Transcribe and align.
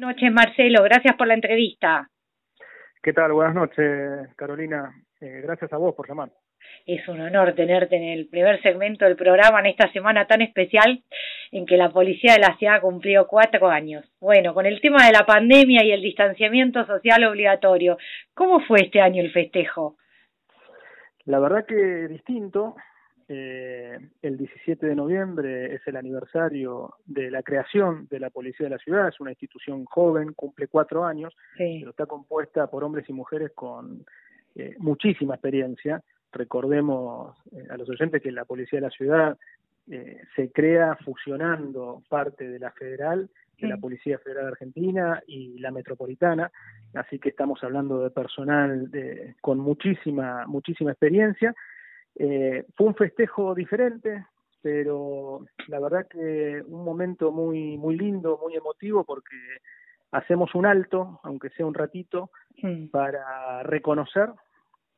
noches, 0.00 0.32
Marcelo. 0.32 0.82
Gracias 0.82 1.14
por 1.16 1.26
la 1.26 1.34
entrevista. 1.34 2.08
¿Qué 3.02 3.12
tal? 3.12 3.32
Buenas 3.32 3.54
noches, 3.54 4.34
Carolina. 4.36 4.92
Eh, 5.20 5.40
gracias 5.42 5.72
a 5.72 5.76
vos 5.76 5.94
por 5.94 6.08
llamar. 6.08 6.30
Es 6.86 7.06
un 7.08 7.20
honor 7.20 7.54
tenerte 7.54 7.96
en 7.96 8.04
el 8.04 8.28
primer 8.28 8.60
segmento 8.62 9.04
del 9.04 9.16
programa 9.16 9.60
en 9.60 9.66
esta 9.66 9.90
semana 9.92 10.26
tan 10.26 10.42
especial 10.42 11.02
en 11.50 11.66
que 11.66 11.76
la 11.76 11.90
policía 11.90 12.34
de 12.34 12.40
la 12.40 12.56
ciudad 12.56 12.80
cumplió 12.80 13.26
cuatro 13.26 13.68
años. 13.68 14.04
Bueno, 14.20 14.54
con 14.54 14.66
el 14.66 14.80
tema 14.80 15.06
de 15.06 15.12
la 15.12 15.24
pandemia 15.26 15.84
y 15.84 15.92
el 15.92 16.02
distanciamiento 16.02 16.84
social 16.86 17.24
obligatorio, 17.24 17.98
¿cómo 18.34 18.60
fue 18.60 18.80
este 18.82 19.00
año 19.00 19.22
el 19.22 19.32
festejo? 19.32 19.96
La 21.24 21.38
verdad 21.38 21.64
que 21.66 21.74
distinto. 22.08 22.76
Eh, 23.32 23.96
el 24.22 24.36
17 24.36 24.84
de 24.84 24.96
noviembre 24.96 25.72
es 25.72 25.86
el 25.86 25.94
aniversario 25.94 26.96
de 27.06 27.30
la 27.30 27.44
creación 27.44 28.08
de 28.10 28.18
la 28.18 28.28
Policía 28.28 28.64
de 28.64 28.70
la 28.70 28.78
Ciudad, 28.78 29.06
es 29.06 29.20
una 29.20 29.30
institución 29.30 29.84
joven, 29.84 30.32
cumple 30.32 30.66
cuatro 30.66 31.04
años, 31.04 31.32
pero 31.56 31.90
está 31.90 32.06
compuesta 32.06 32.66
por 32.66 32.82
hombres 32.82 33.08
y 33.08 33.12
mujeres 33.12 33.52
con 33.54 34.04
eh, 34.56 34.74
muchísima 34.78 35.34
experiencia. 35.34 36.02
Recordemos 36.32 37.36
eh, 37.52 37.68
a 37.70 37.76
los 37.76 37.88
oyentes 37.88 38.20
que 38.20 38.32
la 38.32 38.44
Policía 38.44 38.78
de 38.80 38.86
la 38.86 38.90
Ciudad 38.90 39.38
eh, 39.88 40.22
se 40.34 40.50
crea 40.50 40.96
fusionando 40.96 42.02
parte 42.08 42.48
de 42.48 42.58
la 42.58 42.72
federal, 42.72 43.30
de 43.60 43.68
la 43.68 43.76
Policía 43.76 44.18
Federal 44.18 44.48
Argentina 44.48 45.22
y 45.24 45.56
la 45.60 45.70
metropolitana, 45.70 46.50
así 46.94 47.20
que 47.20 47.28
estamos 47.28 47.62
hablando 47.62 48.02
de 48.02 48.10
personal 48.10 48.90
de, 48.90 49.36
con 49.40 49.60
muchísima, 49.60 50.46
muchísima 50.48 50.90
experiencia. 50.90 51.54
Eh, 52.16 52.66
fue 52.76 52.86
un 52.88 52.94
festejo 52.94 53.54
diferente, 53.54 54.26
pero 54.62 55.44
la 55.68 55.80
verdad 55.80 56.06
que 56.08 56.62
un 56.66 56.84
momento 56.84 57.32
muy, 57.32 57.78
muy 57.78 57.96
lindo, 57.96 58.38
muy 58.42 58.54
emotivo, 58.56 59.04
porque 59.04 59.36
hacemos 60.12 60.54
un 60.54 60.66
alto, 60.66 61.20
aunque 61.22 61.50
sea 61.50 61.66
un 61.66 61.74
ratito, 61.74 62.30
para 62.90 63.62
reconocer 63.62 64.30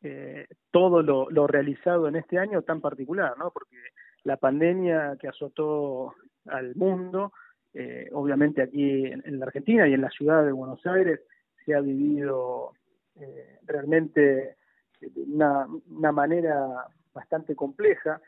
eh, 0.03 0.49
todo 0.73 1.01
lo, 1.01 1.31
lo, 1.31 1.47
realizado 1.47 2.09
en 2.09 2.17
este 2.17 2.39
año 2.39 2.63
tan 2.63 2.81
particular, 2.81 3.39
¿no? 3.39 3.53
Porque 3.53 3.77
la 4.25 4.37
pandemia 4.37 5.17
que 5.21 5.29
azotó 5.29 6.15
al 6.47 6.75
mundo, 6.75 7.33
eh, 7.73 8.09
obviamente 8.13 8.63
aquí 8.63 9.07
en, 9.07 9.39
la 9.39 9.47
Argentina 9.47 9.87
y 9.87 9.95
en 9.95 10.01
la 10.01 10.11
ciudad 10.11 10.45
de 10.45 10.53
Buenos 10.53 10.85
Aires 10.87 11.21
se 11.65 11.75
ha 11.75 11.81
vivido 11.81 12.73
eh, 13.21 13.59
realmente 13.65 14.57
de 15.01 15.23
una, 15.23 15.67
una 15.89 16.13
manera 16.13 16.87
bastante 17.15 17.55
compleja, 17.55 18.21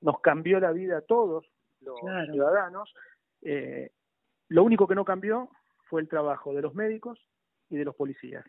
nos 0.00 0.20
cambió 0.20 0.60
la 0.60 0.72
vida 0.72 0.98
a 0.98 1.02
todos 1.02 1.46
los 1.80 1.98
ciudadanos. 2.30 2.92
Eh, 3.42 3.90
lo 4.48 4.64
único 4.64 4.86
que 4.86 4.94
no 4.94 5.04
cambió 5.04 5.50
fue 5.84 6.00
el 6.00 6.08
trabajo 6.08 6.54
de 6.54 6.62
los 6.62 6.74
médicos 6.74 7.18
y 7.68 7.76
de 7.76 7.84
los 7.84 7.94
policías. 7.94 8.44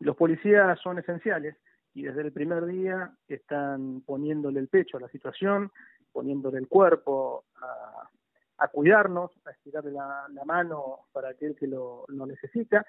Los 0.00 0.16
policías 0.16 0.78
son 0.80 0.98
esenciales 0.98 1.56
y 1.94 2.02
desde 2.02 2.22
el 2.22 2.32
primer 2.32 2.66
día 2.66 3.12
están 3.28 4.02
poniéndole 4.02 4.60
el 4.60 4.68
pecho 4.68 4.98
a 4.98 5.00
la 5.00 5.08
situación, 5.08 5.72
poniéndole 6.12 6.58
el 6.58 6.68
cuerpo 6.68 7.44
a, 7.56 8.10
a 8.58 8.68
cuidarnos, 8.68 9.30
a 9.46 9.50
estirarle 9.50 9.92
la, 9.92 10.26
mano 10.44 11.06
para 11.12 11.30
aquel 11.30 11.56
que 11.56 11.66
lo, 11.66 12.04
lo, 12.08 12.26
necesita 12.26 12.86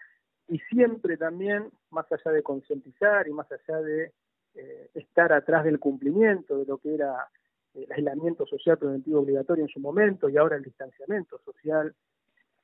y 0.47 0.59
siempre 0.59 1.17
también, 1.17 1.69
más 1.89 2.09
allá 2.11 2.31
de 2.31 2.44
concientizar 2.44 3.27
y 3.27 3.33
más 3.33 3.47
allá 3.52 3.81
de 3.81 4.14
eh, 4.58 4.89
estar 4.95 5.31
atrás 5.33 5.63
del 5.63 5.80
cumplimiento 5.80 6.58
de 6.58 6.66
lo 6.66 6.77
que 6.80 6.95
era 6.95 7.27
el 7.75 7.91
aislamiento 7.91 8.45
social 8.47 8.77
preventivo 8.77 9.19
obligatorio 9.19 9.66
en 9.66 9.69
su 9.69 9.80
momento 9.80 10.30
y 10.30 10.38
ahora 10.38 10.55
el 10.55 10.64
distanciamiento 10.64 11.39
social, 11.45 11.94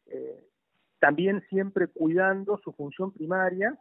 eh, 0.08 0.44
también 1.00 1.44
siempre 1.50 1.88
cuidando 1.88 2.58
su 2.58 2.72
función 2.72 3.12
primaria, 3.12 3.78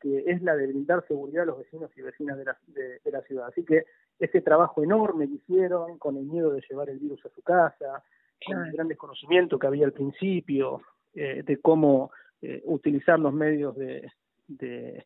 que 0.00 0.24
es 0.26 0.40
la 0.40 0.56
de 0.56 0.68
brindar 0.68 1.06
seguridad 1.06 1.42
a 1.42 1.46
los 1.46 1.58
vecinos 1.58 1.90
y 1.96 2.00
vecinas 2.00 2.38
de 2.38 2.44
la, 2.46 2.58
de, 2.68 3.10
la 3.10 3.20
ciudad. 3.22 3.48
Así 3.48 3.64
que 3.64 3.84
ese 4.18 4.40
trabajo 4.40 4.82
enorme 4.82 5.28
que 5.28 5.34
hicieron 5.34 5.98
con 5.98 6.16
el 6.16 6.24
miedo 6.24 6.50
de 6.52 6.62
llevar 6.68 6.88
el 6.88 6.98
virus 6.98 7.24
a 7.26 7.30
su 7.30 7.42
casa, 7.42 8.02
con 8.46 8.64
el 8.64 8.72
gran 8.72 8.88
desconocimiento 8.88 9.58
que 9.58 9.66
había 9.66 9.84
al 9.84 9.92
principio 9.92 10.80
eh, 11.12 11.42
de 11.44 11.56
cómo 11.58 12.10
eh, 12.40 12.62
utilizar 12.64 13.18
los 13.18 13.34
medios 13.34 13.76
de, 13.76 14.10
de, 14.48 15.04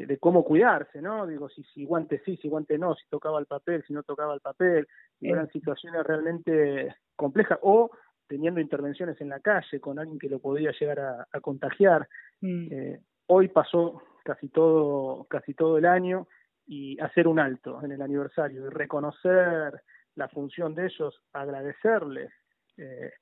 de, 0.00 0.18
cómo 0.18 0.44
cuidarse, 0.44 1.02
¿no? 1.02 1.26
Digo, 1.26 1.48
si, 1.48 1.62
si 1.64 1.84
guante 1.84 2.22
sí, 2.24 2.36
si 2.38 2.48
guante 2.48 2.78
no, 2.78 2.94
si 2.94 3.06
tocaba 3.08 3.38
el 3.38 3.46
papel, 3.46 3.84
si 3.86 3.92
no 3.92 4.02
tocaba 4.02 4.34
el 4.34 4.40
papel, 4.40 4.88
eran 5.20 5.48
situaciones 5.50 6.04
realmente 6.04 6.96
complejas, 7.14 7.58
o 7.62 7.90
teniendo 8.26 8.60
intervenciones 8.60 9.20
en 9.20 9.28
la 9.28 9.40
calle 9.40 9.80
con 9.80 9.98
alguien 9.98 10.18
que 10.18 10.28
lo 10.28 10.38
podía 10.38 10.72
llegar 10.72 11.00
a, 11.00 11.40
contagiar. 11.40 12.08
Mm. 12.40 12.68
Eh, 12.72 13.00
hoy 13.26 13.48
pasó 13.48 14.02
casi 14.24 14.48
todo, 14.48 15.24
casi 15.24 15.54
todo 15.54 15.76
el 15.76 15.84
año 15.84 16.26
y 16.66 16.98
hacer 17.00 17.28
un 17.28 17.38
alto 17.38 17.80
en 17.82 17.92
el 17.92 18.00
aniversario 18.00 18.66
y 18.66 18.68
reconocer 18.70 19.82
la 20.14 20.28
función 20.28 20.74
de 20.74 20.86
ellos, 20.86 21.22
agradecerles 21.32 22.32
eh, 22.76 23.12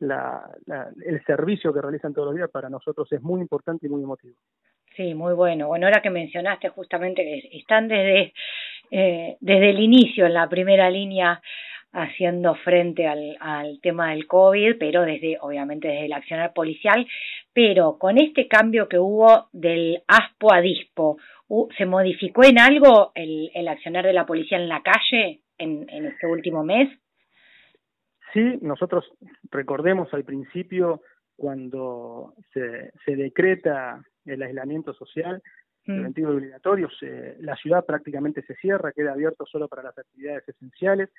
la, 0.00 0.50
el 1.04 1.24
servicio 1.24 1.72
que 1.72 1.82
realizan 1.82 2.12
todos 2.12 2.26
los 2.26 2.36
días 2.36 2.50
para 2.50 2.68
nosotros 2.68 3.10
es 3.12 3.22
muy 3.22 3.40
importante 3.40 3.86
y 3.86 3.90
muy 3.90 4.02
emotivo. 4.02 4.36
Sí, 4.98 5.14
muy 5.14 5.32
bueno. 5.32 5.68
Bueno, 5.68 5.86
ahora 5.86 6.02
que 6.02 6.10
mencionaste 6.10 6.70
justamente 6.70 7.22
que 7.22 7.56
están 7.56 7.86
desde, 7.86 8.32
eh, 8.90 9.36
desde 9.38 9.70
el 9.70 9.78
inicio 9.78 10.26
en 10.26 10.34
la 10.34 10.48
primera 10.48 10.90
línea 10.90 11.40
haciendo 11.92 12.56
frente 12.56 13.06
al, 13.06 13.36
al 13.38 13.78
tema 13.80 14.10
del 14.10 14.26
COVID, 14.26 14.74
pero 14.76 15.02
desde, 15.02 15.38
obviamente, 15.40 15.86
desde 15.86 16.06
el 16.06 16.12
accionar 16.12 16.52
policial, 16.52 17.06
pero 17.52 17.96
con 17.96 18.18
este 18.18 18.48
cambio 18.48 18.88
que 18.88 18.98
hubo 18.98 19.46
del 19.52 20.02
ASPO 20.08 20.52
a 20.52 20.60
DISPO, 20.60 21.18
¿se 21.76 21.86
modificó 21.86 22.42
en 22.42 22.58
algo 22.58 23.12
el, 23.14 23.52
el 23.54 23.68
accionar 23.68 24.04
de 24.04 24.12
la 24.12 24.26
policía 24.26 24.58
en 24.58 24.68
la 24.68 24.82
calle 24.82 25.42
en, 25.58 25.88
en 25.90 26.06
este 26.06 26.26
último 26.26 26.64
mes? 26.64 26.88
Sí, 28.32 28.58
nosotros 28.62 29.04
recordemos 29.52 30.12
al 30.12 30.24
principio 30.24 31.02
cuando 31.36 32.34
se, 32.52 32.90
se 33.04 33.14
decreta 33.14 34.02
el 34.30 34.42
aislamiento 34.42 34.94
social, 34.94 35.42
mm. 35.86 35.94
preventivo 35.94 36.30
obligatorio, 36.30 36.88
la 37.40 37.56
ciudad 37.56 37.84
prácticamente 37.84 38.42
se 38.42 38.54
cierra, 38.56 38.92
queda 38.92 39.12
abierto 39.12 39.46
solo 39.46 39.68
para 39.68 39.82
las 39.82 39.98
actividades 39.98 40.48
esenciales, 40.48 41.10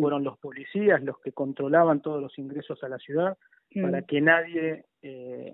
fueron 0.00 0.24
los 0.24 0.38
policías 0.38 1.02
los 1.02 1.18
que 1.20 1.32
controlaban 1.32 2.00
todos 2.00 2.22
los 2.22 2.38
ingresos 2.38 2.82
a 2.82 2.88
la 2.88 2.98
ciudad 2.98 3.36
mm. 3.74 3.82
para 3.82 4.02
que 4.02 4.20
nadie 4.20 4.84
eh, 5.02 5.52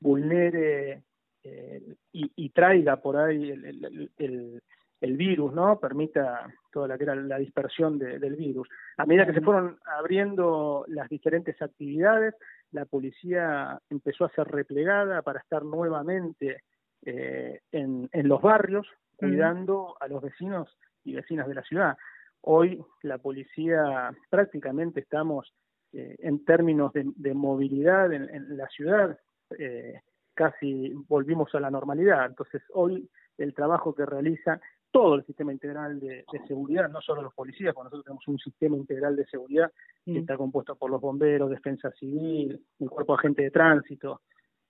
vulnere 0.00 1.02
eh, 1.42 1.82
y, 2.12 2.30
y, 2.34 2.50
traiga 2.50 2.96
por 2.96 3.16
ahí 3.16 3.50
el, 3.50 4.10
el, 4.18 4.62
el, 5.00 5.16
virus, 5.16 5.52
¿no? 5.52 5.78
Permita 5.78 6.52
toda 6.72 6.88
la 6.88 6.98
que 6.98 7.04
era 7.04 7.14
la 7.14 7.38
dispersión 7.38 7.98
del 7.98 8.34
virus. 8.34 8.68
A 8.96 9.06
medida 9.06 9.26
que 9.26 9.34
se 9.34 9.40
fueron 9.40 9.78
abriendo 9.84 10.84
las 10.88 11.08
diferentes 11.08 11.60
actividades, 11.62 12.34
la 12.72 12.84
policía 12.84 13.80
empezó 13.90 14.24
a 14.24 14.30
ser 14.30 14.48
replegada 14.48 15.22
para 15.22 15.40
estar 15.40 15.64
nuevamente 15.64 16.62
eh, 17.04 17.60
en, 17.72 18.08
en, 18.12 18.28
los 18.28 18.42
barrios, 18.42 18.86
cuidando 19.16 19.96
a 20.00 20.08
los 20.08 20.22
vecinos 20.22 20.76
y 21.04 21.14
vecinas 21.14 21.46
de 21.48 21.54
la 21.54 21.62
ciudad. 21.62 21.96
Hoy 22.42 22.84
la 23.02 23.18
policía 23.18 24.10
prácticamente 24.28 25.00
estamos 25.00 25.52
eh, 25.92 26.16
en 26.18 26.44
términos 26.44 26.92
de, 26.92 27.10
de 27.16 27.34
movilidad 27.34 28.12
en, 28.12 28.28
en, 28.28 28.56
la 28.56 28.68
ciudad, 28.68 29.18
eh, 29.58 30.00
casi 30.34 30.92
volvimos 31.08 31.54
a 31.54 31.60
la 31.60 31.70
normalidad. 31.70 32.26
Entonces 32.26 32.62
hoy 32.74 33.08
el 33.38 33.54
trabajo 33.54 33.94
que 33.94 34.04
realiza 34.04 34.60
todo 34.96 35.16
el 35.16 35.26
sistema 35.26 35.52
integral 35.52 36.00
de, 36.00 36.24
seguridad, 36.48 36.88
no 36.88 37.02
solo 37.02 37.20
los 37.20 37.34
policías, 37.34 37.74
porque 37.74 37.84
nosotros 37.84 38.04
tenemos 38.06 38.28
un 38.28 38.38
sistema 38.38 38.78
integral 38.78 39.14
de 39.14 39.26
seguridad 39.26 39.70
que 40.02 40.12
mm. 40.12 40.16
está 40.16 40.38
compuesto 40.38 40.74
por 40.74 40.90
los 40.90 41.02
bomberos, 41.02 41.50
defensa 41.50 41.90
civil, 42.00 42.64
el 42.80 42.88
cuerpo 42.88 43.12
de 43.12 43.18
agente 43.18 43.42
de 43.42 43.50
tránsito, 43.50 44.22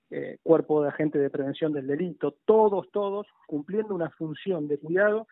eh, 0.09 0.37
cuerpo 0.43 0.83
de 0.83 0.89
agente 0.89 1.17
de 1.17 1.29
prevención 1.29 1.71
del 1.71 1.87
delito, 1.87 2.35
todos, 2.43 2.91
todos 2.91 3.25
cumpliendo 3.47 3.95
una 3.95 4.09
función 4.09 4.67
de 4.67 4.77
cuidado, 4.77 5.27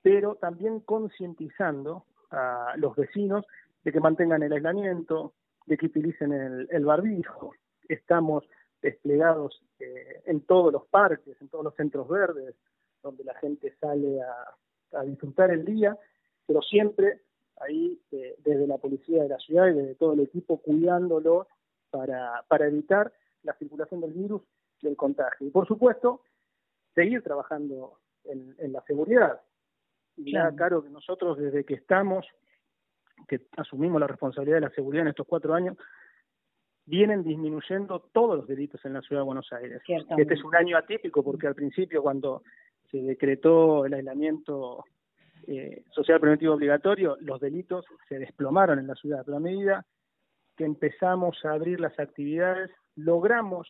pero 0.00 0.36
también 0.36 0.80
concientizando 0.80 2.06
a 2.30 2.72
los 2.78 2.96
vecinos 2.96 3.44
de 3.84 3.92
que 3.92 4.00
mantengan 4.00 4.42
el 4.42 4.54
aislamiento, 4.54 5.34
de 5.66 5.76
que 5.76 5.86
utilicen 5.86 6.32
el, 6.32 6.68
el 6.70 6.86
barbijo. 6.86 7.52
Estamos 7.86 8.48
desplegados 8.80 9.62
eh, 9.78 10.22
en 10.24 10.40
todos 10.40 10.72
los 10.72 10.86
parques, 10.86 11.38
en 11.42 11.50
todos 11.50 11.64
los 11.64 11.74
centros 11.74 12.08
verdes, 12.08 12.54
donde 13.02 13.24
la 13.24 13.34
gente 13.34 13.74
sale 13.80 14.20
a, 14.22 14.98
a 14.98 15.02
disfrutar 15.02 15.50
el 15.50 15.64
día, 15.64 15.96
pero 16.46 16.62
siempre 16.62 17.22
ahí 17.60 18.00
eh, 18.12 18.36
desde 18.38 18.66
la 18.66 18.78
policía 18.78 19.22
de 19.22 19.28
la 19.28 19.38
ciudad 19.38 19.68
y 19.68 19.74
desde 19.74 19.94
todo 19.94 20.12
el 20.12 20.20
equipo 20.20 20.60
cuidándolo 20.60 21.48
para, 21.90 22.44
para 22.48 22.66
evitar 22.66 23.12
la 23.42 23.54
circulación 23.54 24.00
del 24.00 24.12
virus 24.12 24.42
y 24.80 24.88
el 24.88 24.96
contagio. 24.96 25.46
Y 25.46 25.50
por 25.50 25.66
supuesto, 25.66 26.22
seguir 26.94 27.22
trabajando 27.22 27.98
en, 28.24 28.54
en 28.58 28.72
la 28.72 28.82
seguridad. 28.82 29.40
Y 30.16 30.32
claro. 30.32 30.56
claro 30.56 30.82
que 30.82 30.90
nosotros 30.90 31.38
desde 31.38 31.64
que 31.64 31.74
estamos, 31.74 32.26
que 33.26 33.42
asumimos 33.56 34.00
la 34.00 34.06
responsabilidad 34.06 34.56
de 34.56 34.68
la 34.68 34.74
seguridad 34.74 35.02
en 35.02 35.08
estos 35.08 35.26
cuatro 35.26 35.54
años, 35.54 35.76
vienen 36.86 37.22
disminuyendo 37.22 38.00
todos 38.12 38.36
los 38.36 38.48
delitos 38.48 38.82
en 38.84 38.94
la 38.94 39.02
ciudad 39.02 39.22
de 39.22 39.26
Buenos 39.26 39.52
Aires. 39.52 39.82
Este 39.86 40.34
es 40.34 40.42
un 40.42 40.56
año 40.56 40.76
atípico 40.76 41.22
porque 41.22 41.46
al 41.46 41.54
principio 41.54 42.02
cuando 42.02 42.42
se 42.90 42.98
decretó 42.98 43.86
el 43.86 43.94
aislamiento 43.94 44.84
eh, 45.46 45.84
social 45.90 46.20
preventivo 46.20 46.54
obligatorio, 46.54 47.16
los 47.20 47.40
delitos 47.40 47.84
se 48.08 48.18
desplomaron 48.18 48.78
en 48.78 48.86
la 48.86 48.94
ciudad, 48.94 49.22
pero 49.24 49.38
a 49.38 49.40
medida 49.40 49.86
que 50.56 50.64
empezamos 50.64 51.42
a 51.44 51.52
abrir 51.52 51.80
las 51.80 51.98
actividades, 51.98 52.70
logramos 52.96 53.68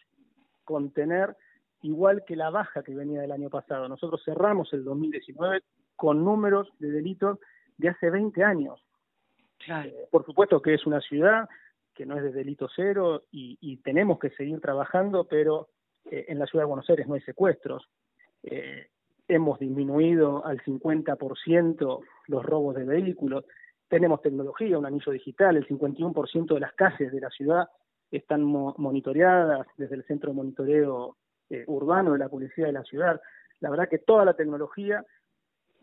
contener 0.65 1.37
igual 1.83 2.25
que 2.27 2.37
la 2.37 2.51
baja 2.51 2.83
que 2.83 2.95
venía 2.95 3.21
del 3.21 3.33
año 3.33 3.51
pasado. 3.51 3.89
Nosotros 3.89 4.23
cerramos 4.25 4.73
el 4.73 4.85
2019 4.85 5.63
con 5.97 6.25
números 6.25 6.69
de 6.79 6.91
delitos 6.91 7.39
de 7.77 7.91
hace 7.91 8.11
20 8.11 8.43
años. 8.43 8.83
Eh, 9.69 10.07
por 10.11 10.25
supuesto 10.25 10.63
que 10.63 10.75
es 10.75 10.87
una 10.87 11.01
ciudad 11.01 11.49
que 11.95 12.07
no 12.07 12.17
es 12.17 12.23
de 12.23 12.31
delito 12.31 12.69
cero 12.75 13.25
y, 13.33 13.77
tenemos 13.79 14.21
que 14.21 14.31
seguir 14.31 14.61
trabajando, 14.61 15.25
pero 15.25 15.69
eh, 16.05 16.27
en 16.29 16.39
la 16.39 16.47
ciudad 16.47 16.63
de 16.63 16.69
Buenos 16.69 16.89
Aires 16.89 17.09
no 17.09 17.15
hay 17.15 17.21
secuestros. 17.23 17.89
Eh, 18.45 18.87
hemos 19.29 19.59
disminuido 19.59 20.45
al 20.45 20.61
50% 20.63 22.01
los 22.27 22.45
robos 22.45 22.75
de 22.75 22.85
vehículos. 22.85 23.45
Tenemos 23.89 24.23
tecnología, 24.23 24.79
un 24.79 24.87
anillo 24.87 25.13
digital, 25.13 25.57
el 25.57 25.69
51% 25.69 26.55
de 26.55 26.61
las 26.61 26.73
calles 26.75 27.13
de 27.13 27.21
la 27.21 27.31
ciudad 27.31 27.69
están 28.11 28.43
monitoreadas 28.43 29.67
desde 29.77 29.97
el 29.97 30.05
centro 30.05 30.31
de 30.31 30.37
monitoreo 30.37 31.17
eh, 31.51 31.65
urbano 31.67 32.13
de 32.13 32.19
la 32.19 32.29
policía 32.29 32.67
de 32.67 32.73
la 32.73 32.83
ciudad. 32.83 33.21
La 33.61 33.71
verdad 33.71 33.89
que 33.89 33.99
toda 33.99 34.25
la 34.25 34.35
tecnología 34.35 35.05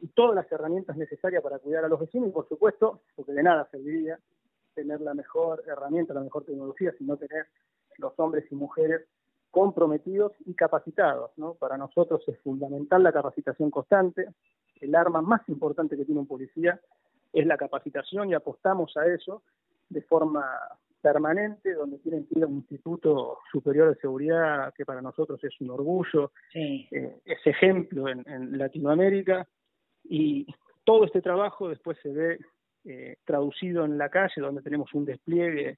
y 0.01 0.07
todas 0.07 0.36
las 0.36 0.51
herramientas 0.51 0.98
necesarias 0.98 1.44
para 1.44 1.59
cuidar 1.59 1.86
a 1.86 1.88
los 1.88 2.00
vecinos 2.00 2.30
y 2.30 2.31
por 2.31 2.48
supuesto, 2.48 3.01
porque 3.15 3.33
de 3.33 3.44
nada 3.44 3.68
serviría 3.69 4.19
tener 4.74 5.01
la 5.01 5.13
mejor 5.13 5.63
herramienta, 5.68 6.13
la 6.13 6.21
mejor 6.21 6.44
tecnología, 6.45 6.94
sino 6.98 7.15
tener 7.15 7.45
los 7.98 8.13
hombres 8.18 8.45
y 8.51 8.56
mujeres 8.56 9.07
comprometidos 9.56 10.34
y 10.46 10.54
capacitados. 10.54 11.31
¿no? 11.38 11.54
Para 11.54 11.78
nosotros 11.78 12.22
es 12.28 12.38
fundamental 12.40 13.02
la 13.02 13.13
capacitación 13.13 13.72
constante. 13.72 14.28
El 14.81 14.94
arma 14.94 15.22
más 15.22 15.48
importante 15.48 15.96
que 15.96 16.04
tiene 16.04 16.19
un 16.19 16.28
policía 16.28 16.78
es 17.31 17.48
la 17.48 17.56
capacitación 17.56 18.30
y 18.30 18.34
apostamos 18.34 18.98
a 18.98 19.07
eso 19.07 19.44
de 19.88 20.02
forma 20.02 20.44
permanente, 21.02 21.74
donde 21.74 22.00
tienen 22.00 22.25
que 22.25 22.38
ir 22.38 22.44
a 22.44 22.48
un 22.48 22.56
instituto 22.56 23.38
superior 23.50 23.88
de 23.88 24.02
seguridad, 24.02 24.74
que 24.74 24.84
para 24.84 25.02
nosotros 25.02 25.42
es 25.42 25.54
un 25.62 25.69
orgullo, 25.69 26.34
eh, 26.54 27.22
es 27.24 27.48
ejemplo 27.48 28.10
en, 28.10 28.58
Latinoamérica, 28.58 29.48
y 30.04 30.46
todo 30.84 31.06
este 31.06 31.22
trabajo 31.22 31.69
después 31.69 31.98
se 32.04 32.12
ve 32.12 32.40
eh, 32.84 33.16
traducido 33.24 33.86
en 33.86 33.98
la 33.98 34.10
calle, 34.10 34.42
donde 34.42 34.62
tenemos 34.62 34.94
un 34.94 35.06
despliegue 35.06 35.78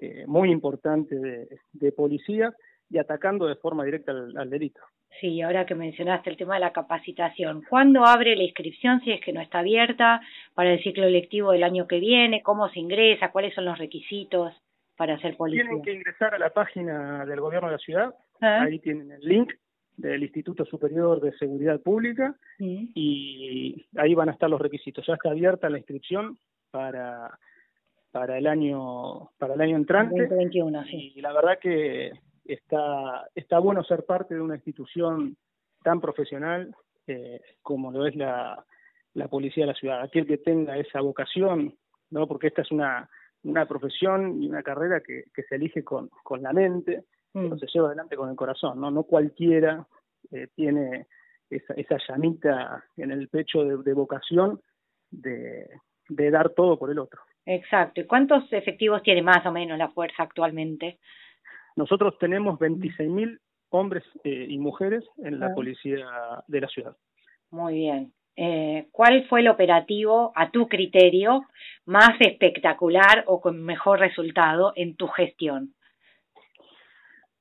eh, 0.00 0.26
muy 0.28 0.52
importante 0.52 1.16
de, 1.72 1.92
policía 1.92 2.54
y 2.90 2.98
atacando 2.98 3.46
de 3.46 3.56
forma 3.56 3.84
directa 3.84 4.12
al, 4.12 4.50
delito. 4.50 4.80
Sí, 5.20 5.42
ahora 5.42 5.66
que 5.66 5.74
mencionaste 5.74 6.30
el 6.30 6.36
tema 6.36 6.54
de 6.54 6.60
la 6.60 6.72
capacitación, 6.72 7.62
¿cuándo 7.68 8.04
abre 8.04 8.36
la 8.36 8.44
inscripción 8.44 9.00
si 9.00 9.12
es 9.12 9.20
que 9.20 9.32
no 9.32 9.40
está 9.40 9.60
abierta 9.60 10.20
para 10.54 10.72
el 10.72 10.82
ciclo 10.82 11.08
lectivo 11.08 11.52
del 11.52 11.64
año 11.64 11.86
que 11.86 11.98
viene? 11.98 12.42
¿Cómo 12.42 12.68
se 12.70 12.80
ingresa? 12.80 13.30
¿Cuáles 13.30 13.54
son 13.54 13.64
los 13.64 13.78
requisitos 13.78 14.54
para 14.96 15.18
ser 15.18 15.36
policía? 15.36 15.64
Tienen 15.64 15.82
que 15.82 15.92
ingresar 15.92 16.34
a 16.34 16.38
la 16.38 16.50
página 16.50 17.24
del 17.26 17.40
gobierno 17.40 17.68
de 17.68 17.72
la 17.72 17.78
ciudad, 17.78 18.14
ah. 18.40 18.62
ahí 18.62 18.78
tienen 18.78 19.10
el 19.12 19.20
link 19.20 19.52
del 19.96 20.22
Instituto 20.22 20.64
Superior 20.64 21.20
de 21.20 21.36
Seguridad 21.38 21.80
Pública 21.80 22.36
y 22.60 23.84
ahí 23.96 24.14
van 24.14 24.28
a 24.28 24.32
estar 24.32 24.48
los 24.48 24.60
requisitos. 24.60 25.04
Ya 25.06 25.14
está 25.14 25.30
abierta 25.30 25.68
la 25.68 25.78
inscripción 25.78 26.38
para 26.70 27.36
para 28.10 28.38
el 28.38 28.46
año 28.46 29.30
para 29.38 29.54
el 29.54 29.60
año 29.60 29.76
entrante 29.76 30.26
2021, 30.26 30.84
sí. 30.84 31.12
y 31.16 31.20
la 31.20 31.32
verdad 31.32 31.58
que 31.60 32.12
está, 32.48 33.28
está 33.34 33.58
bueno 33.58 33.84
ser 33.84 34.04
parte 34.04 34.34
de 34.34 34.40
una 34.40 34.56
institución 34.56 35.36
tan 35.82 36.00
profesional 36.00 36.74
eh, 37.06 37.40
como 37.62 37.92
lo 37.92 38.06
es 38.06 38.16
la, 38.16 38.64
la 39.14 39.28
policía 39.28 39.64
de 39.64 39.72
la 39.72 39.78
ciudad. 39.78 40.02
Aquel 40.02 40.26
que 40.26 40.38
tenga 40.38 40.76
esa 40.76 41.00
vocación, 41.00 41.74
¿no? 42.10 42.26
porque 42.26 42.48
esta 42.48 42.62
es 42.62 42.70
una, 42.70 43.08
una 43.44 43.66
profesión 43.66 44.42
y 44.42 44.48
una 44.48 44.62
carrera 44.62 45.00
que, 45.00 45.24
que 45.34 45.42
se 45.44 45.56
elige 45.56 45.84
con, 45.84 46.10
con 46.22 46.42
la 46.42 46.52
mente, 46.52 47.04
mm. 47.34 47.56
se 47.58 47.66
lleva 47.66 47.88
adelante 47.88 48.16
con 48.16 48.30
el 48.30 48.36
corazón, 48.36 48.80
¿no? 48.80 48.90
No 48.90 49.04
cualquiera 49.04 49.86
eh, 50.30 50.48
tiene 50.54 51.06
esa, 51.50 51.74
esa 51.74 51.96
llamita 52.08 52.84
en 52.96 53.10
el 53.10 53.28
pecho 53.28 53.64
de, 53.64 53.78
de 53.78 53.92
vocación 53.94 54.60
de, 55.10 55.66
de 56.08 56.30
dar 56.30 56.50
todo 56.50 56.78
por 56.78 56.90
el 56.90 56.98
otro. 56.98 57.22
Exacto. 57.46 58.00
¿Y 58.00 58.06
cuántos 58.06 58.52
efectivos 58.52 59.02
tiene 59.02 59.22
más 59.22 59.44
o 59.46 59.52
menos 59.52 59.78
la 59.78 59.88
fuerza 59.88 60.22
actualmente? 60.22 60.98
Nosotros 61.78 62.18
tenemos 62.18 62.58
26.000 62.58 63.38
hombres 63.70 64.02
eh, 64.24 64.46
y 64.48 64.58
mujeres 64.58 65.04
en 65.18 65.38
la 65.38 65.46
ah. 65.46 65.54
policía 65.54 66.04
de 66.48 66.60
la 66.60 66.66
ciudad. 66.66 66.96
Muy 67.52 67.74
bien. 67.74 68.12
Eh, 68.34 68.88
¿Cuál 68.90 69.28
fue 69.28 69.40
el 69.40 69.48
operativo, 69.48 70.32
a 70.34 70.50
tu 70.50 70.66
criterio, 70.66 71.42
más 71.86 72.10
espectacular 72.18 73.22
o 73.28 73.40
con 73.40 73.62
mejor 73.62 74.00
resultado 74.00 74.72
en 74.74 74.96
tu 74.96 75.06
gestión? 75.06 75.72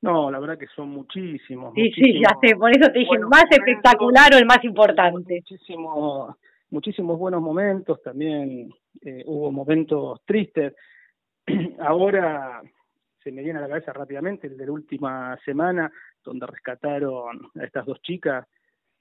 No, 0.02 0.30
la 0.30 0.40
verdad 0.40 0.60
que 0.60 0.68
son 0.68 0.90
muchísimos. 0.90 1.74
Sí, 1.74 1.90
sí, 1.96 2.22
ya 2.22 2.30
sé, 2.40 2.56
por 2.56 2.70
eso 2.70 2.92
te 2.92 3.00
dije, 3.00 3.18
más 3.18 3.46
espectacular 3.50 4.36
o 4.36 4.38
el 4.38 4.46
más 4.46 4.64
importante. 4.64 5.42
Muchísimos, 5.50 6.36
muchísimos 6.70 7.18
buenos 7.18 7.42
momentos, 7.42 8.04
también 8.04 8.70
eh, 9.02 9.24
hubo 9.26 9.52
momentos 9.52 10.22
tristes. 10.26 10.76
Ahora 11.80 12.62
se 13.28 13.34
me 13.34 13.44
viene 13.44 13.60
a 13.60 13.64
la 13.64 13.68
cabeza 13.68 13.92
rápidamente 13.92 14.48
el 14.48 14.56
de 14.56 14.66
la 14.66 14.72
última 14.72 15.38
semana, 15.44 15.92
donde 16.24 16.48
rescataron 16.48 17.52
a 17.60 17.64
estas 17.66 17.86
dos 17.86 18.02
chicas 18.02 18.48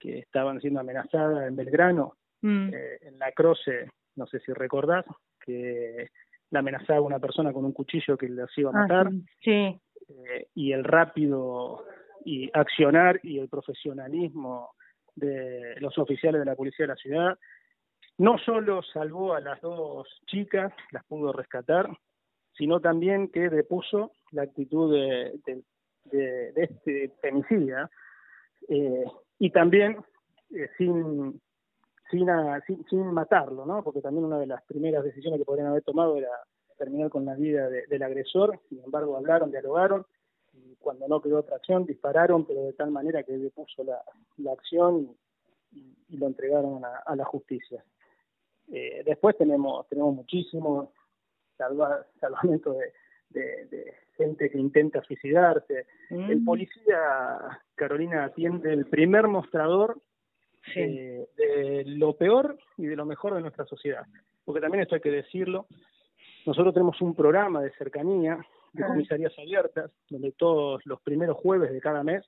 que 0.00 0.18
estaban 0.18 0.60
siendo 0.60 0.80
amenazadas 0.80 1.46
en 1.46 1.54
Belgrano, 1.54 2.16
mm. 2.42 2.68
eh, 2.74 2.98
en 3.02 3.20
la 3.20 3.30
Croce, 3.30 3.88
no 4.16 4.26
sé 4.26 4.40
si 4.40 4.52
recordás, 4.52 5.04
que 5.38 6.08
la 6.50 6.58
amenazaba 6.58 7.02
una 7.02 7.20
persona 7.20 7.52
con 7.52 7.64
un 7.64 7.72
cuchillo 7.72 8.18
que 8.18 8.28
les 8.28 8.58
iba 8.58 8.70
a 8.70 8.74
ah, 8.74 8.80
matar. 8.80 9.10
sí. 9.40 9.78
Eh, 10.08 10.48
y 10.54 10.72
el 10.72 10.82
rápido 10.82 11.84
y 12.24 12.50
accionar 12.52 13.20
y 13.22 13.38
el 13.38 13.48
profesionalismo 13.48 14.70
de 15.14 15.76
los 15.78 15.96
oficiales 15.98 16.40
de 16.40 16.46
la 16.46 16.56
policía 16.56 16.84
de 16.84 16.92
la 16.92 16.96
ciudad 16.96 17.38
no 18.18 18.38
solo 18.38 18.82
salvó 18.82 19.34
a 19.34 19.40
las 19.40 19.60
dos 19.60 20.08
chicas, 20.26 20.72
las 20.90 21.04
pudo 21.04 21.32
rescatar, 21.32 21.88
sino 22.56 22.80
también 22.80 23.28
que 23.28 23.48
depuso 23.48 24.12
la 24.32 24.42
actitud 24.42 24.92
de, 24.92 25.40
este 26.56 27.08
femicida 27.20 27.90
eh, 28.68 29.04
y 29.38 29.50
también 29.50 29.98
eh, 30.50 30.68
sin, 30.78 31.40
sin, 32.10 32.26
sin, 32.88 33.06
matarlo, 33.12 33.66
¿no? 33.66 33.82
porque 33.82 34.00
también 34.00 34.24
una 34.24 34.38
de 34.38 34.46
las 34.46 34.62
primeras 34.64 35.04
decisiones 35.04 35.38
que 35.38 35.44
podrían 35.44 35.68
haber 35.68 35.82
tomado 35.82 36.16
era 36.16 36.30
terminar 36.78 37.10
con 37.10 37.24
la 37.24 37.34
vida 37.34 37.68
del 37.68 38.02
agresor, 38.02 38.60
sin 38.68 38.82
embargo 38.82 39.16
hablaron, 39.16 39.50
dialogaron, 39.50 40.04
y 40.52 40.76
cuando 40.76 41.08
no 41.08 41.20
quedó 41.20 41.38
otra 41.40 41.56
acción 41.56 41.86
dispararon, 41.86 42.44
pero 42.46 42.62
de 42.62 42.72
tal 42.74 42.90
manera 42.90 43.22
que 43.22 43.36
depuso 43.36 43.82
la, 43.84 44.52
acción 44.52 45.16
y, 45.72 46.16
lo 46.16 46.26
entregaron 46.26 46.82
a, 46.84 47.16
la 47.16 47.24
justicia. 47.24 47.84
Eh, 48.68 49.02
después 49.04 49.36
tenemos 49.36 49.86
tenemos 49.88 50.14
muchísimos 51.58 52.06
salvamento 52.20 52.72
de, 53.30 53.66
de, 53.66 53.94
gente 54.16 54.50
que 54.50 54.58
intenta 54.58 55.02
suicidarse. 55.02 55.86
El 56.08 56.40
mm. 56.40 56.44
policía, 56.44 57.60
Carolina, 57.74 58.24
atiende 58.24 58.72
el 58.72 58.86
primer 58.86 59.28
mostrador 59.28 60.00
de, 60.74 61.84
lo 61.86 62.14
peor 62.14 62.58
y 62.78 62.86
de 62.86 62.96
lo 62.96 63.04
mejor 63.04 63.34
de 63.34 63.42
nuestra 63.42 63.66
sociedad. 63.66 64.06
Porque 64.44 64.60
también 64.60 64.82
esto 64.82 64.94
hay 64.94 65.00
que 65.00 65.10
decirlo, 65.10 65.66
nosotros 66.46 66.72
tenemos 66.72 67.00
un 67.02 67.14
programa 67.14 67.60
de 67.60 67.72
cercanía, 67.72 68.38
de 68.72 68.84
ah. 68.84 68.86
comisarías 68.86 69.38
abiertas, 69.38 69.90
donde 70.08 70.32
todos 70.32 70.80
los 70.86 71.00
primeros 71.02 71.36
jueves 71.36 71.72
de 71.72 71.80
cada 71.80 72.02
mes 72.02 72.24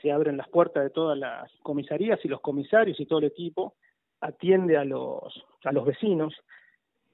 se 0.00 0.12
abren 0.12 0.36
las 0.36 0.48
puertas 0.48 0.84
de 0.84 0.90
todas 0.90 1.18
las 1.18 1.50
comisarías 1.62 2.22
y 2.24 2.28
los 2.28 2.40
comisarios 2.40 2.98
y 3.00 3.06
todo 3.06 3.18
el 3.18 3.26
equipo 3.26 3.74
atiende 4.20 4.76
a 4.76 4.84
los, 4.84 5.44
a 5.64 5.72
los 5.72 5.84
vecinos 5.84 6.34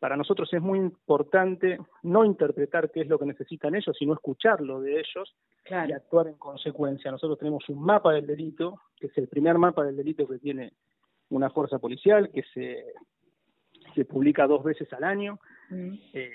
para 0.02 0.16
nosotros 0.16 0.52
es 0.52 0.60
muy 0.60 0.80
importante 0.80 1.78
no 2.02 2.24
interpretar 2.24 2.90
qué 2.90 3.02
es 3.02 3.06
lo 3.06 3.20
que 3.20 3.24
necesitan 3.24 3.76
ellos, 3.76 3.96
sino 3.96 4.14
escucharlo 4.14 4.80
de 4.80 4.98
ellos 4.98 5.32
y 5.70 5.92
actuar 5.92 6.26
en 6.26 6.34
consecuencia. 6.38 7.12
Nosotros 7.12 7.38
tenemos 7.38 7.68
un 7.68 7.80
mapa 7.80 8.12
del 8.12 8.26
delito, 8.26 8.80
que 8.96 9.06
es 9.06 9.16
el 9.16 9.28
primer 9.28 9.58
mapa 9.58 9.84
del 9.84 9.96
delito 9.96 10.26
que 10.26 10.40
tiene 10.40 10.72
una 11.30 11.50
fuerza 11.50 11.78
policial, 11.78 12.32
que 12.32 12.42
se, 12.52 12.84
se 13.94 14.04
publica 14.04 14.48
dos 14.48 14.64
veces 14.64 14.92
al 14.92 15.04
año. 15.04 15.38
Mm. 15.70 15.94
Eh, 16.14 16.32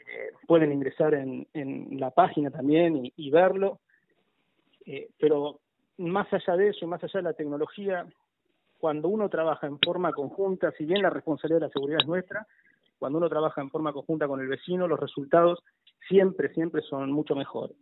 pueden 0.47 0.71
ingresar 0.71 1.13
en, 1.15 1.45
en 1.53 1.99
la 1.99 2.11
página 2.11 2.49
también 2.49 3.11
y, 3.17 3.29
verlo. 3.31 3.81
Eh, 4.85 5.09
pero 5.19 5.59
más 5.97 6.31
allá 6.31 6.55
de 6.55 6.69
eso, 6.69 6.87
más 6.87 7.03
allá 7.03 7.19
de 7.19 7.23
la 7.23 7.33
tecnología, 7.33 8.07
cuando 8.77 9.09
uno 9.09 9.27
trabaja 9.27 9.67
en 9.67 9.77
forma 9.79 10.13
conjunta, 10.13 10.71
si 10.77 10.85
bien 10.85 11.01
la 11.01 11.09
responsabilidad 11.09 11.59
de 11.59 11.67
la 11.67 11.73
seguridad 11.73 11.99
es 11.99 12.07
nuestra, 12.07 12.47
cuando 12.97 13.19
uno 13.19 13.29
trabaja 13.29 13.61
en 13.61 13.69
forma 13.69 13.93
conjunta 13.93 14.27
con 14.27 14.39
el 14.41 14.47
vecino, 14.47 14.87
los 14.87 14.99
resultados 14.99 15.63
siempre, 16.07 16.53
siempre 16.53 16.81
son 16.81 17.11
mucho 17.11 17.35
mejores. 17.35 17.75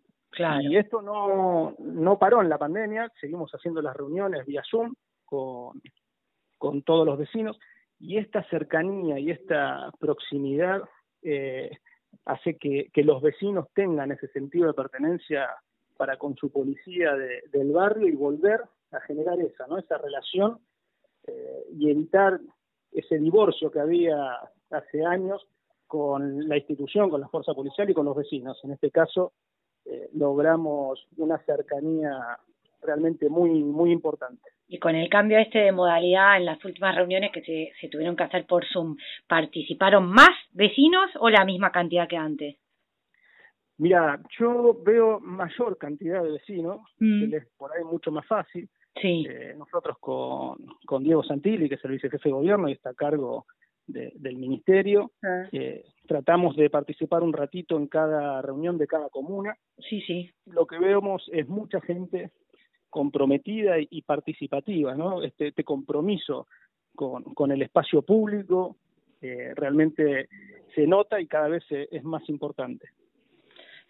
Y 0.61 0.75
esto 0.75 1.01
no, 1.01 1.75
no 1.79 2.19
paró 2.19 2.41
en 2.41 2.49
la 2.49 2.57
pandemia, 2.57 3.09
seguimos 3.21 3.51
haciendo 3.51 3.81
las 3.81 3.95
reuniones 3.95 4.45
vía 4.45 4.61
Zoom 4.69 4.93
con, 5.23 5.81
con 6.57 6.81
todos 6.83 7.05
los 7.05 7.17
vecinos 7.17 7.57
y 7.99 8.17
esta 8.17 8.43
cercanía 8.49 9.17
y 9.17 9.31
esta 9.31 9.91
proximidad 9.97 10.81
eh, 11.21 11.71
hace 12.25 12.57
que, 12.57 12.89
que, 12.93 13.03
los 13.03 13.21
vecinos 13.21 13.67
tengan 13.73 14.11
ese 14.11 14.27
sentido 14.27 14.67
de 14.67 14.73
pertenencia 14.73 15.49
para 15.95 16.17
con 16.17 16.35
su 16.35 16.51
policía 16.51 17.13
del 17.13 17.71
barrio 17.71 18.07
y 18.07 18.15
volver 18.15 18.61
a 18.91 18.99
generar 19.01 19.39
esa, 19.39 19.67
¿no? 19.67 19.77
esa 19.77 19.97
relación 19.97 20.59
eh, 21.27 21.65
y 21.71 21.89
evitar 21.89 22.39
ese 22.91 23.17
divorcio 23.17 23.71
que 23.71 23.79
había 23.79 24.39
hace 24.75 25.03
años 25.05 25.45
con 25.87 26.47
la 26.47 26.57
institución, 26.57 27.09
con 27.09 27.21
la 27.21 27.27
fuerza 27.27 27.53
policial 27.53 27.89
y 27.89 27.93
con 27.93 28.05
los 28.05 28.15
vecinos. 28.15 28.59
En 28.63 28.71
este 28.71 28.91
caso, 28.91 29.33
eh, 29.85 30.09
logramos 30.13 31.07
una 31.17 31.37
cercanía 31.45 32.39
realmente 32.81 33.29
muy 33.29 33.63
muy 33.63 33.91
importante. 33.91 34.41
Y 34.67 34.79
con 34.79 34.95
el 34.95 35.09
cambio 35.09 35.37
este 35.37 35.59
de 35.59 35.71
modalidad 35.71 36.37
en 36.37 36.45
las 36.45 36.63
últimas 36.65 36.95
reuniones 36.95 37.31
que 37.31 37.41
se, 37.41 37.71
se 37.79 37.87
tuvieron 37.87 38.15
que 38.15 38.23
hacer 38.23 38.45
por 38.47 38.65
Zoom, 38.65 38.97
¿participaron 39.27 40.07
más 40.07 40.35
vecinos 40.51 41.11
o 41.19 41.29
la 41.29 41.45
misma 41.45 41.71
cantidad 41.71 42.07
que 42.07 42.17
antes? 42.17 42.57
Mira, 43.77 44.21
yo 44.39 44.73
veo 44.83 45.19
mayor 45.19 45.77
cantidad 45.77 46.23
de 46.23 46.31
vecinos, 46.31 46.79
mm. 46.99 47.29
que 47.29 47.41
por 47.57 47.71
ahí 47.73 47.83
mucho 47.83 48.11
más 48.11 48.25
fácil. 48.25 48.69
Sí. 49.01 49.25
Eh, 49.29 49.53
nosotros 49.57 49.97
con, 49.99 50.57
con 50.85 51.03
Diego 51.03 51.23
Santilli, 51.23 51.67
que 51.67 51.75
es 51.75 51.83
el 51.83 51.91
vicejefe 51.91 52.29
de 52.29 52.33
gobierno 52.33 52.69
y 52.69 52.73
está 52.73 52.91
a 52.91 52.93
cargo 52.93 53.45
del 53.87 54.37
ministerio, 54.37 55.11
ah. 55.23 55.47
eh, 55.51 55.85
tratamos 56.07 56.55
de 56.55 56.69
participar 56.69 57.23
un 57.23 57.33
ratito 57.33 57.77
en 57.77 57.87
cada 57.87 58.41
reunión 58.41 58.77
de 58.77 58.87
cada 58.87 59.09
comuna. 59.09 59.55
Sí, 59.89 60.01
sí. 60.01 60.31
Lo 60.45 60.65
que 60.65 60.79
vemos 60.79 61.29
es 61.31 61.47
mucha 61.47 61.81
gente 61.81 62.31
comprometida 62.89 63.75
y, 63.79 64.01
participativa, 64.03 64.95
¿no? 64.95 65.21
Este, 65.21 65.49
este 65.49 65.63
compromiso 65.63 66.47
con, 66.95 67.23
con 67.23 67.51
el 67.51 67.61
espacio 67.61 68.01
público 68.01 68.77
eh, 69.21 69.53
realmente 69.55 70.29
se 70.73 70.87
nota 70.87 71.19
y 71.19 71.27
cada 71.27 71.49
vez 71.49 71.63
es 71.69 72.03
más 72.03 72.27
importante. 72.29 72.89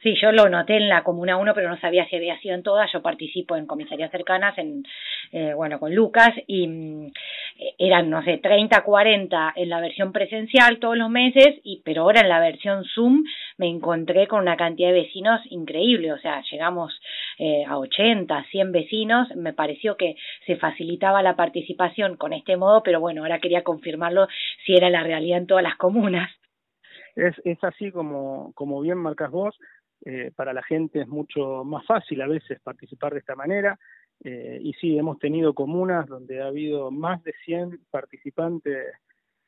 Sí, 0.02 0.16
yo 0.22 0.32
lo 0.32 0.48
noté 0.50 0.78
en 0.78 0.90
la 0.90 1.04
Comuna 1.04 1.38
1, 1.38 1.54
pero 1.56 1.70
no 1.70 1.80
sabía 1.80 2.08
si 2.08 2.16
había 2.16 2.38
sido 2.40 2.54
en 2.54 2.64
todas. 2.64 2.92
Yo 2.92 3.02
participo 3.02 3.56
en 3.56 3.66
comisarías 3.66 4.12
cercanas, 4.12 4.58
en, 4.58 4.84
eh, 5.32 5.54
bueno, 5.56 5.80
con 5.80 5.96
Lucas, 5.96 6.32
y 6.46 6.68
mm, 6.68 7.12
eran, 7.80 8.10
no 8.10 8.22
sé, 8.24 8.38
30, 8.38 8.84
40 8.84 9.54
en 9.56 9.70
la 9.70 9.80
versión 9.80 10.12
presencial 10.12 10.80
todos 10.80 10.98
los 10.98 11.10
meses, 11.10 11.60
y 11.64 11.82
pero 11.84 12.04
ahora 12.04 12.22
en 12.22 12.30
la 12.30 12.40
versión 12.40 12.84
Zoom 12.94 13.24
me 13.58 13.68
encontré 13.68 14.28
con 14.28 14.42
una 14.42 14.58
cantidad 14.58 14.90
de 14.90 15.02
vecinos 15.02 15.42
increíble. 15.50 16.12
O 16.14 16.20
sea, 16.20 16.44
llegamos 16.52 16.94
eh, 17.40 17.64
a 17.66 17.78
80, 17.78 18.46
100 18.52 18.72
vecinos. 18.72 19.36
Me 19.36 19.54
pareció 19.54 19.98
que 19.98 20.16
se 20.46 20.58
facilitaba 20.58 21.24
la 21.24 21.36
participación 21.36 22.18
con 22.18 22.34
este 22.34 22.58
modo, 22.58 22.84
pero 22.84 23.00
bueno, 23.00 23.24
ahora 23.24 23.40
quería 23.40 23.64
confirmarlo 23.64 24.28
si 24.66 24.76
era 24.76 24.90
la 24.90 25.04
realidad 25.04 25.40
en 25.40 25.48
todas 25.48 25.64
las 25.64 25.78
comunas. 25.78 26.30
Es, 27.16 27.34
es 27.46 27.64
así 27.64 27.92
como, 27.92 28.52
como 28.56 28.82
bien 28.82 28.98
marcas 28.98 29.32
vos. 29.32 29.58
Eh, 30.08 30.32
para 30.36 30.54
la 30.54 30.62
gente 30.62 31.02
es 31.02 31.08
mucho 31.08 31.64
más 31.64 31.84
fácil 31.84 32.22
a 32.22 32.28
veces 32.28 32.62
participar 32.62 33.14
de 33.14 33.20
esta 33.20 33.36
manera. 33.36 33.80
Eh, 34.24 34.60
y 34.62 34.74
sí, 34.74 34.96
hemos 34.98 35.18
tenido 35.18 35.56
comunas 35.56 36.06
donde 36.08 36.42
ha 36.42 36.48
habido 36.48 36.92
más 36.92 37.24
de 37.24 37.34
100 37.44 37.88
participantes, 37.90 38.94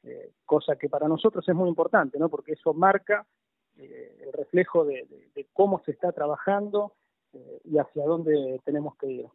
eh, 0.04 0.32
cosa 0.46 0.76
que 0.76 0.90
para 0.90 1.08
nosotros 1.08 1.48
es 1.48 1.54
muy 1.54 1.70
importante, 1.70 2.18
¿no? 2.18 2.28
Porque 2.28 2.54
eso 2.54 2.74
marca 2.74 3.26
el 3.76 4.34
reflejo 4.34 4.86
de, 4.86 5.06
cómo 5.54 5.80
se 5.86 5.92
está 5.92 6.12
trabajando 6.12 6.94
y 7.64 7.78
hacia 7.78 8.06
dónde 8.06 8.60
tenemos 8.66 8.98
que 8.98 9.08
ir. 9.08 9.26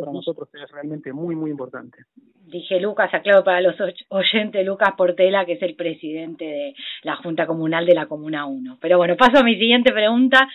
Para 0.00 0.12
nosotros 0.12 0.48
es 0.54 0.70
realmente 0.70 1.12
muy, 1.12 1.34
muy 1.34 1.50
importante. 1.50 1.98
Dije 2.46 2.80
Lucas, 2.80 3.12
aclaro 3.12 3.44
para 3.44 3.60
los 3.60 3.76
oyentes, 4.08 4.64
Lucas 4.64 4.94
Portela, 4.96 5.44
que 5.44 5.52
es 5.52 5.62
el 5.62 5.74
presidente 5.74 6.44
de 6.44 6.74
la 7.02 7.16
Junta 7.16 7.46
Comunal 7.46 7.84
de 7.84 7.94
la 7.94 8.06
Comuna 8.06 8.46
1. 8.46 8.78
Pero 8.80 8.96
bueno, 8.96 9.16
paso 9.16 9.38
a 9.38 9.44
mi 9.44 9.54
siguiente 9.54 9.92
pregunta, 9.92 10.48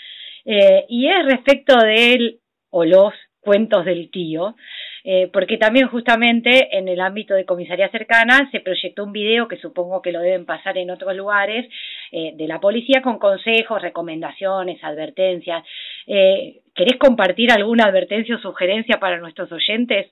eh, 0.46 0.86
y 0.90 1.08
es 1.08 1.26
respecto 1.26 1.78
de 1.78 2.14
él 2.14 2.40
o 2.72 2.84
los 2.84 3.14
cuentos 3.40 3.86
del 3.86 4.10
tío, 4.10 4.56
eh, 5.04 5.30
porque 5.34 5.58
también 5.58 5.90
justamente 5.90 6.78
en 6.78 6.88
el 6.88 7.02
ámbito 7.02 7.34
de 7.34 7.46
comisaría 7.46 7.90
cercana 7.90 8.50
se 8.52 8.62
proyectó 8.62 9.04
un 9.04 9.12
video 9.12 9.50
que 9.50 9.58
supongo 9.58 10.02
que 10.02 10.14
lo 10.14 10.22
deben 10.22 10.46
pasar 10.46 10.78
en 10.78 10.90
otros 10.90 11.14
lugares 11.16 11.68
eh, 12.16 12.36
de 12.36 12.48
la 12.48 12.60
policía 12.60 13.02
con 13.02 13.18
consejos, 13.18 13.82
recomendaciones, 13.82 14.84
advertencias. 14.84 15.64
Eh, 16.06 16.62
¿Querés 16.76 17.00
compartir 17.00 17.52
alguna 17.52 17.86
advertencia 17.86 18.36
o 18.36 18.40
sugerencia 18.40 19.00
para 19.00 19.20
nuestros 19.20 19.52
oyentes? 19.52 20.12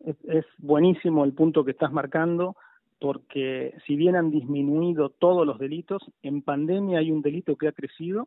Es, 0.00 0.16
es 0.28 0.44
buenísimo 0.58 1.24
el 1.24 1.32
punto 1.32 1.64
que 1.64 1.70
estás 1.70 1.92
marcando 1.92 2.56
porque 2.98 3.74
si 3.86 3.94
bien 3.94 4.16
han 4.16 4.32
disminuido 4.32 5.10
todos 5.10 5.46
los 5.46 5.60
delitos, 5.60 6.02
en 6.24 6.42
pandemia 6.42 6.98
hay 6.98 7.12
un 7.12 7.22
delito 7.22 7.54
que 7.54 7.68
ha 7.68 7.72
crecido, 7.72 8.26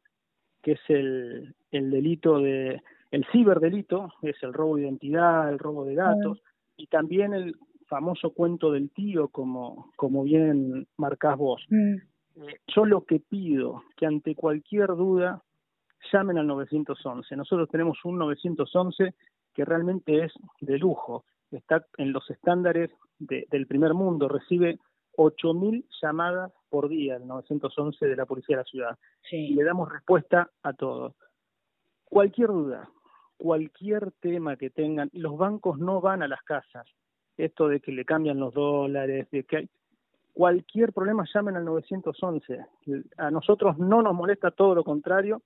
que 0.64 0.74
es 0.74 0.82
el, 0.88 1.54
el 1.72 1.92
delito 1.92 2.40
de 2.40 2.82
el 3.12 3.26
ciberdelito 3.32 4.14
es 4.22 4.36
el 4.42 4.54
robo 4.54 4.78
de 4.78 4.84
identidad, 4.84 5.50
el 5.50 5.60
robo 5.60 5.84
de 5.84 5.96
datos 5.96 6.42
y 6.78 6.88
también 6.88 7.34
el 7.34 7.56
famoso 7.88 8.32
cuento 8.32 8.72
del 8.72 8.90
tío, 8.90 9.28
como, 9.30 9.92
como 9.96 10.24
bien 10.24 10.88
marcás 10.98 11.38
vos. 11.38 11.62
Mm. 11.70 11.96
Eh, 12.36 12.60
yo 12.68 12.86
lo 12.86 13.06
que 13.06 13.20
pido, 13.20 13.84
que 13.96 14.06
ante 14.06 14.36
cualquier 14.36 14.88
duda 14.90 15.42
llamen 16.12 16.38
al 16.38 16.48
911. 16.48 17.36
Nosotros 17.36 17.70
tenemos 17.70 18.04
un 18.06 18.18
911 18.18 19.14
que 19.54 19.66
realmente 19.66 20.26
es 20.26 20.34
de 20.60 20.78
lujo, 20.78 21.24
está 21.52 21.86
en 21.98 22.12
los 22.12 22.30
estándares 22.30 22.92
del 23.18 23.68
primer 23.68 23.94
mundo, 23.94 24.28
recibe 24.28 24.80
8.000 25.16 25.86
llamadas 26.02 26.52
por 26.70 26.90
día, 26.90 27.16
el 27.16 27.26
911 27.26 28.06
de 28.06 28.16
la 28.16 28.26
Policía 28.26 28.58
de 28.58 28.62
la 28.64 28.70
Ciudad. 28.70 29.00
Y 29.32 29.54
le 29.54 29.64
damos 29.64 29.90
respuesta 29.92 30.50
a 30.62 30.74
todos. 30.74 31.14
Cualquier 32.04 32.50
duda, 32.50 32.90
cualquier 33.38 34.12
tema 34.20 34.58
que 34.58 34.70
tengan, 34.70 35.10
los 35.14 35.38
bancos 35.38 35.80
no 35.80 36.02
van 36.02 36.22
a 36.22 36.28
las 36.28 36.44
casas. 36.44 36.86
Esto 37.38 37.68
de 37.68 37.80
que 37.80 37.92
le 37.92 38.06
cambian 38.06 38.40
los 38.40 38.54
dólares, 38.54 39.30
de 39.32 39.44
que 39.44 39.58
hay 39.58 39.70
cualquier 40.36 40.92
problema 40.92 41.24
llamen 41.34 41.56
al 41.56 41.64
911. 41.64 42.60
A 43.18 43.32
nosotros 43.32 43.78
no 43.78 44.02
nos 44.02 44.14
molesta 44.14 44.52
todo 44.52 44.76
lo 44.76 44.84
contrario. 44.84 45.42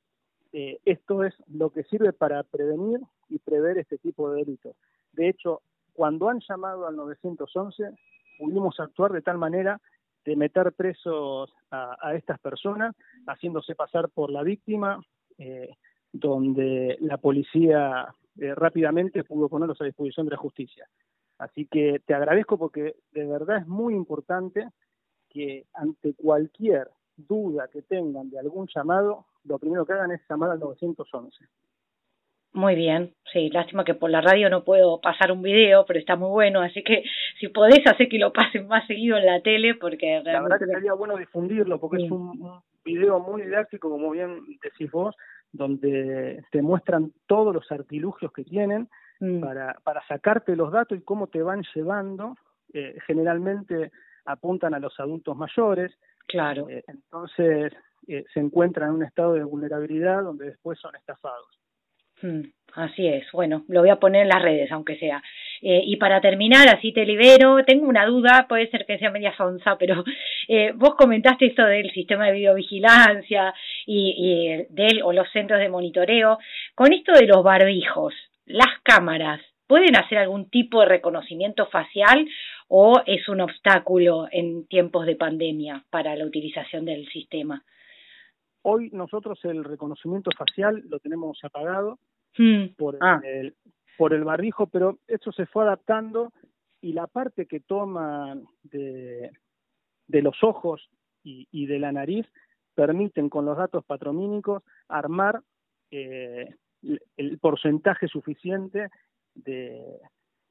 Eh, 0.51 0.79
esto 0.83 1.23
es 1.23 1.35
lo 1.47 1.69
que 1.69 1.83
sirve 1.83 2.11
para 2.11 2.41
prevenir 2.41 2.99
y 3.29 3.37
prever 3.37 3.77
este 3.77 3.99
tipo 3.99 4.31
de 4.31 4.39
delitos. 4.39 4.75
De 5.13 5.29
hecho, 5.29 5.61
cuando 5.93 6.27
han 6.27 6.39
llamado 6.39 6.87
al 6.87 6.95
911, 6.95 7.91
pudimos 8.39 8.79
actuar 8.79 9.11
de 9.11 9.21
tal 9.21 9.37
manera 9.37 9.79
de 10.25 10.35
meter 10.35 10.73
presos 10.73 11.53
a, 11.69 12.15
estas 12.15 12.39
personas, 12.39 12.95
haciéndose 13.27 13.75
pasar 13.75 14.09
por 14.09 14.31
la 14.31 14.41
víctima, 14.41 14.99
eh, 15.37 15.69
donde 16.11 16.97
la 16.99 17.17
policía 17.17 18.07
eh, 18.39 18.55
rápidamente 18.55 19.23
pudo 19.23 19.49
ponerlos 19.49 19.79
a 19.81 19.85
disposición 19.85 20.25
de 20.25 20.31
la 20.31 20.37
justicia. 20.37 20.87
Así 21.39 21.65
que 21.65 22.01
te 22.05 22.13
agradezco 22.13 22.57
porque 22.57 22.95
de 23.11 23.25
verdad 23.25 23.57
es 23.57 23.67
muy 23.67 23.95
importante 23.95 24.67
que 25.29 25.65
ante 25.73 26.13
cualquier 26.13 26.89
duda 27.15 27.69
que 27.71 27.81
tengan 27.81 28.29
de 28.29 28.39
algún 28.39 28.67
llamado, 28.73 29.25
lo 29.45 29.57
primero 29.57 29.85
que 29.85 29.93
hagan 29.93 30.11
es 30.11 30.21
llamar 30.29 30.51
al 30.51 30.59
911. 30.59 31.45
Muy 32.51 32.75
bien, 32.75 33.13
sí, 33.31 33.49
lástima 33.51 33.85
que 33.85 33.93
por 33.93 34.09
la 34.09 34.21
radio 34.21 34.49
no 34.49 34.63
puedo 34.63 34.99
pasar 34.99 35.31
un 35.31 35.41
video, 35.41 35.85
pero 35.85 35.99
está 35.99 36.15
muy 36.15 36.29
bueno, 36.29 36.61
así 36.61 36.83
que 36.83 37.03
si 37.39 37.47
podés 37.47 37.85
hacer 37.85 38.09
que 38.09 38.17
lo 38.17 38.33
pasen 38.33 38.67
más 38.67 38.85
seguido 38.87 39.17
en 39.17 39.25
la 39.25 39.41
tele, 39.41 39.75
porque 39.75 40.07
realmente... 40.07 40.31
La 40.31 40.41
verdad 40.41 40.59
que 40.59 40.65
sería 40.65 40.93
bueno 40.93 41.15
difundirlo, 41.15 41.79
porque 41.79 42.03
es 42.03 42.11
un, 42.11 42.41
un, 42.41 42.61
video 42.83 43.19
muy 43.19 43.43
didáctico, 43.43 43.89
como 43.89 44.09
bien 44.11 44.39
decís 44.63 44.89
vos, 44.91 45.15
donde 45.51 46.43
te 46.51 46.61
muestran 46.61 47.13
todos 47.27 47.53
los 47.53 47.71
artilugios 47.71 48.31
que 48.33 48.43
tienen 48.43 48.89
mm. 49.19 49.39
para, 49.39 49.73
para 49.83 50.05
sacarte 50.07 50.55
los 50.55 50.71
datos 50.71 50.97
y 50.97 51.01
cómo 51.01 51.27
te 51.27 51.41
van 51.41 51.63
llevando. 51.73 52.35
Eh, 52.73 52.97
generalmente 53.07 53.91
apuntan 54.25 54.73
a 54.73 54.79
los 54.79 54.99
adultos 54.99 55.35
mayores. 55.35 55.91
Claro. 56.27 56.69
Eh, 56.69 56.83
entonces 56.87 57.73
eh, 58.07 58.25
se 58.33 58.39
encuentran 58.39 58.89
en 58.89 58.95
un 58.95 59.03
estado 59.03 59.33
de 59.33 59.43
vulnerabilidad 59.43 60.23
donde 60.23 60.45
después 60.45 60.79
son 60.79 60.95
estafados. 60.95 61.59
Mm, 62.21 62.41
así 62.73 63.07
es. 63.07 63.25
Bueno, 63.31 63.63
lo 63.67 63.81
voy 63.81 63.89
a 63.89 63.97
poner 63.97 64.23
en 64.23 64.29
las 64.29 64.41
redes, 64.41 64.71
aunque 64.71 64.97
sea. 64.97 65.21
Eh, 65.61 65.81
y 65.85 65.97
para 65.97 66.21
terminar, 66.21 66.67
así 66.69 66.91
te 66.93 67.05
libero, 67.05 67.63
tengo 67.65 67.87
una 67.87 68.05
duda, 68.05 68.45
puede 68.47 68.69
ser 68.69 68.85
que 68.85 68.97
sea 68.97 69.11
media 69.11 69.35
sonza, 69.35 69.77
pero 69.77 70.03
eh, 70.47 70.71
vos 70.75 70.95
comentaste 70.95 71.47
esto 71.47 71.63
del 71.65 71.91
sistema 71.91 72.27
de 72.27 72.33
videovigilancia 72.33 73.53
y, 73.85 74.15
y 74.17 74.73
del 74.73 75.01
o 75.03 75.13
los 75.13 75.29
centros 75.31 75.59
de 75.59 75.69
monitoreo. 75.69 76.39
Con 76.75 76.93
esto 76.93 77.13
de 77.13 77.27
los 77.27 77.43
barbijos, 77.43 78.13
las 78.49 78.81
cámaras, 78.83 79.41
¿pueden 79.65 79.95
hacer 79.95 80.17
algún 80.17 80.49
tipo 80.49 80.81
de 80.81 80.87
reconocimiento 80.87 81.67
facial 81.67 82.27
o 82.67 83.01
es 83.05 83.29
un 83.29 83.39
obstáculo 83.39 84.27
en 84.29 84.67
tiempos 84.67 85.05
de 85.05 85.15
pandemia 85.15 85.85
para 85.89 86.15
la 86.17 86.25
utilización 86.25 86.83
del 86.83 87.07
sistema? 87.09 87.63
hoy 88.61 88.89
nosotros 88.91 89.39
el 89.45 89.63
reconocimiento 89.63 90.31
facial 90.37 90.83
lo 90.89 90.99
tenemos 90.99 91.39
apagado 91.43 91.99
hmm. 92.37 92.75
por, 92.77 92.97
ah. 93.01 93.21
el, 93.23 93.55
por 93.97 94.13
el 94.13 94.23
barrijo, 94.23 94.67
pero 94.67 94.99
eso 95.07 95.31
se 95.31 95.45
fue 95.45 95.63
adaptando 95.63 96.31
y 96.81 96.93
la 96.93 97.07
parte 97.07 97.45
que 97.45 97.59
toma 97.59 98.37
de, 98.63 99.31
de 100.07 100.21
los 100.21 100.43
ojos 100.43 100.89
y, 101.23 101.47
y, 101.51 101.65
de 101.65 101.79
la 101.79 101.91
nariz 101.91 102.25
permiten 102.75 103.29
con 103.29 103.45
los 103.45 103.57
datos 103.57 103.83
patromínicos 103.83 104.63
armar 104.87 105.41
eh, 105.91 106.55
el 106.81 107.39
porcentaje 107.39 108.07
suficiente 108.07 108.89
de, 109.35 109.99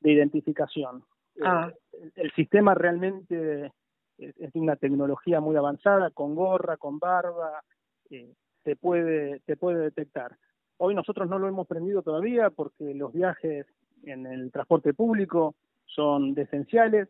de 0.01 0.13
identificación. 0.13 1.05
Ah. 1.43 1.73
El, 2.17 2.33
sistema 2.33 2.75
realmente 2.75 3.73
es, 4.19 4.55
una 4.55 4.77
tecnología 4.77 5.41
muy 5.41 5.57
avanzada, 5.57 6.11
con 6.11 6.35
gorra, 6.35 6.77
con 6.77 6.99
barba, 6.99 7.63
eh, 8.11 8.33
te 8.63 8.77
puede 8.77 9.41
te 9.41 9.57
puede 9.57 9.79
detectar. 9.79 10.37
Hoy 10.79 10.95
nosotros 10.95 11.29
no 11.29 11.39
lo 11.39 11.49
hemos 11.49 11.67
prendido 11.67 12.03
todavía 12.03 12.51
porque 12.51 12.95
los 12.95 13.13
viajes 13.13 13.67
en 14.05 14.27
el 14.27 14.51
transporte 14.53 14.95
público 14.95 15.55
son 15.87 16.39
esenciales, 16.39 17.09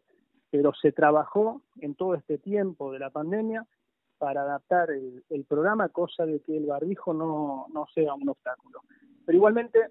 pero 0.51 0.73
se 0.75 0.93
trabajó 0.93 1.63
en 1.81 1.95
todo 1.95 2.15
este 2.15 2.39
tiempo 2.39 2.93
de 2.93 2.99
la 2.99 3.11
pandemia 3.11 3.67
para 4.19 4.43
adaptar 4.43 4.91
el, 4.91 5.25
el 5.31 5.45
programa, 5.45 5.89
cosa 5.89 6.27
de 6.27 6.41
que 6.41 6.57
el 6.57 6.67
barbijo 6.67 7.15
no, 7.15 7.67
no 7.73 7.87
sea 7.95 8.15
un 8.15 8.29
obstáculo. 8.29 8.83
Pero 9.25 9.37
igualmente 9.37 9.91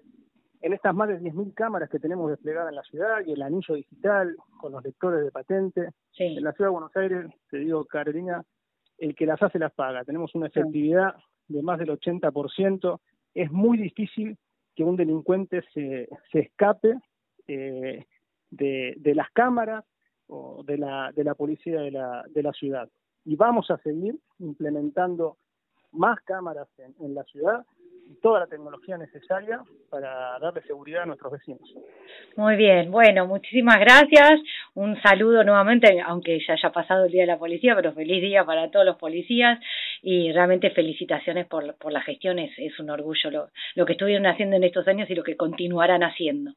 en 0.60 0.72
estas 0.72 0.94
más 0.94 1.08
de 1.08 1.20
10.000 1.20 1.54
cámaras 1.54 1.88
que 1.88 2.00
tenemos 2.00 2.30
desplegadas 2.30 2.70
en 2.70 2.76
la 2.76 2.82
ciudad 2.82 3.24
y 3.24 3.32
el 3.32 3.42
anillo 3.42 3.74
digital 3.74 4.36
con 4.60 4.72
los 4.72 4.82
lectores 4.82 5.22
de 5.22 5.30
patente, 5.30 5.90
en 6.18 6.42
la 6.42 6.52
ciudad 6.52 6.70
de 6.70 6.72
Buenos 6.72 6.96
Aires, 6.96 7.26
te 7.50 7.58
digo, 7.58 7.84
Carolina, 7.84 8.44
el 8.98 9.14
que 9.14 9.26
las 9.26 9.40
hace 9.42 9.58
las 9.58 9.72
paga. 9.72 10.04
Tenemos 10.04 10.34
una 10.34 10.48
efectividad 10.48 11.14
de 11.46 11.62
más 11.62 11.78
del 11.78 11.90
80%. 11.90 13.00
Es 13.34 13.52
muy 13.52 13.78
difícil 13.78 14.36
que 14.74 14.82
un 14.82 14.96
delincuente 14.96 15.62
se, 15.72 16.08
se 16.32 16.40
escape 16.40 16.98
eh, 17.46 18.04
de, 18.50 18.94
de 18.96 19.14
las 19.14 19.30
cámaras 19.30 19.84
o 20.26 20.62
de 20.64 20.78
la, 20.78 21.12
de 21.12 21.24
la 21.24 21.34
policía 21.34 21.80
de 21.80 21.92
la, 21.92 22.24
de 22.28 22.42
la 22.42 22.52
ciudad. 22.52 22.88
Y 23.28 23.36
vamos 23.36 23.70
a 23.70 23.76
seguir 23.82 24.14
implementando 24.38 25.36
más 25.92 26.18
cámaras 26.22 26.66
en, 26.78 26.94
en 27.04 27.14
la 27.14 27.24
ciudad 27.24 27.62
toda 28.22 28.40
la 28.40 28.46
tecnología 28.46 28.96
necesaria 28.96 29.60
para 29.90 30.38
darle 30.38 30.62
seguridad 30.62 31.02
a 31.02 31.06
nuestros 31.06 31.32
vecinos. 31.32 31.60
Muy 32.36 32.56
bien, 32.56 32.90
bueno, 32.90 33.26
muchísimas 33.26 33.78
gracias. 33.80 34.40
Un 34.72 34.98
saludo 35.02 35.44
nuevamente, 35.44 36.00
aunque 36.00 36.38
ya 36.40 36.54
haya 36.54 36.72
pasado 36.72 37.04
el 37.04 37.12
Día 37.12 37.24
de 37.24 37.26
la 37.26 37.38
Policía, 37.38 37.76
pero 37.76 37.92
feliz 37.92 38.22
día 38.22 38.46
para 38.46 38.70
todos 38.70 38.86
los 38.86 38.96
policías 38.96 39.60
y 40.00 40.32
realmente 40.32 40.70
felicitaciones 40.70 41.46
por, 41.48 41.74
por 41.76 41.92
la 41.92 42.00
gestión. 42.00 42.38
Es, 42.38 42.52
es 42.56 42.80
un 42.80 42.88
orgullo 42.88 43.30
lo, 43.30 43.48
lo 43.74 43.84
que 43.84 43.92
estuvieron 43.92 44.24
haciendo 44.24 44.56
en 44.56 44.64
estos 44.64 44.88
años 44.88 45.10
y 45.10 45.14
lo 45.14 45.22
que 45.22 45.36
continuarán 45.36 46.02
haciendo. 46.02 46.52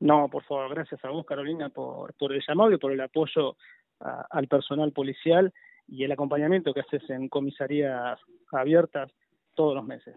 No, 0.00 0.28
por 0.28 0.42
favor, 0.44 0.68
gracias 0.74 1.02
a 1.02 1.08
vos, 1.08 1.24
Carolina, 1.24 1.70
por, 1.70 2.12
por 2.12 2.34
el 2.34 2.42
llamado 2.46 2.72
y 2.72 2.76
por 2.76 2.92
el 2.92 3.00
apoyo 3.00 3.56
al 4.00 4.46
personal 4.48 4.92
policial 4.92 5.50
y 5.88 6.04
el 6.04 6.12
acompañamiento 6.12 6.72
que 6.72 6.80
haces 6.80 7.08
en 7.10 7.28
comisarías 7.28 8.18
abiertas 8.52 9.10
todos 9.54 9.74
los 9.74 9.84
meses. 9.84 10.16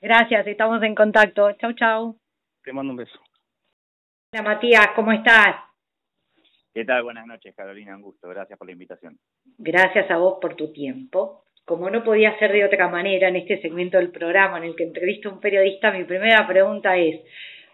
Gracias, 0.00 0.46
estamos 0.46 0.82
en 0.82 0.94
contacto. 0.94 1.52
Chau, 1.52 1.72
chau. 1.72 2.18
Te 2.62 2.72
mando 2.72 2.90
un 2.90 2.98
beso. 2.98 3.18
Hola 4.32 4.42
Matías, 4.42 4.88
¿cómo 4.96 5.12
estás? 5.12 5.56
¿Qué 6.74 6.84
tal? 6.84 7.04
Buenas 7.04 7.26
noches, 7.26 7.54
Carolina, 7.54 7.94
un 7.94 8.02
gusto. 8.02 8.28
Gracias 8.28 8.58
por 8.58 8.66
la 8.66 8.72
invitación. 8.72 9.16
Gracias 9.58 10.10
a 10.10 10.16
vos 10.16 10.38
por 10.40 10.56
tu 10.56 10.72
tiempo. 10.72 11.44
Como 11.64 11.88
no 11.88 12.02
podía 12.02 12.36
ser 12.38 12.52
de 12.52 12.64
otra 12.64 12.88
manera 12.88 13.28
en 13.28 13.36
este 13.36 13.62
segmento 13.62 13.96
del 13.96 14.10
programa 14.10 14.58
en 14.58 14.64
el 14.64 14.76
que 14.76 14.82
entrevisto 14.82 15.28
a 15.28 15.32
un 15.34 15.40
periodista, 15.40 15.92
mi 15.92 16.04
primera 16.04 16.46
pregunta 16.46 16.96
es, 16.96 17.20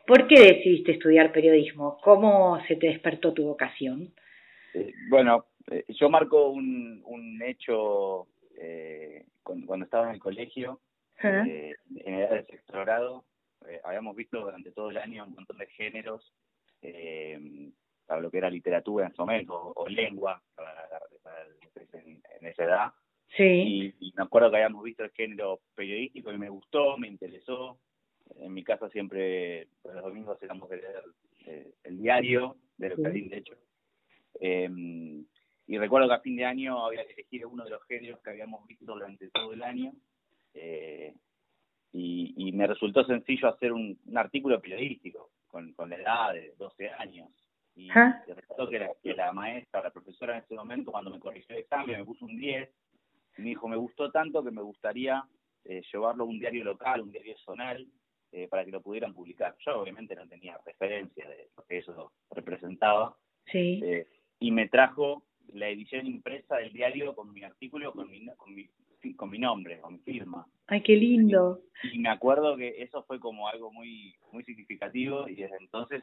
¿por 0.07 0.29
qué 0.29 0.39
decidiste 0.41 0.93
estudiar 0.93 1.33
periodismo? 1.33 1.99
¿Cómo 2.03 2.61
se 2.69 2.77
te 2.77 2.89
despertó 2.89 3.33
tu 3.33 3.45
vocación? 3.45 4.13
Eh, 4.75 4.93
bueno, 5.09 5.47
eh, 5.71 5.85
yo 5.89 6.11
marco 6.11 6.49
un, 6.49 7.03
un 7.05 7.43
hecho 7.43 8.29
eh, 8.57 9.27
cuando 9.43 9.85
estaba 9.85 10.09
en 10.09 10.15
el 10.15 10.21
colegio 10.21 10.81
eh, 11.23 11.75
en 11.97 12.15
edad 12.15 12.31
de 12.31 12.45
sexto 12.47 12.81
grado, 12.81 13.25
eh, 13.69 13.81
habíamos 13.85 14.17
visto 14.17 14.41
durante 14.41 14.71
todo 14.73 14.91
el 14.91 14.97
año 14.97 15.25
un 15.25 15.35
montón 15.35 15.59
de 15.59 15.67
géneros 15.67 16.35
eh, 16.83 17.71
para 18.07 18.21
lo 18.21 18.31
que 18.31 18.39
era 18.39 18.51
literatura 18.51 19.07
en 19.07 19.15
su 19.15 19.23
momento, 19.23 19.73
o, 19.77 19.89
lengua 19.89 20.43
para, 20.55 20.73
en, 21.93 22.47
esa 22.47 22.65
edad. 22.65 22.93
Sí. 23.37 23.95
Y, 24.01 24.13
me 24.17 24.23
acuerdo 24.23 24.51
que 24.51 24.57
habíamos 24.57 24.83
visto 24.83 25.05
el 25.05 25.11
género 25.11 25.61
periodístico 25.75 26.33
y 26.33 26.39
me 26.39 26.49
gustó, 26.49 26.97
me 26.97 27.09
interesó. 27.09 27.79
En 28.37 28.55
mi 28.55 28.65
casa 28.65 28.89
siempre, 28.91 29.69
los 29.85 30.03
domingos 30.03 30.43
éramos 30.43 30.69
de 30.71 30.77
leer 30.77 31.05
eh, 31.47 31.75
el 31.85 31.99
diario 31.99 32.57
de 32.79 32.89
los 32.91 32.99
sí. 33.13 33.29
de 33.29 33.37
hecho. 33.37 33.57
Y 35.71 35.79
recuerdo 35.79 36.09
que 36.09 36.15
a 36.15 36.21
fin 36.21 36.35
de 36.35 36.45
año 36.45 36.85
había 36.85 37.07
que 37.07 37.13
elegir 37.13 37.47
uno 37.47 37.63
de 37.63 37.71
los 37.71 37.85
géneros 37.85 38.21
que 38.23 38.31
habíamos 38.31 38.67
visto 38.67 38.87
durante 38.87 39.29
todo 39.29 39.53
el 39.53 39.63
año 39.63 39.93
eh, 40.53 41.15
y, 41.93 42.35
y, 42.37 42.51
me 42.51 42.67
resultó 42.67 43.05
sencillo 43.05 43.47
hacer 43.47 43.73
un, 43.73 43.97
un 44.05 44.19
artículo 44.19 44.61
periodístico 44.61 45.31
con, 45.47 45.73
con, 45.75 45.91
la 45.91 45.97
edad 45.97 46.35
de 46.35 46.55
12 46.59 46.91
años. 46.91 47.29
Y 47.77 47.89
recuerdo 47.89 48.69
que 48.69 48.79
la, 48.81 48.91
que 49.01 49.15
la 49.15 49.33
maestra, 49.33 49.81
la 49.81 49.91
profesora 49.91 50.37
en 50.37 50.43
ese 50.43 50.57
momento, 50.57 50.91
cuando 50.91 51.09
me 51.09 51.21
corrigió 51.21 51.55
el 51.55 51.63
examen, 51.63 51.99
me 51.99 52.05
puso 52.05 52.25
un 52.25 52.37
10 52.37 52.69
y 53.39 53.43
me 53.43 53.49
dijo, 53.51 53.69
me 53.69 53.77
gustó 53.77 54.11
tanto 54.11 54.43
que 54.43 54.51
me 54.51 54.63
gustaría 54.63 55.25
eh, 55.65 55.83
llevarlo 55.93 56.25
a 56.25 56.27
un 56.27 56.41
diario 56.41 56.65
local, 56.65 57.03
un 57.03 57.13
diario 57.13 57.37
zonal, 57.39 57.87
eh, 58.33 58.49
para 58.49 58.65
que 58.65 58.73
lo 58.73 58.83
pudieran 58.83 59.15
publicar. 59.15 59.55
Yo 59.65 59.81
obviamente 59.81 60.17
no 60.17 60.27
tenía 60.27 60.59
referencia 60.67 61.29
de 61.29 61.49
lo 61.57 61.63
que 61.63 61.79
eso 61.79 62.13
representaba. 62.33 63.17
Sí. 63.47 63.81
Eh, 63.85 64.09
y 64.41 64.51
me 64.51 64.69
trajo 64.69 65.23
la 65.55 65.69
edición 65.69 66.07
impresa 66.07 66.57
del 66.57 66.73
diario 66.73 67.15
con 67.15 67.33
mi 67.33 67.43
artículo, 67.43 67.93
con 67.93 68.11
mi, 68.11 68.27
con 68.37 68.55
mi 68.55 68.69
con 69.17 69.31
mi 69.31 69.39
nombre, 69.39 69.81
con 69.81 69.95
mi 69.95 69.99
firma. 70.01 70.47
Ay, 70.67 70.83
qué 70.83 70.95
lindo. 70.95 71.63
Y, 71.83 71.99
me 71.99 72.11
acuerdo 72.11 72.57
que 72.57 72.83
eso 72.83 73.03
fue 73.05 73.19
como 73.19 73.49
algo 73.49 73.73
muy 73.73 74.15
muy 74.33 74.45
significativo 74.45 75.29
y 75.29 75.37
desde 75.37 75.57
entonces 75.57 76.03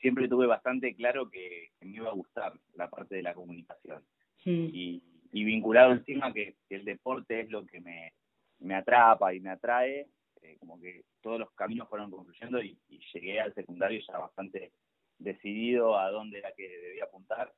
siempre 0.00 0.28
tuve 0.28 0.46
bastante 0.46 0.94
claro 0.94 1.30
que, 1.30 1.70
me 1.80 1.96
iba 1.96 2.08
a 2.08 2.14
gustar 2.14 2.52
la 2.74 2.88
parte 2.88 3.16
de 3.16 3.22
la 3.22 3.34
comunicación. 3.34 4.04
Y, 4.44 5.02
y, 5.32 5.44
vinculado 5.44 5.92
encima 5.92 6.32
que, 6.32 6.56
el 6.70 6.84
deporte 6.84 7.40
es 7.40 7.50
lo 7.50 7.66
que 7.66 7.80
me, 7.80 8.12
me 8.60 8.74
atrapa 8.74 9.34
y 9.34 9.40
me 9.40 9.50
atrae, 9.50 10.06
eh, 10.42 10.56
como 10.58 10.80
que 10.80 11.02
todos 11.20 11.38
los 11.38 11.50
caminos 11.52 11.88
fueron 11.88 12.10
concluyendo 12.10 12.62
y, 12.62 12.78
y 12.88 13.00
llegué 13.12 13.40
al 13.40 13.52
secundario 13.54 14.00
ya 14.06 14.18
bastante 14.18 14.72
decidido 15.18 15.98
a 15.98 16.10
dónde 16.10 16.38
era 16.38 16.52
que 16.52 16.68
debía 16.68 17.04
apuntar 17.04 17.52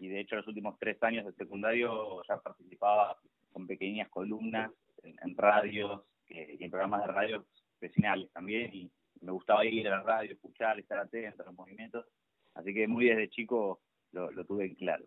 y 0.00 0.08
de 0.08 0.20
hecho 0.20 0.36
los 0.36 0.48
últimos 0.48 0.78
tres 0.78 1.00
años 1.02 1.24
del 1.26 1.34
secundario 1.34 2.22
ya 2.26 2.38
participaba 2.38 3.16
con 3.52 3.66
pequeñas 3.66 4.08
columnas 4.08 4.70
en, 5.02 5.36
radios 5.36 6.02
eh, 6.28 6.56
y 6.58 6.64
en 6.64 6.70
programas 6.70 7.02
de 7.06 7.12
radio 7.12 7.44
vecinales 7.80 8.30
también 8.32 8.70
y 8.74 8.90
me 9.20 9.32
gustaba 9.32 9.64
ir 9.66 9.86
a 9.88 9.98
la 9.98 10.02
radio, 10.02 10.32
escuchar, 10.32 10.78
estar 10.78 10.98
atento 10.98 11.42
a 11.42 11.46
los 11.46 11.54
movimientos, 11.54 12.06
así 12.54 12.72
que 12.72 12.88
muy 12.88 13.06
desde 13.06 13.28
chico 13.28 13.80
lo, 14.12 14.30
lo 14.30 14.44
tuve 14.44 14.74
claro. 14.74 15.04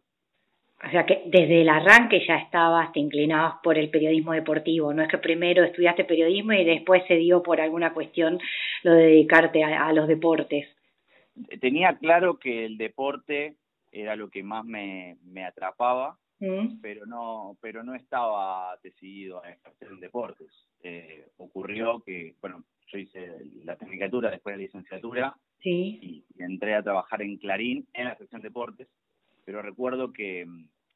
O 0.85 0.89
sea 0.91 1.05
que 1.05 1.23
desde 1.25 1.61
el 1.61 1.69
arranque 1.69 2.23
ya 2.27 2.35
estabas, 2.35 2.91
te 2.91 2.99
inclinabas 2.99 3.55
por 3.63 3.77
el 3.77 3.89
periodismo 3.89 4.33
deportivo, 4.33 4.93
no 4.93 5.01
es 5.01 5.09
que 5.09 5.17
primero 5.17 5.63
estudiaste 5.63 6.03
periodismo 6.03 6.53
y 6.53 6.65
después 6.65 7.03
se 7.07 7.15
dio 7.15 7.41
por 7.41 7.59
alguna 7.59 7.93
cuestión 7.93 8.39
lo 8.83 8.93
de 8.93 9.05
dedicarte 9.05 9.63
a, 9.63 9.87
a 9.87 9.93
los 9.93 10.07
deportes. 10.07 10.67
Tenía 11.59 11.97
claro 11.97 12.37
que 12.37 12.65
el 12.65 12.77
deporte 12.77 13.55
era 13.93 14.15
lo 14.15 14.29
que 14.29 14.43
más 14.43 14.65
me, 14.65 15.17
me 15.23 15.45
atrapaba 15.45 16.17
Mm. 16.39 16.81
pero 16.81 17.05
no 17.05 17.57
pero 17.61 17.83
no 17.83 17.95
estaba 17.95 18.77
decidido 18.83 19.43
a 19.43 19.49
ejercer 19.49 19.87
en 19.89 19.99
deportes. 19.99 20.51
Eh, 20.81 21.27
ocurrió 21.37 22.01
que, 22.01 22.35
bueno, 22.41 22.65
yo 22.87 22.97
hice 22.97 23.37
la 23.63 23.77
tecnicatura 23.77 24.29
después 24.29 24.53
de 24.53 24.57
la 24.57 24.63
licenciatura 24.63 25.37
y, 25.63 26.25
entré 26.37 26.75
a 26.75 26.83
trabajar 26.83 27.21
en 27.21 27.37
Clarín 27.37 27.87
en 27.93 28.05
la 28.05 28.17
sección 28.17 28.41
deportes, 28.41 28.89
pero 29.45 29.61
recuerdo 29.61 30.11
que, 30.11 30.45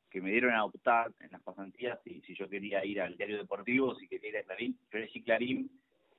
que 0.09 0.21
me 0.21 0.31
dieron 0.31 0.53
a 0.53 0.65
optar 0.65 1.13
en 1.21 1.31
las 1.31 1.41
pasantías 1.41 1.97
si, 2.03 2.19
si 2.21 2.35
yo 2.35 2.49
quería 2.49 2.83
ir 2.83 2.99
al 2.99 3.15
diario 3.15 3.37
deportivo, 3.37 3.95
si 3.95 4.09
quería 4.09 4.29
ir 4.31 4.37
a 4.37 4.43
Clarín. 4.43 4.77
Yo 4.91 4.97
elegí 4.97 5.23
Clarín 5.23 5.71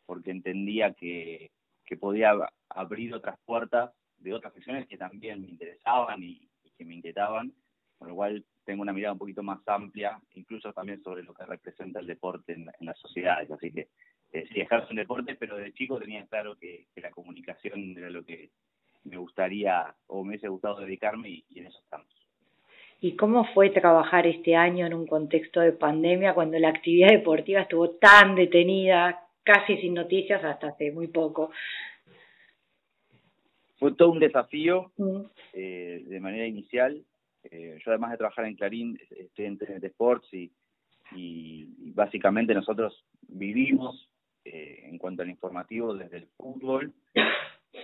porque 0.07 0.31
entendía 0.31 0.95
que, 0.95 1.51
que 1.85 1.99
podía 1.99 2.33
abrir 2.71 3.12
otras 3.12 3.38
puertas 3.45 3.91
de 4.17 4.33
otras 4.33 4.55
secciones 4.55 4.87
que 4.88 4.97
también 4.97 5.43
me 5.43 5.49
interesaban 5.49 6.23
y, 6.23 6.48
y 6.48 6.48
que 6.79 6.85
me 6.85 6.95
inquietaban, 6.95 7.53
con 7.99 8.09
lo 8.09 8.14
cual 8.14 8.45
tengo 8.64 8.83
una 8.83 8.93
mirada 8.93 9.14
un 9.14 9.19
poquito 9.19 9.43
más 9.43 9.67
amplia, 9.67 10.21
incluso 10.35 10.73
también 10.73 11.03
sobre 11.03 11.23
lo 11.23 11.35
que 11.35 11.45
representa 11.45 12.01
el 12.01 12.07
deporte 12.07 12.53
en, 12.53 12.71
las 12.81 12.99
sociedades. 12.99 13.51
Así 13.51 13.73
que 13.73 13.88
eh, 14.33 14.47
sí, 14.53 14.61
ejerzo 14.61 14.88
un 14.91 14.97
deporte, 14.97 15.35
pero 15.37 15.57
de 15.57 15.73
chico 15.73 15.99
tenía 15.99 16.25
claro 16.27 16.57
que, 16.57 16.87
la 16.97 17.11
comunicación 17.11 17.97
era 17.97 18.11
lo 18.11 18.25
que 18.25 18.51
me 19.05 19.17
gustaría 19.17 19.95
o 20.07 20.23
me 20.23 20.31
hubiese 20.31 20.49
gustado 20.49 20.81
dedicarme 20.81 21.31
y, 21.31 21.45
en 21.57 21.67
eso 21.67 21.79
estamos. 21.83 22.09
¿Y 23.01 23.17
cómo 23.17 23.45
fue 23.55 23.71
trabajar 23.71 24.27
este 24.27 24.55
año 24.55 24.85
en 24.85 24.93
un 24.93 25.07
contexto 25.07 25.61
de 25.61 25.73
pandemia 25.73 26.35
cuando 26.35 26.59
la 26.59 26.69
actividad 26.69 27.09
deportiva 27.09 27.62
estuvo 27.62 27.91
tan 27.91 28.35
detenida, 28.35 29.29
casi 29.45 29.79
sin 29.79 29.95
noticias 29.95 30.45
hasta 30.45 30.69
hace 30.69 30.93
muy 30.93 31.07
poco? 31.07 31.51
Fue 33.79 33.95
todo 33.95 34.11
un 34.11 34.19
desafío 34.19 34.93
eh, 35.53 36.05
de 36.07 36.21
manera 36.21 36.47
inicial. 36.47 37.05
Eh, 37.45 37.79
yo 37.85 37.91
además 37.93 38.12
de 38.12 38.19
trabajar 38.19 38.45
en 38.45 38.57
Clarín, 38.57 38.99
estoy 39.11 39.47
en 39.47 39.59
TNT 39.59 39.85
Sports 39.85 40.33
y, 40.35 40.53
y, 41.12 41.93
básicamente 41.93 42.55
nosotros 42.55 43.05
vivimos 43.23 44.11
eh, 44.45 44.81
en 44.85 44.99
cuanto 44.99 45.23
al 45.23 45.31
informativo 45.31 45.95
desde 45.95 46.19
el 46.19 46.27
fútbol 46.37 46.93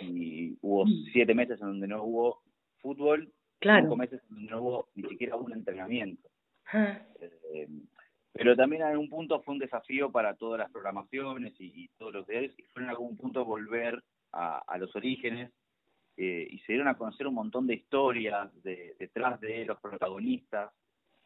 y 0.02 0.57
hubo 0.61 0.85
mm. 0.85 1.04
siete 1.12 1.35
meses 1.35 1.61
en 1.61 1.68
donde 1.68 1.87
no 1.87 2.02
hubo 2.02 2.42
fútbol 2.78 3.33
Cinco 3.64 3.96
meses 3.96 4.20
no 4.28 4.61
hubo 4.61 4.88
ni 4.94 5.09
siquiera 5.09 5.37
un 5.37 5.52
entrenamiento. 5.52 6.28
Ah. 6.72 6.98
Eh, 7.54 7.68
pero 8.33 8.57
también 8.57 8.83
en 8.83 8.88
algún 8.88 9.09
punto 9.09 9.40
fue 9.40 9.54
un 9.54 9.61
desafío 9.61 10.11
para 10.11 10.35
todas 10.35 10.59
las 10.59 10.70
programaciones 10.70 11.54
y, 11.59 11.88
todos 11.96 12.12
los 12.12 12.26
días, 12.26 12.52
y 12.59 12.62
fue 12.64 12.83
en 12.83 12.90
algún 12.90 13.16
punto 13.16 13.44
volver 13.44 14.02
a, 14.33 14.76
los 14.78 14.94
orígenes 14.96 15.52
eh, 16.16 16.46
y 16.50 16.59
se 16.61 16.72
dieron 16.72 16.88
a 16.88 16.96
conocer 16.96 17.27
un 17.27 17.35
montón 17.35 17.66
de 17.66 17.74
historias 17.74 18.50
detrás 18.62 19.40
de 19.40 19.64
los 19.64 19.81
protagonistas, 19.81 20.72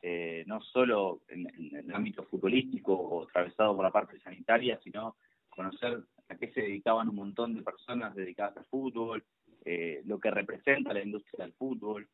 eh, 0.01 0.45
no 0.47 0.61
solo 0.61 1.23
en, 1.29 1.49
el 1.75 1.95
ámbito 1.95 2.25
futbolístico 2.25 2.95
o 2.95 3.25
atravesado 3.25 3.75
por 3.75 3.85
la 3.85 3.91
parte 3.91 4.21
sanitaria, 4.21 4.79
sino 4.83 5.17
conocer 5.49 6.01
a 6.29 6.37
qué 6.37 6.53
se 6.53 6.63
dedicaban 6.63 7.09
un 7.09 7.17
montón 7.17 7.55
de 7.55 7.63
personas 7.63 8.15
dedicadas 8.15 8.57
al 8.57 8.65
fútbol, 8.67 9.25
lo 10.05 10.19
que 10.19 10.31
representa 10.31 10.95
la 10.95 11.03
industria 11.03 11.45
del 11.45 11.53
fútbol, 11.53 12.09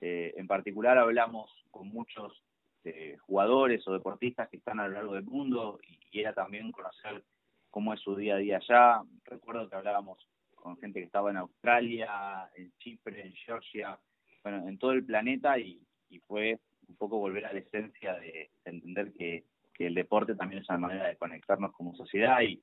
eh, 0.00 0.32
en 0.36 0.46
particular 0.46 0.96
hablamos 0.98 1.50
con 1.70 1.88
muchos 1.88 2.42
eh, 2.84 3.18
jugadores 3.20 3.86
o 3.86 3.92
deportistas 3.92 4.48
que 4.48 4.56
están 4.56 4.80
a 4.80 4.88
lo 4.88 4.94
largo 4.94 5.14
del 5.14 5.24
mundo 5.24 5.78
y, 5.86 5.98
era 6.12 6.32
también 6.34 6.72
conocer 6.72 7.22
cómo 7.70 7.94
es 7.94 8.00
su 8.00 8.16
día 8.16 8.34
a 8.34 8.38
día 8.38 8.56
allá. 8.56 9.02
Recuerdo 9.24 9.68
que 9.68 9.76
hablábamos 9.76 10.26
con 10.60 10.78
gente 10.78 11.00
que 11.00 11.06
estaba 11.06 11.30
en 11.30 11.38
Australia, 11.38 12.48
en 12.56 12.72
Chipre, 12.78 13.26
en 13.26 13.32
Georgia, 13.34 13.98
bueno, 14.42 14.68
en 14.68 14.78
todo 14.78 14.92
el 14.92 15.04
planeta 15.04 15.58
y, 15.58 15.80
fue 16.26 16.58
un 16.88 16.96
poco 16.96 17.18
volver 17.18 17.46
a 17.46 17.52
la 17.52 17.60
esencia 17.60 18.14
de, 18.14 18.50
entender 18.64 19.12
que, 19.12 19.44
el 19.78 19.94
deporte 19.94 20.34
también 20.34 20.60
es 20.60 20.68
una 20.68 20.76
manera 20.76 21.08
de 21.08 21.16
conectarnos 21.16 21.72
como 21.72 21.94
sociedad 21.94 22.42
y, 22.42 22.60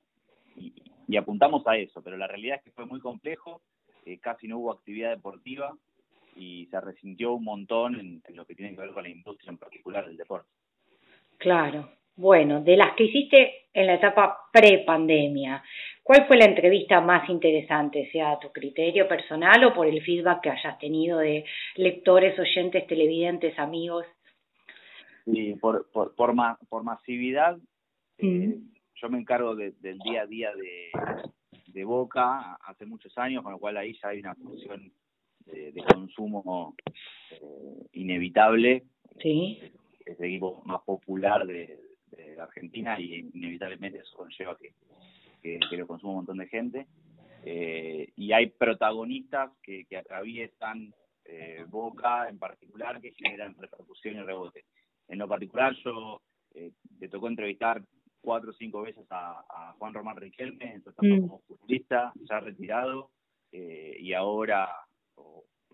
apuntamos 1.16 1.66
a 1.66 1.76
eso, 1.76 2.00
pero 2.00 2.16
la 2.16 2.28
realidad 2.28 2.58
es 2.58 2.62
que 2.62 2.70
fue 2.70 2.86
muy 2.86 3.00
complejo, 3.00 3.60
eh, 4.04 4.18
casi 4.20 4.46
no 4.46 4.58
hubo 4.58 4.70
actividad 4.70 5.10
deportiva, 5.10 5.76
y 6.38 6.66
se 6.66 6.80
resintió 6.80 7.32
un 7.32 7.44
montón 7.44 7.98
en, 7.98 8.22
lo 8.36 8.46
que 8.46 8.54
tiene 8.54 8.74
que 8.74 8.82
ver 8.82 8.92
con 8.92 9.02
la 9.02 9.08
industria 9.08 9.50
en 9.50 9.58
particular 9.58 10.06
del 10.06 10.16
deporte. 10.16 10.48
Claro. 11.38 11.90
Bueno, 12.16 12.62
de 12.62 12.76
las 12.76 12.94
que 12.96 13.04
hiciste 13.04 13.68
en 13.72 13.86
la 13.86 13.94
etapa 13.94 14.38
pre-pandemia, 14.52 15.62
¿cuál 16.08 16.26
fue 16.26 16.38
la 16.38 16.46
entrevista 16.46 17.02
más 17.02 17.28
interesante, 17.28 18.10
sea 18.10 18.32
a 18.32 18.40
tu 18.40 18.50
criterio 18.50 19.06
personal 19.06 19.62
o 19.64 19.74
por 19.74 19.86
el 19.86 20.02
feedback 20.02 20.40
que 20.40 20.48
hayas 20.48 20.78
tenido 20.78 21.18
de 21.18 21.44
lectores, 21.76 22.38
oyentes, 22.38 22.86
televidentes, 22.86 23.58
amigos? 23.58 24.06
Sí, 25.26 25.54
por, 25.60 25.90
por, 25.92 26.14
por, 26.14 26.34
por 26.70 26.82
masividad, 26.82 27.58
eh, 28.16 28.56
yo 28.94 29.10
me 29.10 29.18
encargo 29.18 29.54
del 29.54 29.98
día 29.98 30.22
a 30.22 30.26
día 30.26 30.50
de, 30.54 30.90
de 31.66 31.84
Boca 31.84 32.54
hace 32.54 32.86
muchos 32.86 33.16
años, 33.18 33.42
con 33.42 33.52
lo 33.52 33.58
cual 33.58 33.76
ahí 33.76 33.92
ya 34.02 34.08
hay 34.08 34.20
una 34.20 34.34
función 34.34 34.90
de, 35.44 35.84
consumo 35.92 36.74
eh, 37.32 37.86
inevitable. 37.92 38.84
Sí. 39.20 39.60
Es 40.06 40.18
el 40.18 40.24
equipo 40.24 40.62
más 40.64 40.80
popular 40.84 41.46
de, 41.46 41.86
Argentina 42.40 42.98
y 42.98 43.28
inevitablemente 43.34 43.98
eso 43.98 44.16
conlleva 44.16 44.56
que, 44.56 44.72
que, 45.42 45.58
lo 45.76 45.86
consume 45.86 46.10
un 46.10 46.16
montón 46.18 46.38
de 46.38 46.48
gente. 46.48 46.86
Eh, 47.44 48.12
y 48.16 48.32
hay 48.32 48.48
protagonistas 48.48 49.50
que, 49.62 49.84
que 49.86 49.96
atraviesan 49.96 50.92
eh, 51.30 51.66
Boca 51.68 52.26
en 52.26 52.38
particular 52.38 53.02
que 53.02 53.12
generan 53.12 53.54
repercusión 53.58 54.16
y 54.16 54.22
rebote. 54.22 54.64
En 55.08 55.18
lo 55.18 55.28
particular 55.28 55.74
yo 55.84 56.22
eh, 56.54 56.72
le 56.98 57.08
tocó 57.08 57.28
entrevistar 57.28 57.82
cuatro 58.22 58.50
o 58.50 58.54
cinco 58.54 58.80
veces 58.80 59.06
a, 59.10 59.74
Juan 59.78 59.92
Román 59.92 60.16
Riquelme, 60.16 60.72
entonces 60.72 61.02
mm. 61.02 61.20
como 61.20 61.40
futbolista, 61.40 62.12
ya 62.14 62.40
retirado, 62.40 63.10
eh, 63.52 63.98
y 64.00 64.14
ahora 64.14 64.70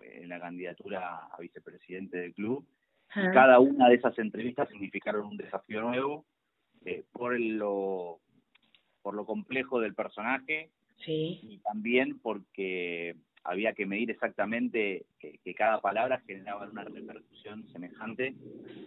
en 0.03 0.29
la 0.29 0.41
candidatura 0.41 1.29
a 1.33 1.39
vicepresidente 1.39 2.19
del 2.19 2.35
club. 2.35 2.67
Y 3.15 3.31
cada 3.33 3.61
una 3.61 3.89
de 3.89 3.95
esas 3.95 4.19
entrevistas 4.19 4.69
significaron 4.71 5.25
un 5.27 5.37
desafío 5.37 5.83
nuevo 5.83 6.27
por 7.13 7.39
lo 7.39 8.21
por 9.05 9.15
lo 9.15 9.27
complejo 9.27 9.81
del 9.81 9.95
personaje 9.95 10.71
sí. 11.05 11.39
y 11.43 11.59
también 11.59 12.19
porque 12.21 13.15
había 13.45 13.75
que 13.75 13.85
medir 13.85 14.11
exactamente 14.11 15.05
que, 15.21 15.39
cada 15.55 15.81
palabra 15.81 16.23
generaba 16.27 16.67
una 16.67 16.85
repercusión 16.85 17.69
semejante 17.71 18.35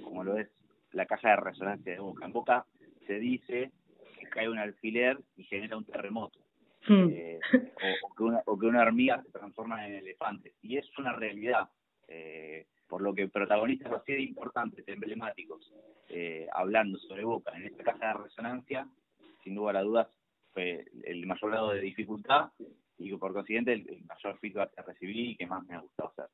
como 0.03 0.23
lo 0.23 0.37
es 0.37 0.49
la 0.91 1.05
caja 1.05 1.29
de 1.29 1.35
resonancia 1.37 1.93
de 1.93 1.99
Boca. 1.99 2.25
En 2.25 2.33
Boca 2.33 2.65
se 3.05 3.19
dice 3.19 3.71
que 4.19 4.27
cae 4.27 4.49
un 4.49 4.57
alfiler 4.57 5.19
y 5.37 5.43
genera 5.43 5.77
un 5.77 5.85
terremoto. 5.85 6.39
Hmm. 6.87 7.09
Eh, 7.11 7.39
o, 8.03 8.15
que 8.15 8.23
una, 8.23 8.41
o 8.45 8.57
que 8.57 8.65
una 8.65 8.81
hormiga 8.81 9.21
se 9.21 9.31
transforma 9.31 9.85
en 9.87 9.95
elefante. 9.95 10.53
Y 10.63 10.77
es 10.77 10.97
una 10.97 11.13
realidad, 11.13 11.69
eh, 12.07 12.65
por 12.87 13.01
lo 13.01 13.13
que 13.13 13.27
protagonistas 13.27 13.91
así 13.93 14.13
de 14.13 14.23
importantes, 14.23 14.87
emblemáticos, 14.87 15.71
eh, 16.09 16.47
hablando 16.53 16.97
sobre 16.97 17.23
Boca 17.23 17.55
en 17.55 17.65
esta 17.65 17.83
caja 17.83 18.07
de 18.07 18.23
resonancia, 18.23 18.87
sin 19.47 19.55
lugar 19.55 19.77
a 19.77 19.81
dudas, 19.81 20.07
fue 20.53 20.85
el 21.05 21.25
mayor 21.25 21.51
grado 21.51 21.71
de 21.71 21.79
dificultad 21.79 22.51
y 22.97 23.15
por 23.15 23.31
consiguiente 23.31 23.71
el, 23.71 24.03
mayor 24.05 24.37
feedback 24.39 24.75
que 24.75 24.81
recibí 24.81 25.31
y 25.31 25.35
que 25.37 25.47
más 25.47 25.65
me 25.67 25.75
ha 25.75 25.79
gustado 25.79 26.09
hacer. 26.09 26.25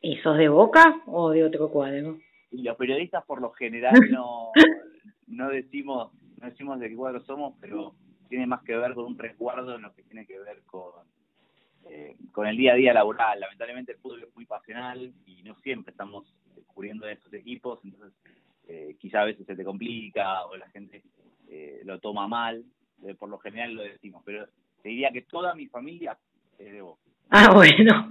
¿Y 0.00 0.16
sos 0.18 0.38
de 0.38 0.48
Boca 0.48 1.02
o 1.06 1.30
de 1.30 1.44
otro 1.44 1.68
cuadro? 1.68 2.18
Y 2.50 2.62
los 2.62 2.76
periodistas 2.76 3.22
por 3.26 3.42
lo 3.42 3.50
general 3.50 3.94
no, 4.10 4.52
no 5.26 5.50
decimos 5.50 6.10
no 6.40 6.48
decimos 6.48 6.80
de 6.80 6.88
qué 6.88 6.96
cuadro 6.96 7.20
somos, 7.24 7.54
pero 7.60 7.94
tiene 8.28 8.46
más 8.46 8.62
que 8.62 8.76
ver 8.76 8.94
con 8.94 9.04
un 9.06 9.18
resguardo 9.18 9.74
en 9.74 9.82
lo 9.82 9.92
que 9.92 10.04
tiene 10.04 10.24
que 10.24 10.38
ver 10.38 10.62
con, 10.64 10.92
eh, 11.90 12.16
con 12.32 12.46
el 12.46 12.56
día 12.56 12.72
a 12.72 12.76
día 12.76 12.94
laboral. 12.94 13.40
Lamentablemente 13.40 13.92
el 13.92 13.98
fútbol 13.98 14.22
es 14.22 14.34
muy 14.34 14.46
pasional 14.46 15.12
y 15.26 15.42
no 15.42 15.54
siempre 15.56 15.90
estamos 15.90 16.32
cubriendo 16.68 17.08
estos 17.08 17.32
equipos, 17.34 17.80
entonces 17.84 18.12
eh, 18.68 18.96
quizá 19.00 19.22
a 19.22 19.24
veces 19.24 19.44
se 19.46 19.56
te 19.56 19.64
complica 19.64 20.46
o 20.46 20.56
la 20.56 20.68
gente 20.68 21.02
eh, 21.50 21.80
lo 21.84 21.98
toma 21.98 22.26
mal, 22.28 22.62
eh, 23.06 23.14
por 23.14 23.28
lo 23.28 23.38
general 23.38 23.74
lo 23.74 23.82
decimos, 23.82 24.22
pero 24.24 24.46
te 24.82 24.88
diría 24.90 25.10
que 25.10 25.22
toda 25.22 25.54
mi 25.54 25.66
familia 25.66 26.16
es 26.58 26.72
de 26.72 26.80
vos. 26.80 26.98
Ah, 27.30 27.50
bueno, 27.54 28.08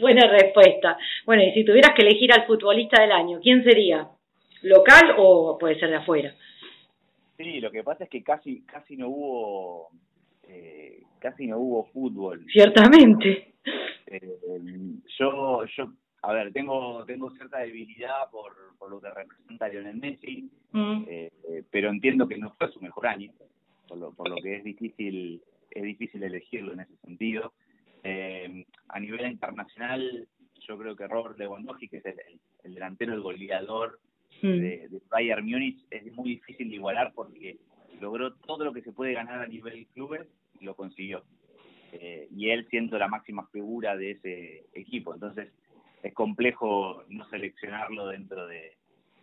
buena 0.00 0.26
respuesta. 0.28 0.98
Bueno, 1.24 1.42
y 1.42 1.52
si 1.52 1.64
tuvieras 1.64 1.94
que 1.94 2.02
elegir 2.02 2.32
al 2.32 2.46
futbolista 2.46 3.00
del 3.00 3.12
año, 3.12 3.40
¿quién 3.40 3.62
sería? 3.62 4.08
¿Local 4.62 5.14
o 5.18 5.56
puede 5.58 5.78
ser 5.78 5.90
de 5.90 5.96
afuera? 5.96 6.34
Sí, 7.36 7.60
lo 7.60 7.70
que 7.70 7.84
pasa 7.84 8.04
es 8.04 8.10
que 8.10 8.22
casi 8.22 8.62
casi 8.62 8.96
no 8.96 9.08
hubo 9.08 9.90
eh, 10.48 11.02
casi 11.18 11.46
no 11.46 11.58
hubo 11.58 11.84
fútbol. 11.92 12.44
Ciertamente. 12.50 13.54
Eh, 14.06 14.38
yo 15.18 15.64
yo 15.76 15.92
a 16.22 16.32
ver 16.32 16.52
tengo 16.52 17.04
tengo 17.04 17.30
cierta 17.32 17.58
debilidad 17.58 18.30
por, 18.30 18.54
por 18.78 18.90
lo 18.90 19.00
que 19.00 19.10
representa 19.10 19.68
Lionel 19.68 19.96
Messi, 19.96 20.50
mm. 20.72 21.04
eh, 21.08 21.30
pero 21.70 21.90
entiendo 21.90 22.26
que 22.26 22.38
no 22.38 22.54
fue 22.54 22.70
su 22.72 22.80
mejor 22.80 23.06
año, 23.06 23.32
por 23.88 23.98
lo, 23.98 24.12
por 24.12 24.28
lo 24.28 24.36
que 24.36 24.56
es 24.56 24.64
difícil 24.64 25.42
es 25.70 25.82
difícil 25.82 26.22
elegirlo 26.22 26.72
en 26.72 26.80
ese 26.80 26.96
sentido. 26.98 27.52
a 28.88 29.00
nivel 29.00 29.26
internacional, 29.30 30.26
yo 30.60 30.78
creo 30.78 30.96
que 30.96 31.06
Robert 31.06 31.38
Lewandowski, 31.38 31.88
que 31.88 31.98
es 31.98 32.06
el, 32.06 32.16
el 32.64 32.74
delantero, 32.74 33.12
el 33.12 33.20
goleador 33.20 34.00
Mm. 34.42 34.60
de, 34.60 35.00
Bayern 35.08 35.46
Múnich 35.46 35.84
es 35.90 36.12
muy 36.14 36.30
difícil 36.30 36.68
de 36.68 36.76
igualar 36.76 37.12
porque 37.14 37.58
logró 38.00 38.34
todo 38.34 38.64
lo 38.64 38.72
que 38.72 38.82
se 38.82 38.92
puede 38.92 39.14
ganar 39.14 39.40
a 39.40 39.46
nivel 39.46 39.86
clubes 39.94 40.26
y 40.60 40.64
lo 40.64 40.74
consiguió. 40.74 41.24
Eh, 41.92 42.28
y 42.30 42.50
él 42.50 42.66
siendo 42.68 42.98
la 42.98 43.08
máxima 43.08 43.46
figura 43.46 43.96
de 43.96 44.12
ese 44.12 44.66
equipo. 44.74 45.14
Entonces 45.14 45.50
es 46.02 46.14
complejo 46.14 47.04
no 47.08 47.24
seleccionarlo 47.28 48.08
dentro 48.08 48.46
de, 48.46 48.72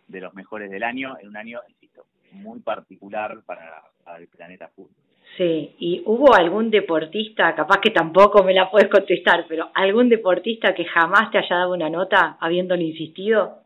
los 0.08 0.34
mejores 0.34 0.70
del 0.70 0.82
año, 0.82 1.16
en 1.20 1.28
un 1.28 1.36
año, 1.36 1.60
insisto, 1.68 2.04
muy 2.32 2.60
particular 2.60 3.42
para, 3.46 3.82
el 4.18 4.28
planeta 4.28 4.68
fútbol. 4.68 4.92
Sí, 5.36 5.74
¿y 5.78 6.02
hubo 6.04 6.34
algún 6.34 6.70
deportista, 6.70 7.54
capaz 7.54 7.80
que 7.80 7.90
tampoco 7.90 8.44
me 8.44 8.54
la 8.54 8.70
puedes 8.70 8.88
contestar, 8.88 9.46
pero 9.48 9.70
algún 9.74 10.08
deportista 10.08 10.74
que 10.74 10.84
jamás 10.84 11.30
te 11.30 11.38
haya 11.38 11.56
dado 11.56 11.72
una 11.72 11.90
nota 11.90 12.36
habiéndole 12.38 12.84
insistido? 12.84 13.62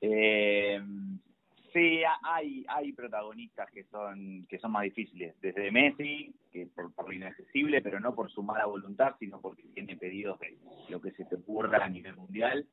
Eh, 0.00 0.80
sí, 1.72 2.02
hay, 2.22 2.64
hay 2.68 2.92
protagonistas 2.92 3.70
que 3.70 3.84
son, 3.84 4.46
que 4.48 4.58
son 4.58 4.72
más 4.72 4.82
difíciles, 4.82 5.34
desde 5.40 5.70
Messi, 5.70 6.34
que 6.50 6.66
por, 6.66 6.92
por 6.94 7.08
lo 7.08 7.12
inaccesible, 7.12 7.82
pero 7.82 8.00
no 8.00 8.14
por 8.14 8.30
su 8.30 8.42
mala 8.42 8.66
voluntad, 8.66 9.14
sino 9.18 9.40
porque 9.40 9.62
tiene 9.74 9.96
pedidos 9.96 10.38
de 10.40 10.56
lo 10.88 11.00
que 11.00 11.12
se 11.12 11.24
te 11.24 11.36
ocurra 11.36 11.84
a 11.84 11.88
nivel 11.88 12.16
mundial, 12.16 12.66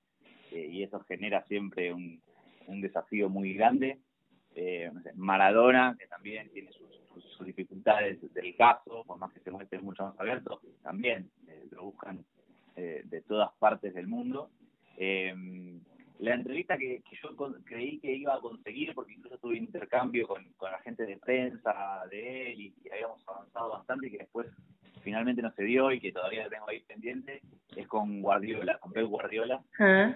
y 0.51 0.81
eso 0.81 0.99
genera 1.01 1.43
siempre 1.43 1.93
un, 1.93 2.21
un 2.67 2.81
desafío 2.81 3.29
muy 3.29 3.53
grande. 3.53 3.99
Maradona, 5.15 5.95
que 5.97 6.07
también 6.07 6.49
tiene 6.49 6.71
sus, 6.71 6.89
dificultades 7.45 8.19
del 8.33 8.55
caso, 8.55 9.03
por 9.05 9.17
más 9.17 9.31
que 9.31 9.39
se 9.39 9.51
muestre 9.51 9.79
mucho 9.79 10.03
más 10.03 10.19
abierto, 10.19 10.61
también 10.81 11.29
lo 11.71 11.85
buscan 11.85 12.25
de 12.75 13.23
todas 13.27 13.51
partes 13.59 13.93
del 13.93 14.07
mundo. 14.07 14.49
Eh, 14.97 15.33
la 16.19 16.35
entrevista 16.35 16.77
que, 16.77 17.01
yo 17.23 17.29
creí 17.63 17.97
que 17.99 18.13
iba 18.13 18.35
a 18.35 18.41
conseguir, 18.41 18.93
porque 18.93 19.13
incluso 19.13 19.37
tuve 19.37 19.57
intercambio 19.57 20.27
con, 20.27 20.43
con 20.57 20.71
la 20.71 20.79
gente 20.79 21.05
de 21.05 21.17
prensa 21.17 22.03
de 22.11 22.51
él 22.51 22.61
y, 22.61 22.73
habíamos 22.91 23.25
avanzado 23.27 23.69
bastante 23.71 24.07
y 24.07 24.11
que 24.11 24.17
después 24.19 24.47
finalmente 25.01 25.41
no 25.41 25.51
se 25.53 25.63
dio 25.63 25.91
y 25.91 25.99
que 26.01 26.11
todavía 26.11 26.49
tengo 26.49 26.67
ahí 26.67 26.81
pendiente, 26.81 27.41
es 27.75 27.87
con 27.87 28.21
Guardiola, 28.21 28.77
con 28.79 28.91
Pep 28.91 29.05
Guardiola, 29.05 29.63
ah. 29.79 30.13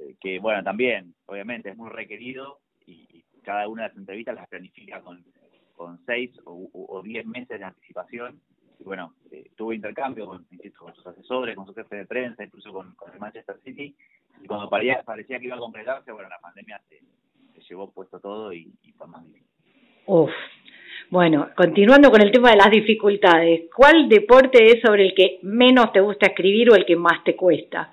eh, 0.00 0.16
que 0.20 0.40
bueno, 0.40 0.62
también, 0.64 1.14
obviamente, 1.26 1.70
es 1.70 1.76
muy 1.76 1.90
requerido 1.90 2.60
y, 2.86 3.24
cada 3.44 3.68
una 3.68 3.82
de 3.82 3.88
las 3.88 3.98
entrevistas 3.98 4.34
las 4.34 4.48
planifica 4.48 5.02
con, 5.02 5.22
con 5.74 6.02
seis 6.06 6.30
o, 6.46 7.02
diez 7.04 7.26
meses 7.26 7.58
de 7.58 7.64
anticipación. 7.64 8.40
Y 8.80 8.84
bueno, 8.84 9.14
eh, 9.30 9.50
tuve 9.54 9.74
intercambio 9.74 10.24
con, 10.24 10.46
con 10.78 10.94
sus 10.94 11.06
asesores, 11.06 11.54
con 11.54 11.66
su 11.66 11.74
jefe 11.74 11.96
de 11.96 12.06
prensa, 12.06 12.42
incluso 12.42 12.72
con, 12.72 12.94
con 12.94 13.12
el 13.12 13.20
Manchester 13.20 13.60
City, 13.62 13.94
y 14.42 14.46
cuando 14.46 14.68
parecía, 14.68 15.02
parecía 15.02 15.38
que 15.38 15.46
iba 15.46 15.56
a 15.56 15.60
completarse, 15.60 16.12
bueno, 16.12 16.28
la 16.28 16.38
pandemia 16.38 16.80
se, 16.88 17.00
llevó 17.68 17.90
puesto 17.90 18.20
todo 18.20 18.52
y, 18.52 18.70
fue 18.96 19.06
más 19.06 19.24
difícil. 19.24 19.48
Uf. 20.06 20.30
Bueno, 21.10 21.50
continuando 21.56 22.10
con 22.10 22.20
el 22.20 22.30
tema 22.30 22.50
de 22.50 22.56
las 22.56 22.70
dificultades, 22.70 23.70
¿cuál 23.74 24.08
deporte 24.08 24.64
es 24.66 24.80
sobre 24.80 25.06
el 25.06 25.14
que 25.14 25.38
menos 25.42 25.92
te 25.92 26.00
gusta 26.00 26.26
escribir 26.26 26.70
o 26.70 26.74
el 26.74 26.84
que 26.84 26.96
más 26.96 27.22
te 27.24 27.36
cuesta? 27.36 27.92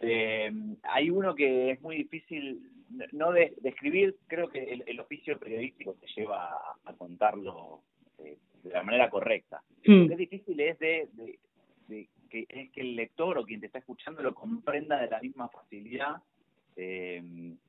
Eh, 0.00 0.52
hay 0.82 1.10
uno 1.10 1.34
que 1.34 1.72
es 1.72 1.80
muy 1.82 1.96
difícil, 1.96 2.60
no 3.12 3.32
de, 3.32 3.54
escribir, 3.64 4.16
creo 4.26 4.48
que 4.48 4.82
el, 4.86 5.00
oficio 5.00 5.38
periodístico 5.38 5.94
te 5.94 6.06
lleva 6.14 6.76
a, 6.84 6.92
contarlo 6.94 7.80
eh, 8.18 8.36
de 8.62 8.70
la 8.70 8.82
manera 8.82 9.10
correcta. 9.10 9.62
Mm. 9.86 10.02
Lo 10.02 10.06
que 10.08 10.12
es 10.12 10.18
difícil 10.18 10.60
es 10.60 10.78
de, 10.78 11.08
de 11.88 12.08
que 12.44 12.60
es 12.60 12.70
que 12.70 12.80
el 12.80 12.96
lector 12.96 13.38
o 13.38 13.44
quien 13.44 13.60
te 13.60 13.66
está 13.66 13.78
escuchando 13.78 14.22
lo 14.22 14.34
comprenda 14.34 14.98
de 14.98 15.08
la 15.08 15.20
misma 15.20 15.48
facilidad 15.48 16.22
eh, 16.76 17.18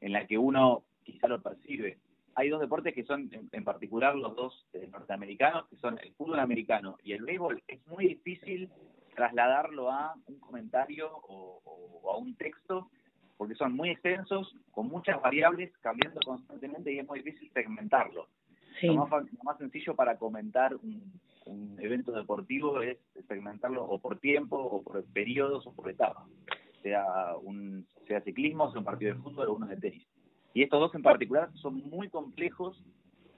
en 0.01 0.11
la 0.11 0.25
que 0.27 0.37
uno 0.37 0.83
quizá 1.03 1.27
lo 1.27 1.41
percibe. 1.41 1.97
Hay 2.35 2.49
dos 2.49 2.59
deportes 2.59 2.93
que 2.93 3.03
son, 3.03 3.29
en, 3.51 3.63
particular, 3.63 4.15
los 4.15 4.35
dos 4.35 4.65
eh, 4.73 4.87
norteamericanos, 4.91 5.67
que 5.69 5.77
son 5.77 5.97
el 5.99 6.13
fútbol 6.13 6.39
americano 6.39 6.97
y 7.03 7.13
el 7.13 7.23
béisbol. 7.23 7.63
Es 7.67 7.85
muy 7.87 8.07
difícil 8.07 8.69
trasladarlo 9.15 9.89
a 9.89 10.13
un 10.27 10.39
comentario 10.39 11.09
o, 11.11 12.11
a 12.13 12.17
un 12.17 12.35
texto, 12.35 12.89
porque 13.37 13.55
son 13.55 13.73
muy 13.73 13.89
extensos, 13.89 14.55
con 14.71 14.87
muchas 14.87 15.19
variables, 15.21 15.75
cambiando 15.79 16.19
constantemente 16.23 16.91
y 16.91 16.99
es 16.99 17.07
muy 17.07 17.21
difícil 17.23 17.49
segmentarlo. 17.53 18.27
Lo, 18.83 19.07
más, 19.43 19.57
sencillo 19.57 19.95
para 19.95 20.17
comentar 20.19 20.75
un, 20.75 21.19
un 21.47 21.77
evento 21.79 22.11
deportivo 22.11 22.81
es 22.81 22.97
segmentarlo 23.27 23.83
o 23.83 23.99
por 23.99 24.19
tiempo 24.19 24.57
o 24.57 24.81
por 24.83 25.03
periodos 25.05 25.65
o 25.67 25.73
por 25.73 25.89
etapas, 25.89 26.25
sea 26.81 27.35
un 27.41 27.85
sea 28.07 28.21
ciclismo, 28.21 28.71
sea 28.71 28.79
un 28.79 28.85
partido 28.85 29.13
de 29.13 29.21
fútbol 29.21 29.47
o 29.47 29.53
uno 29.53 29.67
de 29.67 29.77
tenis. 29.77 30.07
Y 30.53 30.63
estos 30.63 30.79
dos 30.79 30.95
en 30.95 31.03
particular 31.03 31.49
son 31.55 31.75
muy 31.89 32.09
complejos 32.09 32.83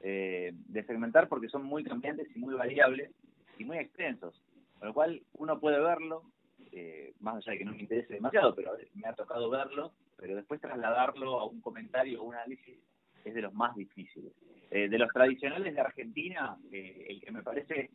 eh, 0.02 0.54
de 0.54 0.84
segmentar 0.84 1.28
porque 1.28 1.50
son 1.50 1.64
muy 1.64 1.84
cambiantes 1.84 2.28
y 2.36 2.40
muy 2.40 2.56
variables 2.56 3.12
y 3.58 3.66
muy 3.66 3.78
extensos, 3.78 4.42
con 4.78 4.88
lo 4.88 4.94
cual 4.94 5.22
uno 5.34 5.60
puede 5.60 5.80
verlo, 5.80 6.24
eh, 6.72 7.14
más 7.20 7.36
allá 7.38 7.54
de 7.54 7.58
que 7.58 7.66
no 7.66 7.74
me 7.74 7.82
interese 7.82 8.14
demasiado, 8.14 8.56
pero 8.56 8.72
me 8.94 9.08
ha 9.08 9.14
tocado 9.14 9.50
verlo, 9.50 9.92
pero 10.18 10.36
después 10.36 10.62
trasladarlo 10.62 11.40
a 11.40 11.46
un 11.46 11.62
comentario 11.62 12.22
o 12.22 12.26
un 12.26 12.36
análisis 12.36 12.78
es 13.26 13.34
de 13.34 13.42
los 13.42 13.54
más 13.54 13.76
difíciles. 13.76 14.32
Eh, 14.72 14.88
de 14.88 15.00
los 15.00 15.12
tradicionales 15.12 15.74
de 15.74 15.82
Argentina, 15.82 16.56
eh, 16.72 17.08
el 17.10 17.22
que 17.22 17.32
me 17.32 17.42
parece 17.42 17.90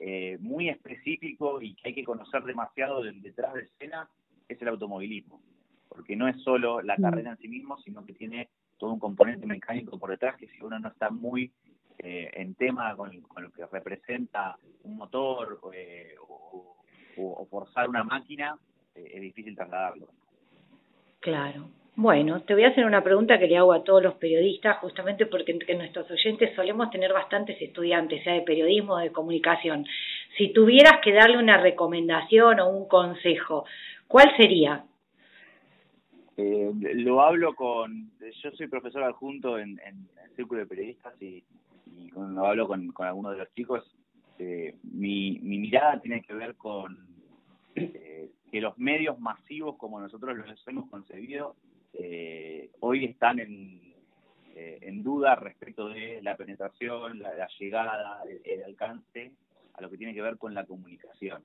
eh, 0.00 0.38
muy 0.40 0.68
específico 0.68 1.60
y 1.60 1.74
que 1.74 1.88
hay 1.88 1.94
que 1.94 2.04
conocer 2.04 2.42
demasiado 2.44 3.02
del 3.02 3.22
detrás 3.22 3.54
de 3.54 3.62
escena 3.62 4.08
es 4.48 4.60
el 4.60 4.68
automovilismo, 4.68 5.40
porque 5.88 6.16
no 6.16 6.28
es 6.28 6.40
solo 6.42 6.82
la 6.82 6.96
mm. 6.96 7.02
carrera 7.02 7.30
en 7.32 7.38
sí 7.38 7.48
mismo, 7.48 7.78
sino 7.78 8.04
que 8.04 8.12
tiene 8.12 8.48
todo 8.78 8.92
un 8.92 8.98
componente 8.98 9.46
mecánico 9.46 9.98
por 9.98 10.10
detrás 10.10 10.36
que 10.36 10.48
si 10.48 10.62
uno 10.62 10.78
no 10.78 10.88
está 10.88 11.10
muy 11.10 11.50
en 11.98 12.54
tema 12.56 12.94
con, 12.94 13.10
lo 13.10 13.50
que 13.50 13.64
representa 13.66 14.58
un 14.82 14.98
motor 14.98 15.58
o, 15.62 16.76
o, 17.16 17.46
forzar 17.46 17.88
una 17.88 18.04
máquina, 18.04 18.58
es 18.94 19.20
difícil 19.22 19.56
trasladarlo. 19.56 20.08
Claro. 21.20 21.70
Bueno, 21.98 22.42
te 22.42 22.52
voy 22.52 22.64
a 22.64 22.68
hacer 22.68 22.84
una 22.84 23.02
pregunta 23.02 23.38
que 23.38 23.46
le 23.46 23.56
hago 23.56 23.72
a 23.72 23.82
todos 23.82 24.02
los 24.02 24.16
periodistas, 24.16 24.76
justamente 24.80 25.24
porque 25.24 25.52
entre 25.52 25.74
nuestros 25.76 26.10
oyentes 26.10 26.54
solemos 26.54 26.90
tener 26.90 27.10
bastantes 27.10 27.56
estudiantes, 27.58 28.22
sea 28.22 28.34
de 28.34 28.42
periodismo 28.42 28.92
o 28.92 28.98
de 28.98 29.10
comunicación. 29.10 29.86
Si 30.36 30.52
tuvieras 30.52 31.00
que 31.02 31.14
darle 31.14 31.38
una 31.38 31.56
recomendación 31.56 32.60
o 32.60 32.68
un 32.68 32.86
consejo, 32.86 33.64
¿cuál 34.06 34.30
sería? 34.36 34.84
Eh, 36.36 36.70
lo 36.96 37.22
hablo 37.22 37.54
con, 37.54 38.10
yo 38.42 38.50
soy 38.50 38.66
profesor 38.66 39.02
adjunto 39.02 39.58
en, 39.58 39.80
el 39.80 40.36
Círculo 40.36 40.60
de 40.60 40.66
Periodistas 40.66 41.14
y, 41.22 41.42
cuando 42.12 42.44
hablo 42.44 42.68
con, 42.68 42.88
con 42.88 43.06
algunos 43.06 43.32
de 43.32 43.38
los 43.38 43.54
chicos, 43.54 43.96
eh, 44.38 44.74
mi, 44.82 45.38
mi 45.38 45.56
mirada 45.56 45.98
tiene 46.02 46.20
que 46.20 46.34
ver 46.34 46.56
con 46.56 46.98
eh, 47.74 48.28
que 48.52 48.60
los 48.60 48.76
medios 48.76 49.18
masivos 49.18 49.76
como 49.78 49.98
nosotros 49.98 50.36
los 50.36 50.68
hemos 50.68 50.90
concebido 50.90 51.56
eh, 51.98 52.70
hoy 52.80 53.06
están 53.06 53.38
en, 53.38 53.94
eh, 54.54 54.78
en 54.82 55.02
duda 55.02 55.34
respecto 55.34 55.88
de 55.88 56.20
la 56.22 56.36
penetración, 56.36 57.18
la, 57.20 57.48
llegada, 57.58 58.22
el, 58.44 58.64
alcance 58.64 59.32
a 59.74 59.80
lo 59.80 59.90
que 59.90 59.98
tiene 59.98 60.14
que 60.14 60.22
ver 60.22 60.36
con 60.36 60.54
la 60.54 60.64
comunicación. 60.64 61.42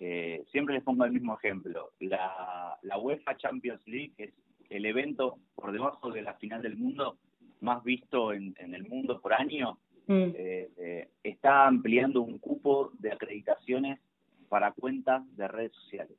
Eh, 0.00 0.44
siempre 0.52 0.74
les 0.74 0.84
pongo 0.84 1.04
el 1.04 1.12
mismo 1.12 1.36
ejemplo. 1.36 1.90
La, 2.00 2.78
la 2.82 2.98
UEFA 2.98 3.36
Champions 3.36 3.80
League 3.86 4.12
es 4.18 4.32
el 4.70 4.86
evento 4.86 5.38
por 5.54 5.72
debajo 5.72 6.10
de 6.10 6.22
la 6.22 6.34
final 6.34 6.62
del 6.62 6.76
mundo 6.76 7.18
más 7.60 7.82
visto 7.82 8.32
en, 8.32 8.54
en 8.58 8.74
el 8.74 8.88
mundo 8.88 9.20
por 9.20 9.32
año. 9.34 9.78
Mm. 10.06 10.30
Eh, 10.34 11.08
está 11.22 11.66
ampliando 11.66 12.22
un 12.22 12.38
cupo 12.38 12.92
de 12.98 13.12
acreditaciones 13.12 14.00
para 14.48 14.72
cuentas 14.72 15.22
de 15.36 15.48
redes 15.48 15.72
sociales, 15.72 16.16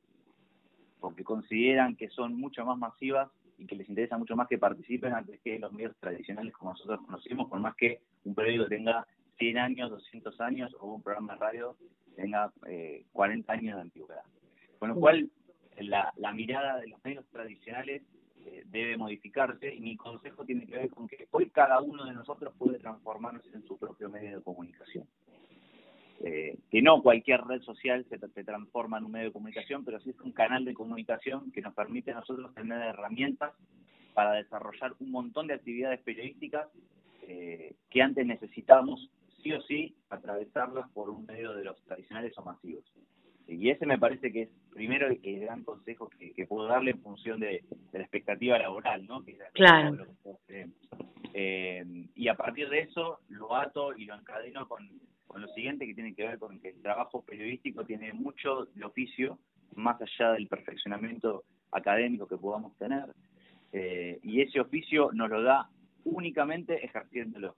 porque 1.00 1.24
consideran 1.24 1.96
que 1.96 2.08
son 2.08 2.34
mucho 2.34 2.64
más 2.64 2.78
masivas 2.78 3.28
y 3.60 3.66
que 3.66 3.76
les 3.76 3.88
interesa 3.88 4.16
mucho 4.16 4.34
más 4.34 4.48
que 4.48 4.58
participen 4.58 5.12
antes 5.12 5.40
que 5.40 5.58
los 5.58 5.72
medios 5.72 5.94
tradicionales 6.00 6.52
como 6.54 6.72
nosotros 6.72 7.00
conocimos, 7.04 7.48
por 7.48 7.60
más 7.60 7.76
que 7.76 8.00
un 8.24 8.34
periódico 8.34 8.66
tenga 8.66 9.06
100 9.38 9.58
años, 9.58 9.90
200 9.90 10.40
años 10.40 10.74
o 10.80 10.94
un 10.94 11.02
programa 11.02 11.34
de 11.34 11.38
radio 11.38 11.76
tenga 12.16 12.50
eh, 12.66 13.04
40 13.12 13.52
años 13.52 13.76
de 13.76 13.82
antigüedad. 13.82 14.24
Con 14.78 14.88
lo 14.88 14.94
cual, 14.96 15.30
la, 15.78 16.12
la 16.16 16.32
mirada 16.32 16.78
de 16.78 16.88
los 16.88 17.02
medios 17.04 17.26
tradicionales 17.30 18.02
eh, 18.46 18.64
debe 18.66 18.96
modificarse 18.96 19.74
y 19.74 19.80
mi 19.80 19.96
consejo 19.96 20.44
tiene 20.44 20.66
que 20.66 20.76
ver 20.76 20.90
con 20.90 21.06
que 21.06 21.28
hoy 21.30 21.50
cada 21.50 21.80
uno 21.80 22.06
de 22.06 22.14
nosotros 22.14 22.54
puede 22.56 22.78
transformarse 22.78 23.48
en 23.52 23.62
su 23.66 23.78
propio 23.78 24.08
medio 24.08 24.38
de 24.38 24.42
comunicación. 24.42 25.06
Eh, 26.22 26.58
que 26.70 26.82
no 26.82 27.02
cualquier 27.02 27.40
red 27.44 27.62
social 27.62 28.04
se, 28.10 28.18
transforma 28.44 28.98
en 28.98 29.04
un 29.04 29.12
medio 29.12 29.28
de 29.28 29.32
comunicación, 29.32 29.86
pero 29.86 29.98
sí 30.00 30.10
es 30.10 30.20
un 30.20 30.32
canal 30.32 30.66
de 30.66 30.74
comunicación 30.74 31.50
que 31.50 31.62
nos 31.62 31.72
permite 31.72 32.10
a 32.10 32.16
nosotros 32.16 32.54
tener 32.54 32.78
herramientas 32.78 33.54
para 34.12 34.32
desarrollar 34.32 34.94
un 35.00 35.12
montón 35.12 35.46
de 35.46 35.54
actividades 35.54 35.98
periodísticas 36.00 36.68
eh, 37.22 37.74
que 37.88 38.02
antes 38.02 38.26
necesitábamos 38.26 39.10
sí 39.42 39.52
o 39.52 39.62
sí 39.62 39.96
atravesarlas 40.10 40.90
por 40.90 41.08
un 41.08 41.24
medio 41.24 41.54
de 41.54 41.64
los 41.64 41.82
tradicionales 41.84 42.36
o 42.36 42.42
masivos. 42.42 42.84
Y 43.48 43.70
ese 43.70 43.86
me 43.86 43.98
parece 43.98 44.30
que 44.30 44.42
es 44.42 44.48
primero 44.74 45.08
el, 45.08 45.40
gran 45.40 45.64
consejo 45.64 46.10
que, 46.10 46.46
puedo 46.46 46.68
darle 46.68 46.90
en 46.90 47.00
función 47.00 47.40
de, 47.40 47.64
la 47.92 48.00
expectativa 48.00 48.58
laboral, 48.58 49.06
¿no? 49.06 49.24
claro. 49.54 50.06
Eh, 51.32 51.84
y 52.14 52.28
a 52.28 52.34
partir 52.34 52.68
de 52.68 52.80
eso 52.80 53.20
lo 53.28 53.54
ato 53.56 53.96
y 53.96 54.04
lo 54.04 54.16
encadeno 54.16 54.68
con 54.68 54.86
con 55.30 55.42
lo 55.42 55.48
siguiente 55.48 55.86
que 55.86 55.94
tiene 55.94 56.12
que 56.12 56.26
ver 56.26 56.40
con 56.40 56.58
que 56.58 56.70
el 56.70 56.82
trabajo 56.82 57.22
periodístico 57.22 57.84
tiene 57.84 58.12
mucho 58.12 58.64
de 58.74 58.84
oficio, 58.84 59.38
más 59.76 59.96
allá 60.02 60.32
del 60.32 60.48
perfeccionamiento 60.48 61.44
académico 61.70 62.26
que 62.26 62.36
podamos 62.36 62.76
tener, 62.78 63.14
eh, 63.72 64.18
y 64.24 64.40
ese 64.40 64.58
oficio 64.58 65.10
nos 65.12 65.30
lo 65.30 65.40
da 65.40 65.70
únicamente 66.02 66.84
ejerciéndolo. 66.84 67.54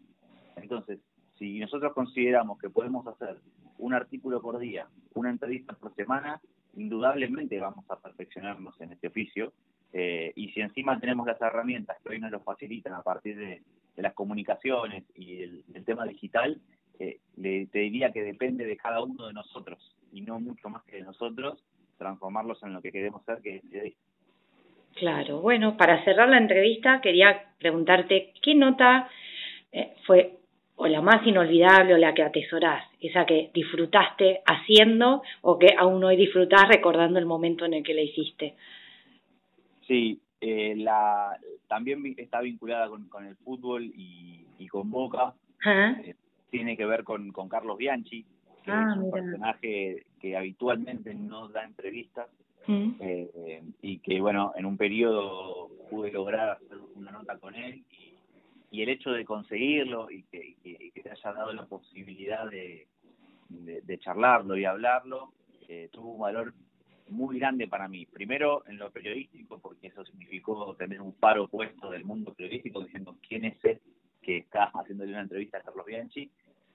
Entonces, 0.57 1.01
si 1.39 1.61
nosotros 1.61 1.95
consideramos 1.95 2.59
que 2.59 2.69
podemos 2.69 3.07
hacer 3.07 3.39
un 3.79 3.95
artículo 3.95 4.43
por 4.43 4.59
día, 4.59 4.87
una 5.15 5.31
entrevista 5.31 5.73
por 5.73 5.95
semana, 5.95 6.43
indudablemente 6.75 7.59
vamos 7.59 7.87
a 7.89 7.99
perfeccionarnos 7.99 8.79
en 8.83 8.93
este 8.93 9.07
oficio. 9.07 9.55
Eh, 9.95 10.31
y 10.37 10.51
si 10.53 10.61
encima 10.61 11.01
tenemos 11.01 11.27
las 11.27 11.41
herramientas 11.41 11.97
que 12.03 12.11
hoy 12.11 12.21
nos 12.21 12.33
lo 12.33 12.41
facilitan 12.41 12.93
a 12.93 13.03
partir 13.03 13.39
de, 13.39 13.63
las 13.97 14.13
comunicaciones 14.13 15.05
y 15.15 15.43
el, 15.43 15.65
el 15.75 15.85
tema 15.85 16.05
digital, 16.05 16.61
eh, 17.03 17.19
le, 17.37 17.67
te 17.67 17.81
diría 17.81 18.13
que 18.13 18.23
depende 18.23 18.65
de 18.65 18.77
cada 18.77 19.03
uno 19.03 19.27
de 19.27 19.33
nosotros 19.33 19.79
y 20.13 20.21
no 20.21 20.39
mucho 20.39 20.69
más 20.69 20.85
que 20.85 20.97
de 20.97 21.03
nosotros 21.03 21.59
transformarlos 21.99 22.63
en 22.63 22.75
lo 22.75 22.81
que 22.81 22.93
queremos 22.93 23.25
ser, 23.25 23.41
que 23.43 23.57
es 23.73 23.95
Claro, 24.95 25.41
bueno, 25.41 25.77
para 25.77 26.05
cerrar 26.05 26.29
la 26.29 26.39
entrevista 26.39 27.01
quería 27.01 27.55
preguntarte 27.59 28.33
qué 28.41 28.55
nota 28.55 29.09
eh, 29.73 29.95
fue 30.07 30.39
o 30.77 30.87
la 30.87 31.01
más 31.01 31.27
inolvidable 31.27 31.95
o 31.95 31.99
la 31.99 32.15
que 32.15 32.23
atesorás, 32.23 32.85
esa 33.01 33.27
que 33.27 33.51
disfrutaste 33.53 34.43
haciendo 34.47 35.23
o 35.41 35.59
que 35.59 35.75
aún 35.77 36.05
hoy 36.05 36.17
disfrutás 36.17 36.69
recordando 36.69 37.19
el 37.19 37.27
momento 37.27 37.65
en 37.65 37.75
el 37.75 37.83
que 37.83 37.95
la 37.95 38.03
hiciste. 38.03 38.55
Sí, 39.87 40.21
eh, 40.41 40.75
la, 40.77 41.37
también 41.69 42.15
está 42.17 42.41
vinculada 42.41 42.89
con, 42.89 43.09
con 43.09 43.27
el 43.27 43.37
fútbol 43.37 43.85
y, 43.85 44.45
y 44.59 44.69
con 44.69 44.91
Boca. 44.91 45.35
Eh, 45.65 46.15
tiene 46.53 46.77
que 46.77 46.85
ver 46.85 47.03
con, 47.03 47.33
con 47.33 47.49
Carlos 47.49 47.79
Bianchi, 47.79 48.25
que 48.63 48.71
ah, 48.71 48.93
es 48.93 49.03
un 49.03 49.11
personaje 49.11 50.05
que 50.21 50.37
habitualmente 50.37 51.15
no 51.15 51.49
da 51.49 51.65
entrevistas 51.65 52.29
eh, 52.69 53.63
y 53.81 53.99
que, 54.01 54.21
bueno, 54.21 54.53
en 54.55 54.67
un 54.67 54.77
periodo 54.77 55.71
pude 55.91 56.13
lograr 56.13 56.51
hacer 56.51 56.79
una 56.95 57.11
nota 57.11 57.39
con 57.39 57.55
él 57.55 57.83
y, 57.91 58.15
y 58.71 58.83
el 58.83 58.91
hecho 58.91 59.13
de 59.13 59.25
conseguirlo 59.25 60.11
y 60.11 60.25
que, 60.25 60.55
que, 60.63 61.03
te 61.03 61.11
haya 61.11 61.33
dado 61.33 61.55
la 61.55 61.65
posibilidad 61.65 62.49
de, 62.49 62.87
de, 63.49 63.99
charlarlo 63.99 64.55
y 64.57 64.67
hablarlo, 64.67 65.33
eh, 65.69 65.89
tuvo 65.91 66.13
un 66.13 66.21
valor 66.21 66.53
muy 67.09 67.39
grande 67.39 67.67
para 67.67 67.89
mí. 67.89 68.05
Primero 68.05 68.63
en 68.67 68.77
lo 68.77 68.91
periodístico, 68.91 69.59
porque 69.59 69.87
eso 69.87 70.05
significó 70.05 70.77
tener 70.77 71.01
un 71.01 71.13
paro 71.13 71.49
puesto 71.49 71.91
del 71.91 72.05
mundo 72.05 72.35
periodístico 72.35 72.85
diciendo 72.85 73.17
quién 73.27 73.47
es 73.47 73.65
él 73.65 73.81
que 74.21 74.37
está 74.37 74.71
haciéndole 74.75 75.13
una 75.13 75.23
entrevista 75.23 75.59
a 75.59 75.63
Carlos 75.63 75.85
Bianchi 75.85 76.31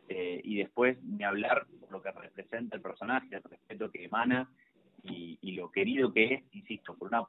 eh, 0.09 0.41
y 0.43 0.57
después 0.57 1.01
ni 1.03 1.23
hablar 1.23 1.67
por 1.79 1.91
lo 1.91 2.01
que 2.01 2.11
representa 2.11 2.75
el 2.75 2.81
personaje, 2.81 3.27
el 3.35 3.43
respeto 3.43 3.91
que 3.91 4.05
emana 4.05 4.49
y, 5.03 5.51
lo 5.53 5.71
querido 5.71 6.11
que 6.13 6.33
es, 6.33 6.43
insisto, 6.53 6.95
por 6.95 7.07
una 7.07 7.23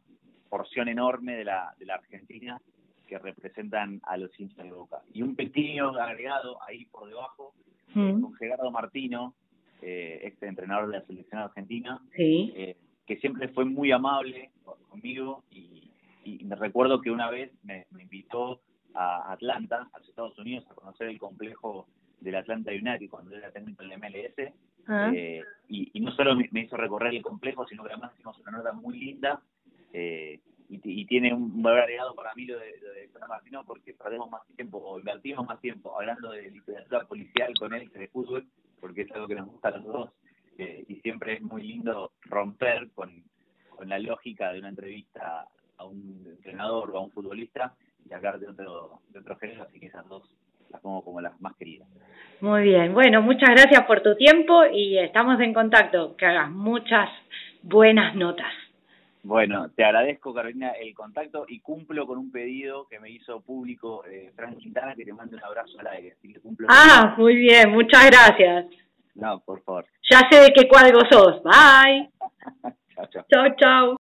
porción 0.48 0.88
enorme 0.88 1.36
de 1.36 1.44
la, 1.44 1.74
de 1.78 1.86
la 1.86 1.94
Argentina 1.94 2.60
que 3.06 3.18
representan 3.18 4.00
a 4.04 4.16
los 4.16 4.38
hinchas 4.38 4.64
de 4.64 4.72
Boca. 4.72 5.00
Y 5.12 5.22
un 5.22 5.34
pequeño 5.34 5.90
agregado 5.96 6.62
ahí 6.62 6.84
por 6.86 7.08
debajo, 7.08 7.54
mm. 7.94 8.20
con 8.20 8.34
Gerardo 8.34 8.70
Martino, 8.70 9.34
eh, 9.80 10.20
ex 10.24 10.42
entrenador 10.42 10.88
de 10.88 10.98
la 10.98 11.06
selección 11.06 11.40
argentina, 11.40 12.00
eh, 12.16 12.76
que 13.06 13.16
siempre 13.16 13.48
fue 13.48 13.64
muy 13.64 13.92
amable 13.92 14.50
conmigo 14.88 15.44
y, 15.50 15.90
y 16.24 16.44
me 16.44 16.56
recuerdo 16.56 17.00
que 17.00 17.10
una 17.10 17.30
vez 17.30 17.52
me, 17.62 17.86
me 17.90 18.02
invitó 18.02 18.60
a 18.94 19.32
Atlanta, 19.32 19.88
a 19.92 19.98
los 19.98 20.08
Estados 20.08 20.38
Unidos, 20.38 20.66
a 20.68 20.74
conocer 20.74 21.08
el 21.08 21.18
complejo 21.18 21.86
del 22.20 22.34
Atlanta 22.36 22.70
United 22.70 23.08
cuando 23.08 23.36
era 23.36 23.50
técnico 23.50 23.82
del 23.82 23.98
MLS. 23.98 24.52
Ah. 24.86 25.10
Eh, 25.14 25.42
y, 25.68 26.00
no 26.00 26.12
solo 26.12 26.34
me, 26.34 26.60
hizo 26.60 26.76
recorrer 26.76 27.14
el 27.14 27.22
complejo, 27.22 27.66
sino 27.66 27.84
que 27.84 27.92
además 27.92 28.12
hicimos 28.14 28.38
una 28.40 28.52
nota 28.52 28.72
muy 28.72 28.98
linda. 28.98 29.40
Eh, 29.92 30.40
y, 30.70 31.06
tiene 31.06 31.32
un 31.32 31.62
valor 31.62 31.80
agregado 31.80 32.14
para 32.14 32.34
mí 32.34 32.44
lo 32.44 32.58
de, 32.58 32.76
lo 32.80 32.92
de 32.92 33.26
Martino 33.26 33.64
porque 33.64 33.94
perdemos 33.94 34.30
más 34.30 34.46
tiempo 34.54 34.78
o 34.78 34.98
invertimos 34.98 35.46
más 35.46 35.60
tiempo 35.60 35.98
hablando 35.98 36.30
de 36.30 36.50
literatura 36.50 37.06
policial 37.06 37.54
con 37.58 37.72
él 37.72 37.90
que 37.90 37.98
de 37.98 38.08
fútbol, 38.08 38.46
porque 38.80 39.02
es 39.02 39.12
algo 39.12 39.26
que 39.26 39.34
nos 39.34 39.46
gusta 39.46 39.68
a 39.68 39.78
los 39.78 39.84
dos. 39.84 40.10
Eh, 40.58 40.84
y 40.88 40.96
siempre 40.96 41.34
es 41.34 41.42
muy 41.42 41.62
lindo 41.62 42.12
romper 42.22 42.90
con, 42.90 43.22
con 43.70 43.88
la 43.88 43.98
lógica 43.98 44.52
de 44.52 44.58
una 44.58 44.70
entrevista 44.70 45.46
a 45.76 45.84
un 45.84 46.24
entrenador 46.26 46.90
o 46.90 46.98
a 46.98 47.02
un 47.02 47.12
futbolista 47.12 47.74
y 48.08 48.12
hablar 48.12 48.38
de 48.38 48.48
otro, 48.48 49.00
de 49.10 49.20
otro 49.20 49.36
género, 49.36 49.62
así 49.62 49.78
que 49.78 49.86
esas 49.86 50.06
dos 50.08 50.28
las 50.70 50.80
pongo 50.80 51.02
como 51.02 51.20
las 51.20 51.40
más 51.40 51.56
queridas. 51.56 51.88
Muy 52.40 52.62
bien, 52.62 52.94
bueno, 52.94 53.20
muchas 53.20 53.50
gracias 53.50 53.84
por 53.84 54.00
tu 54.00 54.14
tiempo 54.14 54.64
y 54.72 54.96
estamos 54.98 55.40
en 55.40 55.52
contacto, 55.52 56.16
que 56.16 56.24
hagas 56.24 56.50
muchas 56.50 57.10
buenas 57.62 58.14
notas. 58.14 58.52
Bueno, 59.24 59.68
te 59.70 59.84
agradezco 59.84 60.32
Carolina 60.32 60.70
el 60.80 60.94
contacto 60.94 61.44
y 61.48 61.58
cumplo 61.60 62.06
con 62.06 62.16
un 62.16 62.30
pedido 62.30 62.86
que 62.86 63.00
me 63.00 63.10
hizo 63.10 63.40
público 63.40 64.04
eh, 64.06 64.30
Frank 64.36 64.56
Quintana 64.58 64.94
que 64.94 65.04
te 65.04 65.12
mande 65.12 65.34
un 65.34 65.42
abrazo 65.42 65.80
al 65.80 65.88
aire. 65.88 66.12
Así 66.16 66.32
que 66.32 66.40
cumplo 66.40 66.68
ah, 66.70 67.14
muy 67.18 67.34
bien, 67.34 67.70
muchas 67.72 68.06
gracias. 68.06 68.66
No, 69.16 69.40
por 69.40 69.60
favor. 69.64 69.86
Ya 70.08 70.20
sé 70.30 70.40
de 70.40 70.52
qué 70.54 70.68
cuadro 70.68 71.00
sos. 71.10 71.42
Bye. 71.42 72.08
chao, 72.94 73.06
chao. 73.10 73.24
Chao, 73.28 73.96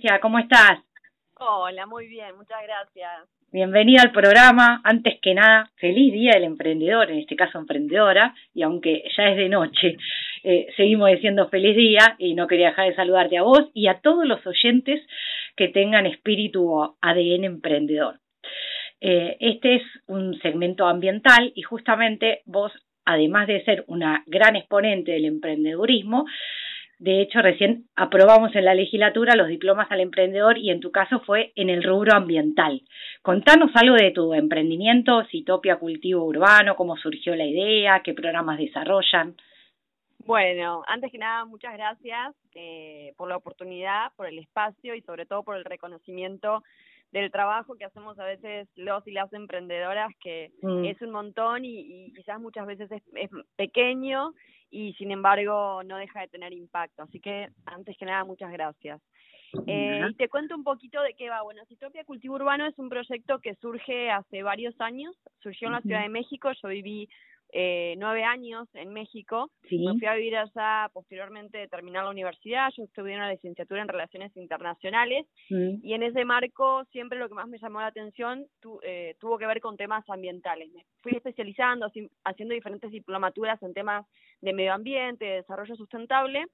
chao. 0.00 0.20
¿Cómo 0.22 0.38
estás? 0.38 0.78
Hola, 1.34 1.86
muy 1.86 2.06
bien, 2.06 2.36
muchas 2.36 2.62
gracias. 2.62 3.28
Bienvenida 3.54 4.02
al 4.02 4.10
programa. 4.10 4.80
Antes 4.82 5.20
que 5.22 5.32
nada, 5.32 5.70
feliz 5.76 6.12
día 6.12 6.32
del 6.32 6.42
emprendedor, 6.42 7.08
en 7.08 7.20
este 7.20 7.36
caso 7.36 7.56
emprendedora, 7.56 8.34
y 8.52 8.62
aunque 8.62 9.04
ya 9.16 9.28
es 9.28 9.36
de 9.36 9.48
noche, 9.48 9.96
eh, 10.42 10.66
seguimos 10.76 11.08
diciendo 11.10 11.48
feliz 11.50 11.76
día 11.76 12.16
y 12.18 12.34
no 12.34 12.48
quería 12.48 12.70
dejar 12.70 12.88
de 12.88 12.96
saludarte 12.96 13.38
a 13.38 13.42
vos 13.42 13.70
y 13.72 13.86
a 13.86 14.00
todos 14.00 14.26
los 14.26 14.44
oyentes 14.44 15.06
que 15.54 15.68
tengan 15.68 16.04
espíritu 16.04 16.96
ADN 17.00 17.44
emprendedor. 17.44 18.18
Eh, 19.00 19.36
este 19.38 19.76
es 19.76 19.82
un 20.08 20.36
segmento 20.40 20.88
ambiental 20.88 21.52
y 21.54 21.62
justamente 21.62 22.40
vos, 22.46 22.72
además 23.04 23.46
de 23.46 23.62
ser 23.62 23.84
una 23.86 24.24
gran 24.26 24.56
exponente 24.56 25.12
del 25.12 25.26
emprendedurismo, 25.26 26.24
de 26.98 27.20
hecho, 27.20 27.42
recién 27.42 27.86
aprobamos 27.96 28.54
en 28.54 28.64
la 28.64 28.74
legislatura 28.74 29.34
los 29.34 29.48
diplomas 29.48 29.90
al 29.90 30.00
emprendedor 30.00 30.58
y 30.58 30.70
en 30.70 30.80
tu 30.80 30.92
caso 30.92 31.20
fue 31.20 31.52
en 31.56 31.68
el 31.68 31.82
rubro 31.82 32.14
ambiental. 32.14 32.82
Contanos 33.22 33.70
algo 33.74 33.96
de 33.96 34.12
tu 34.12 34.32
emprendimiento, 34.32 35.24
Citopia 35.30 35.76
Cultivo 35.76 36.24
Urbano, 36.24 36.76
cómo 36.76 36.96
surgió 36.96 37.34
la 37.34 37.44
idea, 37.44 38.00
qué 38.04 38.14
programas 38.14 38.58
desarrollan. 38.58 39.34
Bueno, 40.26 40.82
antes 40.86 41.10
que 41.12 41.18
nada, 41.18 41.44
muchas 41.44 41.74
gracias 41.74 42.34
eh, 42.54 43.12
por 43.16 43.28
la 43.28 43.36
oportunidad, 43.36 44.12
por 44.16 44.26
el 44.26 44.38
espacio 44.38 44.94
y 44.94 45.02
sobre 45.02 45.26
todo 45.26 45.42
por 45.42 45.56
el 45.56 45.64
reconocimiento 45.64 46.62
del 47.14 47.30
trabajo 47.30 47.76
que 47.76 47.84
hacemos 47.84 48.18
a 48.18 48.24
veces 48.24 48.68
los 48.74 49.06
y 49.06 49.12
las 49.12 49.32
emprendedoras, 49.32 50.10
que 50.20 50.50
mm. 50.62 50.84
es 50.84 51.00
un 51.00 51.12
montón 51.12 51.64
y, 51.64 52.12
quizás 52.12 52.40
muchas 52.40 52.66
veces 52.66 52.90
es, 52.90 53.02
es 53.14 53.30
pequeño 53.54 54.34
y 54.68 54.94
sin 54.94 55.12
embargo 55.12 55.82
no 55.84 55.96
deja 55.96 56.22
de 56.22 56.28
tener 56.28 56.52
impacto. 56.52 57.04
Así 57.04 57.20
que 57.20 57.48
antes 57.66 57.96
que 57.96 58.04
nada, 58.04 58.24
muchas 58.24 58.50
gracias. 58.50 59.00
Eh, 59.68 60.00
y 60.10 60.14
te 60.14 60.28
cuento 60.28 60.56
un 60.56 60.64
poquito 60.64 61.00
de 61.02 61.14
qué 61.14 61.30
va. 61.30 61.42
Bueno, 61.42 61.64
Citopia 61.66 62.04
Cultivo 62.04 62.34
Urbano 62.34 62.66
es 62.66 62.76
un 62.80 62.88
proyecto 62.88 63.38
que 63.38 63.54
surge 63.54 64.10
hace 64.10 64.42
varios 64.42 64.74
años, 64.80 65.16
surgió 65.40 65.68
en 65.68 65.74
la 65.74 65.82
Ciudad 65.82 66.02
de 66.02 66.08
México, 66.08 66.50
yo 66.60 66.68
viví 66.68 67.08
eh, 67.56 67.94
nueve 67.98 68.24
años 68.24 68.68
en 68.74 68.92
México. 68.92 69.48
Me 69.70 69.96
fui 69.96 70.08
a 70.08 70.14
vivir 70.14 70.36
allá 70.36 70.90
posteriormente 70.92 71.56
de 71.56 71.68
terminar 71.68 72.02
la 72.02 72.10
universidad. 72.10 72.70
Yo 72.76 72.82
estudié 72.82 73.14
una 73.14 73.30
licenciatura 73.30 73.80
en 73.80 73.86
Relaciones 73.86 74.36
Internacionales 74.36 75.24
y 75.48 75.94
en 75.94 76.02
ese 76.02 76.24
marco 76.24 76.84
siempre 76.90 77.16
lo 77.16 77.28
que 77.28 77.36
más 77.36 77.46
me 77.46 77.60
llamó 77.60 77.80
la 77.80 77.86
atención 77.86 78.44
eh, 78.82 79.14
tuvo 79.20 79.38
que 79.38 79.46
ver 79.46 79.60
con 79.60 79.76
temas 79.76 80.04
ambientales. 80.10 80.72
Me 80.72 80.84
fui 81.00 81.12
especializando, 81.12 81.86
haciendo 82.24 82.54
diferentes 82.54 82.90
diplomaturas 82.90 83.62
en 83.62 83.72
temas 83.72 84.04
de 84.40 84.52
medio 84.52 84.72
ambiente, 84.72 85.24
de 85.24 85.34
desarrollo 85.36 85.76
sustentable 85.76 86.46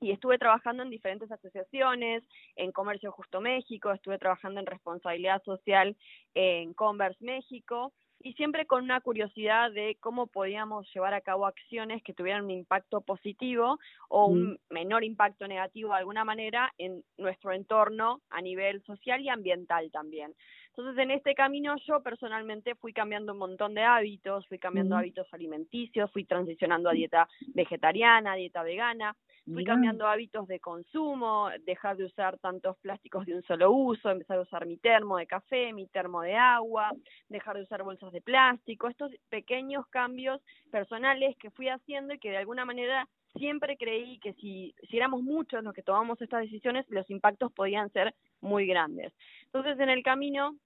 y 0.00 0.12
estuve 0.12 0.38
trabajando 0.38 0.84
en 0.84 0.90
diferentes 0.90 1.32
asociaciones, 1.32 2.22
en 2.54 2.70
Comercio 2.70 3.10
Justo 3.10 3.40
México, 3.40 3.90
estuve 3.90 4.18
trabajando 4.18 4.60
en 4.60 4.66
responsabilidad 4.66 5.42
social 5.42 5.96
en 6.34 6.72
Converse 6.74 7.24
México 7.24 7.92
y 8.26 8.32
siempre 8.32 8.66
con 8.66 8.82
una 8.82 9.00
curiosidad 9.00 9.70
de 9.70 9.96
cómo 10.00 10.26
podíamos 10.26 10.92
llevar 10.92 11.14
a 11.14 11.20
cabo 11.20 11.46
acciones 11.46 12.02
que 12.02 12.12
tuvieran 12.12 12.42
un 12.42 12.50
impacto 12.50 13.00
positivo 13.00 13.78
o 14.08 14.26
un 14.26 14.58
menor 14.68 15.04
impacto 15.04 15.46
negativo 15.46 15.90
de 15.90 15.98
alguna 15.98 16.24
manera 16.24 16.74
en 16.76 17.04
nuestro 17.18 17.52
entorno 17.52 18.20
a 18.30 18.40
nivel 18.42 18.82
social 18.82 19.20
y 19.20 19.28
ambiental 19.28 19.92
también. 19.92 20.34
Entonces, 20.70 20.98
en 20.98 21.12
este 21.12 21.36
camino 21.36 21.76
yo 21.86 22.02
personalmente 22.02 22.74
fui 22.74 22.92
cambiando 22.92 23.32
un 23.32 23.38
montón 23.38 23.74
de 23.74 23.84
hábitos, 23.84 24.44
fui 24.48 24.58
cambiando 24.58 24.96
hábitos 24.96 25.32
alimenticios, 25.32 26.10
fui 26.10 26.24
transicionando 26.24 26.90
a 26.90 26.94
dieta 26.94 27.28
vegetariana, 27.54 28.34
dieta 28.34 28.64
vegana, 28.64 29.14
Fui 29.52 29.64
cambiando 29.64 30.06
hábitos 30.08 30.48
de 30.48 30.58
consumo, 30.58 31.48
dejar 31.64 31.96
de 31.96 32.04
usar 32.04 32.36
tantos 32.38 32.76
plásticos 32.78 33.24
de 33.26 33.36
un 33.36 33.42
solo 33.44 33.70
uso, 33.70 34.10
empezar 34.10 34.38
a 34.38 34.42
usar 34.42 34.66
mi 34.66 34.76
termo 34.76 35.18
de 35.18 35.26
café, 35.28 35.72
mi 35.72 35.86
termo 35.86 36.22
de 36.22 36.34
agua, 36.34 36.90
dejar 37.28 37.56
de 37.56 37.62
usar 37.62 37.84
bolsas 37.84 38.12
de 38.12 38.20
plástico, 38.20 38.88
estos 38.88 39.12
pequeños 39.28 39.86
cambios 39.86 40.42
personales 40.72 41.36
que 41.36 41.52
fui 41.52 41.68
haciendo 41.68 42.14
y 42.14 42.18
que 42.18 42.30
de 42.30 42.38
alguna 42.38 42.64
manera 42.64 43.08
siempre 43.36 43.76
creí 43.76 44.18
que 44.18 44.32
si, 44.34 44.74
si 44.88 44.96
éramos 44.96 45.22
muchos 45.22 45.62
los 45.62 45.74
que 45.74 45.82
tomamos 45.82 46.20
estas 46.20 46.42
decisiones, 46.42 46.84
los 46.88 47.08
impactos 47.08 47.52
podían 47.52 47.90
ser 47.92 48.14
muy 48.40 48.66
grandes. 48.66 49.12
Entonces, 49.44 49.78
en 49.78 49.90
el 49.90 50.02
camino 50.02 50.56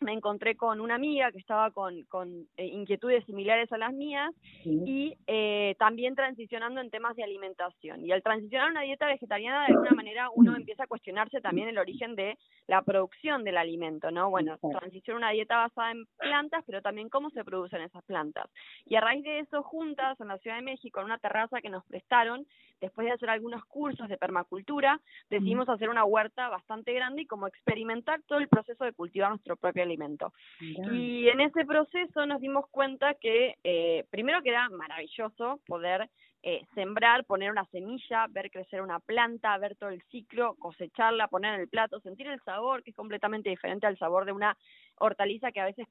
me 0.00 0.12
encontré 0.12 0.56
con 0.56 0.80
una 0.80 0.94
amiga 0.94 1.30
que 1.30 1.38
estaba 1.38 1.70
con, 1.70 2.02
con 2.04 2.46
eh, 2.56 2.66
inquietudes 2.66 3.24
similares 3.26 3.70
a 3.72 3.78
las 3.78 3.92
mías 3.92 4.30
y 4.64 5.16
eh, 5.26 5.74
también 5.78 6.14
transicionando 6.14 6.80
en 6.80 6.90
temas 6.90 7.16
de 7.16 7.24
alimentación. 7.24 8.04
Y 8.04 8.12
al 8.12 8.22
transicionar 8.22 8.68
a 8.68 8.70
una 8.70 8.82
dieta 8.82 9.06
vegetariana, 9.06 9.66
de 9.66 9.74
alguna 9.74 9.90
manera 9.92 10.28
uno 10.34 10.56
empieza 10.56 10.84
a 10.84 10.86
cuestionarse 10.86 11.40
también 11.40 11.68
el 11.68 11.78
origen 11.78 12.14
de 12.16 12.38
la 12.66 12.82
producción 12.82 13.44
del 13.44 13.58
alimento, 13.58 14.10
¿no? 14.10 14.30
Bueno, 14.30 14.58
transición 14.58 15.16
a 15.16 15.18
una 15.18 15.30
dieta 15.30 15.56
basada 15.56 15.92
en 15.92 16.06
plantas, 16.18 16.64
pero 16.66 16.82
también 16.82 17.08
cómo 17.08 17.30
se 17.30 17.44
producen 17.44 17.82
esas 17.82 18.04
plantas. 18.04 18.48
Y 18.86 18.96
a 18.96 19.00
raíz 19.00 19.22
de 19.24 19.40
eso, 19.40 19.62
juntas 19.62 20.18
en 20.20 20.28
la 20.28 20.38
Ciudad 20.38 20.56
de 20.56 20.62
México, 20.62 21.00
en 21.00 21.06
una 21.06 21.18
terraza 21.18 21.60
que 21.60 21.68
nos 21.68 21.84
prestaron, 21.84 22.46
después 22.80 23.06
de 23.06 23.12
hacer 23.12 23.28
algunos 23.28 23.64
cursos 23.66 24.08
de 24.08 24.16
permacultura, 24.16 25.00
decidimos 25.28 25.68
hacer 25.68 25.90
una 25.90 26.04
huerta 26.04 26.48
bastante 26.48 26.92
grande 26.94 27.22
y 27.22 27.26
como 27.26 27.46
experimentar 27.46 28.22
todo 28.22 28.38
el 28.38 28.48
proceso 28.48 28.84
de 28.84 28.92
cultivar 28.92 29.30
nuestro 29.30 29.56
propio 29.56 29.82
alimento. 29.82 29.89
Y 30.60 31.28
en 31.28 31.40
ese 31.40 31.64
proceso 31.64 32.26
nos 32.26 32.40
dimos 32.40 32.66
cuenta 32.70 33.14
que 33.14 33.56
eh, 33.64 34.04
primero 34.10 34.42
que 34.42 34.50
era 34.50 34.68
maravilloso 34.68 35.60
poder 35.66 36.08
eh, 36.42 36.64
sembrar, 36.74 37.26
poner 37.26 37.50
una 37.50 37.66
semilla, 37.66 38.26
ver 38.30 38.50
crecer 38.50 38.80
una 38.80 38.98
planta, 38.98 39.58
ver 39.58 39.76
todo 39.76 39.90
el 39.90 40.02
ciclo, 40.10 40.54
cosecharla, 40.54 41.28
poner 41.28 41.54
en 41.54 41.60
el 41.60 41.68
plato, 41.68 42.00
sentir 42.00 42.28
el 42.28 42.40
sabor, 42.40 42.82
que 42.82 42.90
es 42.90 42.96
completamente 42.96 43.50
diferente 43.50 43.86
al 43.86 43.98
sabor 43.98 44.24
de 44.24 44.32
una 44.32 44.56
hortaliza 44.96 45.52
que 45.52 45.60
a 45.60 45.66
veces 45.66 45.86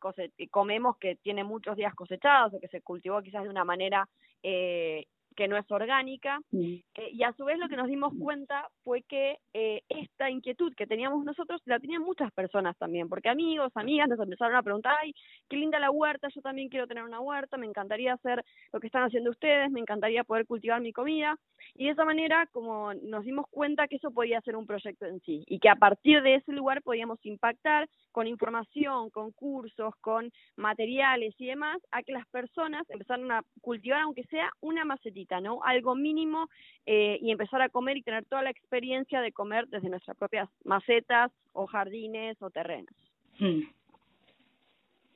comemos 0.50 0.98
que 0.98 1.18
tiene 1.18 1.44
muchos 1.44 1.76
días 1.76 1.94
cosechados 1.94 2.54
o 2.54 2.60
que 2.60 2.68
se 2.68 2.82
cultivó 2.82 3.22
quizás 3.22 3.44
de 3.44 3.50
una 3.50 3.64
manera 3.64 4.10
eh, 4.42 5.06
que 5.40 5.48
no 5.48 5.56
es 5.56 5.72
orgánica. 5.72 6.42
Eh, 6.52 6.84
y 7.14 7.24
a 7.24 7.32
su 7.32 7.46
vez 7.46 7.58
lo 7.60 7.70
que 7.70 7.78
nos 7.78 7.88
dimos 7.88 8.12
cuenta 8.20 8.68
fue 8.84 9.04
que 9.04 9.38
eh, 9.54 9.84
esta 9.88 10.30
inquietud 10.30 10.74
que 10.76 10.86
teníamos 10.86 11.24
nosotros 11.24 11.62
la 11.64 11.80
tenían 11.80 12.02
muchas 12.02 12.30
personas 12.34 12.78
también, 12.78 13.08
porque 13.08 13.30
amigos, 13.30 13.72
amigas 13.76 14.10
nos 14.10 14.20
empezaron 14.20 14.58
a 14.58 14.64
preguntar, 14.64 14.98
ay, 15.02 15.14
qué 15.48 15.56
linda 15.56 15.80
la 15.80 15.92
huerta, 15.92 16.28
yo 16.36 16.42
también 16.42 16.68
quiero 16.68 16.88
tener 16.88 17.06
una 17.06 17.22
huerta, 17.22 17.56
me 17.56 17.68
encantaría 17.68 18.16
hacer 18.16 18.44
lo 18.74 18.82
que 18.82 18.88
están 18.88 19.04
haciendo 19.04 19.30
ustedes, 19.30 19.72
me 19.72 19.80
encantaría 19.80 20.26
poder 20.26 20.46
cultivar 20.46 20.82
mi 20.82 20.92
comida. 20.92 21.38
Y 21.74 21.86
de 21.86 21.92
esa 21.92 22.04
manera, 22.04 22.46
como 22.52 22.94
nos 22.96 23.24
dimos 23.24 23.46
cuenta 23.50 23.88
que 23.88 23.96
eso 23.96 24.12
podía 24.12 24.42
ser 24.42 24.58
un 24.58 24.66
proyecto 24.66 25.06
en 25.06 25.22
sí 25.22 25.46
y 25.48 25.60
que 25.60 25.70
a 25.70 25.76
partir 25.76 26.22
de 26.22 26.36
ese 26.36 26.52
lugar 26.52 26.82
podíamos 26.82 27.20
impactar 27.24 27.88
con 28.12 28.28
información, 28.28 29.10
con 29.10 29.32
cursos, 29.32 29.94
con 30.02 30.32
materiales 30.58 31.34
y 31.38 31.46
demás, 31.46 31.78
a 31.92 32.04
que 32.04 32.12
las 32.12 32.28
personas 32.28 32.90
empezaran 32.90 33.32
a 33.32 33.42
cultivar, 33.62 34.02
aunque 34.02 34.24
sea 34.26 34.52
una 34.60 34.84
macetita, 34.84 35.29
¿no? 35.42 35.64
Algo 35.64 35.96
mínimo 35.96 36.50
eh, 36.86 37.20
y 37.22 37.32
empezar 37.32 37.62
a 37.62 37.70
comer 37.70 37.98
y 37.98 38.02
tener 38.02 38.26
toda 38.26 38.42
la 38.42 38.50
experiencia 38.50 39.22
de 39.22 39.32
comer 39.32 39.68
desde 39.68 39.90
nuestras 39.90 40.18
propias 40.18 40.50
macetas 40.64 41.32
o 41.54 41.68
jardines 41.68 42.42
o 42.42 42.50
terrenos. 42.50 42.96
Hmm. 43.40 43.62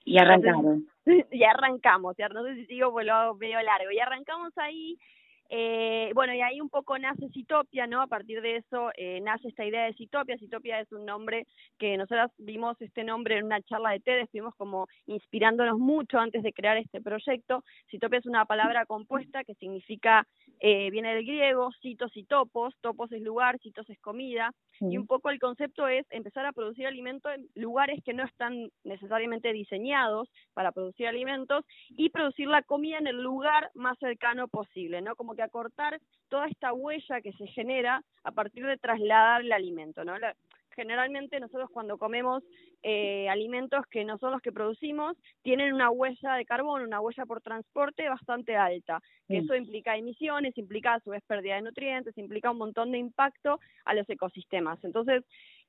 Y 0.05 0.17
arrancamos. 0.19 0.79
y 1.31 1.43
arrancamos, 1.43 2.15
ya 2.17 2.29
no 2.29 2.43
sé 2.43 2.55
si 2.55 2.65
sigo, 2.67 2.91
pues 2.91 3.05
lo 3.05 3.35
veo 3.35 3.61
largo. 3.61 3.91
Y 3.91 3.99
arrancamos 3.99 4.57
ahí 4.57 4.97
eh, 5.49 6.11
bueno, 6.15 6.33
y 6.33 6.41
ahí 6.41 6.61
un 6.61 6.69
poco 6.69 6.97
nace 6.97 7.29
Citopia, 7.29 7.87
¿no? 7.87 8.01
A 8.01 8.07
partir 8.07 8.41
de 8.41 8.57
eso 8.57 8.91
eh, 8.97 9.19
nace 9.21 9.49
esta 9.49 9.65
idea 9.65 9.85
de 9.85 9.93
Citopia. 9.93 10.37
Citopia 10.37 10.79
es 10.79 10.91
un 10.91 11.05
nombre 11.05 11.45
que 11.77 11.97
nosotros 11.97 12.31
vimos 12.37 12.81
este 12.81 13.03
nombre 13.03 13.37
en 13.37 13.45
una 13.45 13.61
charla 13.61 13.91
de 13.91 13.99
TED, 13.99 14.19
estuvimos 14.19 14.55
como 14.55 14.87
inspirándonos 15.05 15.77
mucho 15.79 16.17
antes 16.17 16.43
de 16.43 16.53
crear 16.53 16.77
este 16.77 17.01
proyecto. 17.01 17.63
Citopia 17.89 18.19
es 18.19 18.25
una 18.25 18.45
palabra 18.45 18.85
compuesta 18.85 19.43
que 19.43 19.55
significa, 19.55 20.27
eh, 20.59 20.89
viene 20.91 21.13
del 21.13 21.25
griego, 21.25 21.71
citos 21.81 22.15
y 22.15 22.23
topos, 22.23 22.75
topos 22.81 23.11
es 23.11 23.21
lugar, 23.21 23.59
citos 23.59 23.89
es 23.89 23.99
comida, 23.99 24.51
y 24.79 24.97
un 24.97 25.07
poco 25.07 25.29
el 25.29 25.39
concepto 25.39 25.87
es 25.87 26.05
empezar 26.09 26.45
a 26.45 26.51
producir 26.51 26.87
alimentos 26.87 27.31
en 27.33 27.47
lugares 27.55 28.01
que 28.03 28.13
no 28.13 28.23
están 28.23 28.69
necesariamente 28.83 29.53
diseñados 29.53 30.29
para 30.53 30.71
producir 30.71 31.07
alimentos 31.07 31.63
y 31.89 32.09
producir 32.09 32.47
la 32.47 32.63
comida 32.63 32.97
en 32.97 33.07
el 33.07 33.21
lugar 33.21 33.71
más 33.75 33.97
cercano 33.99 34.47
posible, 34.47 35.01
¿no? 35.01 35.15
Como 35.15 35.32
que 35.35 35.41
acortar 35.41 35.99
toda 36.29 36.47
esta 36.47 36.73
huella 36.73 37.21
que 37.21 37.33
se 37.33 37.47
genera 37.47 38.03
a 38.23 38.31
partir 38.31 38.65
de 38.65 38.77
trasladar 38.77 39.41
el 39.41 39.51
alimento, 39.51 40.03
¿no? 40.03 40.15
generalmente 40.75 41.39
nosotros 41.39 41.69
cuando 41.71 41.97
comemos 41.97 42.43
eh, 42.81 43.29
alimentos 43.29 43.85
que 43.89 44.03
no 44.03 44.17
son 44.17 44.31
los 44.31 44.41
que 44.41 44.51
producimos, 44.51 45.15
tienen 45.41 45.73
una 45.73 45.89
huella 45.89 46.33
de 46.33 46.45
carbono, 46.45 46.83
una 46.83 46.99
huella 46.99 47.25
por 47.25 47.41
transporte 47.41 48.09
bastante 48.09 48.55
alta, 48.55 49.01
que 49.27 49.37
eso 49.37 49.55
implica 49.55 49.95
emisiones, 49.95 50.57
implica 50.57 50.95
a 50.95 50.99
su 50.99 51.11
vez 51.11 51.23
pérdida 51.25 51.55
de 51.55 51.61
nutrientes, 51.61 52.17
implica 52.17 52.51
un 52.51 52.57
montón 52.57 52.91
de 52.91 52.97
impacto 52.97 53.59
a 53.85 53.93
los 53.93 54.09
ecosistemas. 54.09 54.83
Entonces, 54.83 55.23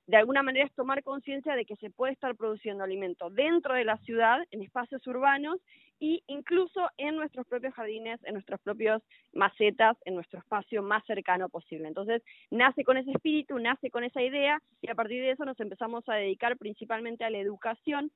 de 0.07 0.16
alguna 0.16 0.42
manera 0.42 0.66
es 0.66 0.74
tomar 0.74 1.02
conciencia 1.02 1.57
de 1.57 1.64
que 1.64 1.76
se 1.76 1.90
puede 1.90 2.12
estar 2.12 2.34
produciendo 2.36 2.84
alimento 2.84 3.30
dentro 3.30 3.74
de 3.74 3.84
la 3.84 3.96
ciudad, 3.98 4.38
en 4.50 4.62
espacios 4.62 5.07
urbanos 5.07 5.61
y 5.98 6.22
incluso 6.26 6.88
en 6.98 7.16
nuestros 7.16 7.46
propios 7.46 7.72
jardines, 7.74 8.20
en 8.24 8.34
nuestros 8.34 8.61
propios 8.61 9.02
macetas, 9.32 9.96
en 10.05 10.14
nuestro 10.14 10.40
espacio 10.40 10.82
más 10.82 11.05
cercano 11.07 11.48
posible. 11.48 11.88
Entonces, 11.88 12.22
nace 12.50 12.84
con 12.84 12.98
ese 12.98 13.12
espíritu, 13.12 13.59
nace 13.59 13.90
con 13.90 14.05
esa 14.05 14.22
idea 14.22 14.61
y 14.82 14.90
a 14.90 14.94
partir 14.94 15.22
de 15.22 15.30
eso 15.30 15.44
nos 15.44 15.59
empezamos 15.61 16.07
a 16.09 16.14
dedicar 16.14 16.59
principalmente 16.59 17.24
a 17.24 17.30
la 17.30 17.38
educación 17.38 18.11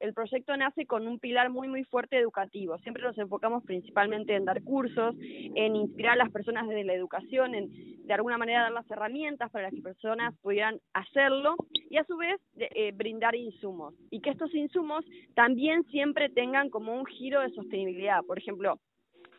el, 0.00 0.14
proyecto 0.14 0.56
nace 0.56 0.86
con 0.86 1.06
un 1.06 1.18
pilar 1.18 1.50
muy, 1.50 1.68
muy 1.68 1.84
fuerte 1.84 2.18
educativo. 2.18 2.78
Siempre 2.78 3.02
nos 3.02 3.16
enfocamos 3.18 3.64
principalmente 3.64 4.34
en 4.34 4.44
dar 4.44 4.62
cursos, 4.62 5.14
en 5.20 5.76
inspirar 5.76 6.14
a 6.14 6.24
las 6.24 6.30
personas 6.30 6.68
desde 6.68 6.84
la 6.84 6.94
educación, 6.94 7.54
en 7.54 8.06
de 8.06 8.14
alguna 8.14 8.38
manera 8.38 8.62
dar 8.62 8.72
las 8.72 8.90
herramientas 8.90 9.50
para 9.50 9.70
que 9.70 9.76
las 9.76 9.84
personas 9.84 10.34
pudieran 10.42 10.80
hacerlo 10.94 11.54
y 11.88 11.96
a 11.96 12.04
su 12.04 12.16
vez 12.16 12.40
eh, 12.56 12.92
brindar 12.92 13.36
insumos. 13.36 13.94
Y 14.10 14.20
que 14.20 14.30
estos 14.30 14.52
insumos 14.54 15.04
también 15.34 15.84
siempre 15.84 16.28
tengan 16.28 16.70
como 16.70 16.92
un 16.92 17.06
giro 17.06 17.40
de 17.40 17.50
sostenibilidad. 17.50 18.24
Por 18.24 18.38
ejemplo, 18.38 18.80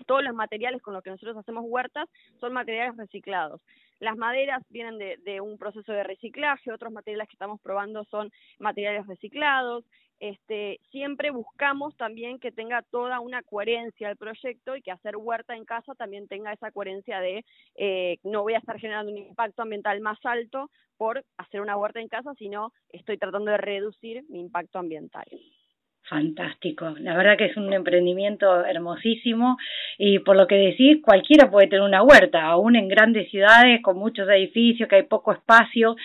todos 0.07 0.23
los 0.23 0.33
materiales 0.33 0.81
con 0.81 0.93
los 0.93 1.03
que 1.03 1.09
nosotros 1.09 1.37
hacemos 1.37 1.65
huertas 1.67 2.07
son 2.39 2.53
materiales 2.53 2.95
reciclados. 2.97 3.61
Las 4.01 4.17
maderas 4.17 4.61
vienen 4.69 4.97
de, 4.97 5.17
de, 5.23 5.39
un 5.39 5.57
proceso 5.57 5.93
de 5.93 6.03
reciclaje, 6.03 6.73
otros 6.73 6.91
materiales 6.91 7.29
que 7.29 7.35
estamos 7.35 7.61
probando 7.61 8.03
son 8.05 8.29
materiales 8.59 9.07
reciclados, 9.07 9.85
este, 10.21 10.79
siempre 10.91 11.31
buscamos 11.31 11.97
también 11.97 12.37
que 12.37 12.51
tenga 12.51 12.83
toda 12.83 13.19
una 13.19 13.41
coherencia 13.41 14.07
el 14.07 14.17
proyecto 14.17 14.75
y 14.75 14.83
que 14.83 14.91
hacer 14.91 15.17
huerta 15.17 15.55
en 15.55 15.65
casa 15.65 15.95
también 15.95 16.27
tenga 16.27 16.53
esa 16.53 16.71
coherencia 16.71 17.19
de 17.19 17.43
eh, 17.73 18.19
no 18.23 18.43
voy 18.43 18.53
a 18.53 18.59
estar 18.59 18.79
generando 18.79 19.11
un 19.11 19.17
impacto 19.17 19.63
ambiental 19.63 19.99
más 19.99 20.19
alto 20.23 20.69
por 20.95 21.25
hacer 21.37 21.61
una 21.61 21.75
huerta 21.75 22.01
en 22.01 22.07
casa, 22.07 22.33
sino 22.37 22.71
estoy 22.89 23.17
tratando 23.17 23.49
de 23.49 23.57
reducir 23.57 24.23
mi 24.29 24.39
impacto 24.39 24.77
ambiental. 24.77 25.25
Fantástico, 26.09 26.93
la 26.99 27.15
verdad 27.15 27.37
que 27.37 27.45
es 27.45 27.55
un 27.55 27.71
emprendimiento 27.71 28.65
hermosísimo 28.65 29.57
y 29.97 30.19
por 30.19 30.35
lo 30.35 30.45
que 30.45 30.55
decís, 30.55 30.97
cualquiera 31.01 31.49
puede 31.49 31.67
tener 31.67 31.83
una 31.83 32.03
huerta, 32.03 32.43
aún 32.43 32.75
en 32.75 32.89
grandes 32.89 33.29
ciudades 33.29 33.81
con 33.81 33.97
muchos 33.97 34.27
edificios, 34.27 34.89
que 34.89 34.95
hay 34.97 35.03
poco 35.03 35.31
espacio, 35.31 35.95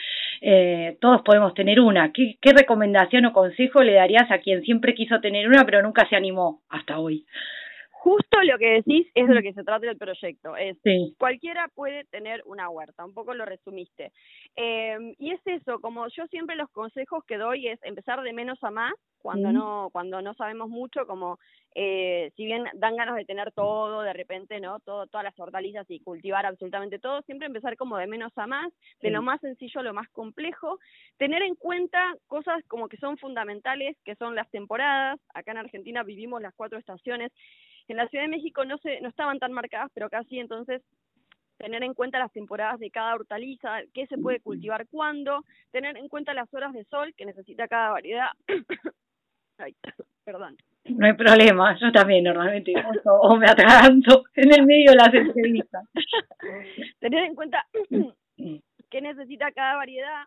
eh, 0.41 0.97
todos 1.01 1.23
podemos 1.23 1.55
tener 1.55 1.81
una. 1.81 2.13
¿Qué, 2.13 2.37
¿Qué 2.41 2.53
recomendación 2.53 3.25
o 3.25 3.33
consejo 3.33 3.83
le 3.83 3.95
darías 3.95 4.31
a 4.31 4.39
quien 4.39 4.63
siempre 4.63 4.95
quiso 4.95 5.21
tener 5.21 5.49
una 5.49 5.65
pero 5.65 5.83
nunca 5.83 6.09
se 6.09 6.15
animó 6.15 6.61
hasta 6.69 6.99
hoy? 7.01 7.25
Justo 7.99 8.43
lo 8.43 8.59
que 8.59 8.83
decís 8.83 9.07
es 9.15 9.27
de 9.27 9.35
lo 9.35 9.43
que 9.43 9.53
se 9.53 9.65
trata 9.65 9.89
el 9.89 9.97
proyecto. 9.97 10.57
Es 10.57 10.77
cualquiera 11.19 11.69
puede 11.75 12.05
tener 12.05 12.43
una 12.47 12.69
huerta, 12.69 13.05
un 13.05 13.15
poco 13.15 13.35
lo 13.35 13.45
resumiste. 13.45 14.13
Eh, 14.55 15.15
y 15.19 15.31
es 15.33 15.41
eso, 15.47 15.81
como 15.81 16.07
yo 16.09 16.27
siempre 16.27 16.57
los 16.57 16.71
consejos 16.71 17.25
que 17.25 17.37
doy 17.37 17.69
es 17.69 17.83
empezar 17.83 18.23
de 18.23 18.33
menos 18.33 18.63
a 18.63 18.71
más 18.71 18.95
cuando 19.19 19.51
no 19.51 19.89
cuando 19.91 20.23
no 20.23 20.35
sabemos 20.35 20.69
mucho, 20.69 21.07
como 21.07 21.39
eh, 21.75 22.31
si 22.37 22.45
bien 22.45 22.65
dan 22.75 22.97
ganas 22.97 23.17
de 23.17 23.25
tener 23.25 23.51
todo, 23.53 24.03
de 24.03 24.13
repente, 24.13 24.61
¿no? 24.61 24.79
Todo, 24.81 25.07
todas 25.09 25.25
las 25.25 25.39
hortalizas 25.39 25.85
y 25.91 26.01
cultivar 26.01 26.47
absolutamente 26.47 26.99
todo, 26.99 27.23
siempre 27.23 27.49
empezar 27.49 27.77
como 27.77 27.97
de 27.99 28.07
menos 28.07 28.33
a 28.37 28.47
más, 28.47 28.73
de 29.03 29.11
lo 29.11 29.21
más 29.21 29.41
sencillo 29.41 29.81
a 29.81 29.85
lo 29.85 29.93
más 29.93 30.09
complejo, 30.11 30.79
tener 31.19 31.43
en 31.43 31.55
cuenta 31.55 32.15
cosas 32.29 32.63
como 32.69 32.89
que 32.89 32.97
son 32.99 33.19
fundamentales, 33.19 33.97
que 34.05 34.15
son 34.15 34.35
las 34.35 34.49
temporadas, 34.51 35.21
acá 35.35 35.51
en 35.51 35.59
Argentina 35.59 36.03
vivimos 36.03 36.41
las 36.41 36.55
cuatro 36.55 36.79
estaciones, 36.79 37.33
en 37.93 37.99
la 37.99 38.09
Ciudad 38.09 38.25
de 38.25 38.31
México 38.31 38.65
no, 38.65 38.79
se, 38.79 39.01
no 39.01 39.09
estaban 39.09 39.39
tan 39.39 39.53
marcadas, 39.53 39.91
pero 39.95 40.09
casi 40.09 40.39
entonces 40.39 40.83
tener 41.59 41.83
en 41.83 41.95
cuenta 41.95 42.19
las 42.19 42.33
temporadas 42.33 42.79
de 42.79 42.91
cada 42.91 43.15
hortaliza, 43.15 43.81
qué 43.95 44.07
se 44.07 44.19
puede 44.19 44.41
cultivar 44.41 44.87
cuándo, 44.89 45.43
tener 45.73 45.97
en 45.97 46.09
cuenta 46.09 46.35
las 46.35 46.53
horas 46.53 46.73
de 46.73 46.85
sol 46.85 47.15
que 47.17 47.25
necesita 47.25 47.69
cada 47.69 47.91
variedad. 47.91 48.29
Ay, 49.59 49.75
perdón. 50.25 50.57
No 50.85 51.07
hay 51.07 51.15
problema, 51.15 51.77
yo 51.81 51.91
también 51.91 52.25
normalmente 52.25 52.73
o 53.05 53.37
me 53.37 53.47
atraganto 53.47 54.25
en 54.35 54.55
el 54.55 54.67
medio 54.67 54.91
de 54.91 54.97
las 54.97 55.15
entrevistas. 55.15 55.85
tener 57.01 57.25
en 57.25 57.35
cuenta 57.35 57.65
qué 58.91 59.01
necesita 59.01 59.51
cada 59.53 59.77
variedad 59.77 60.25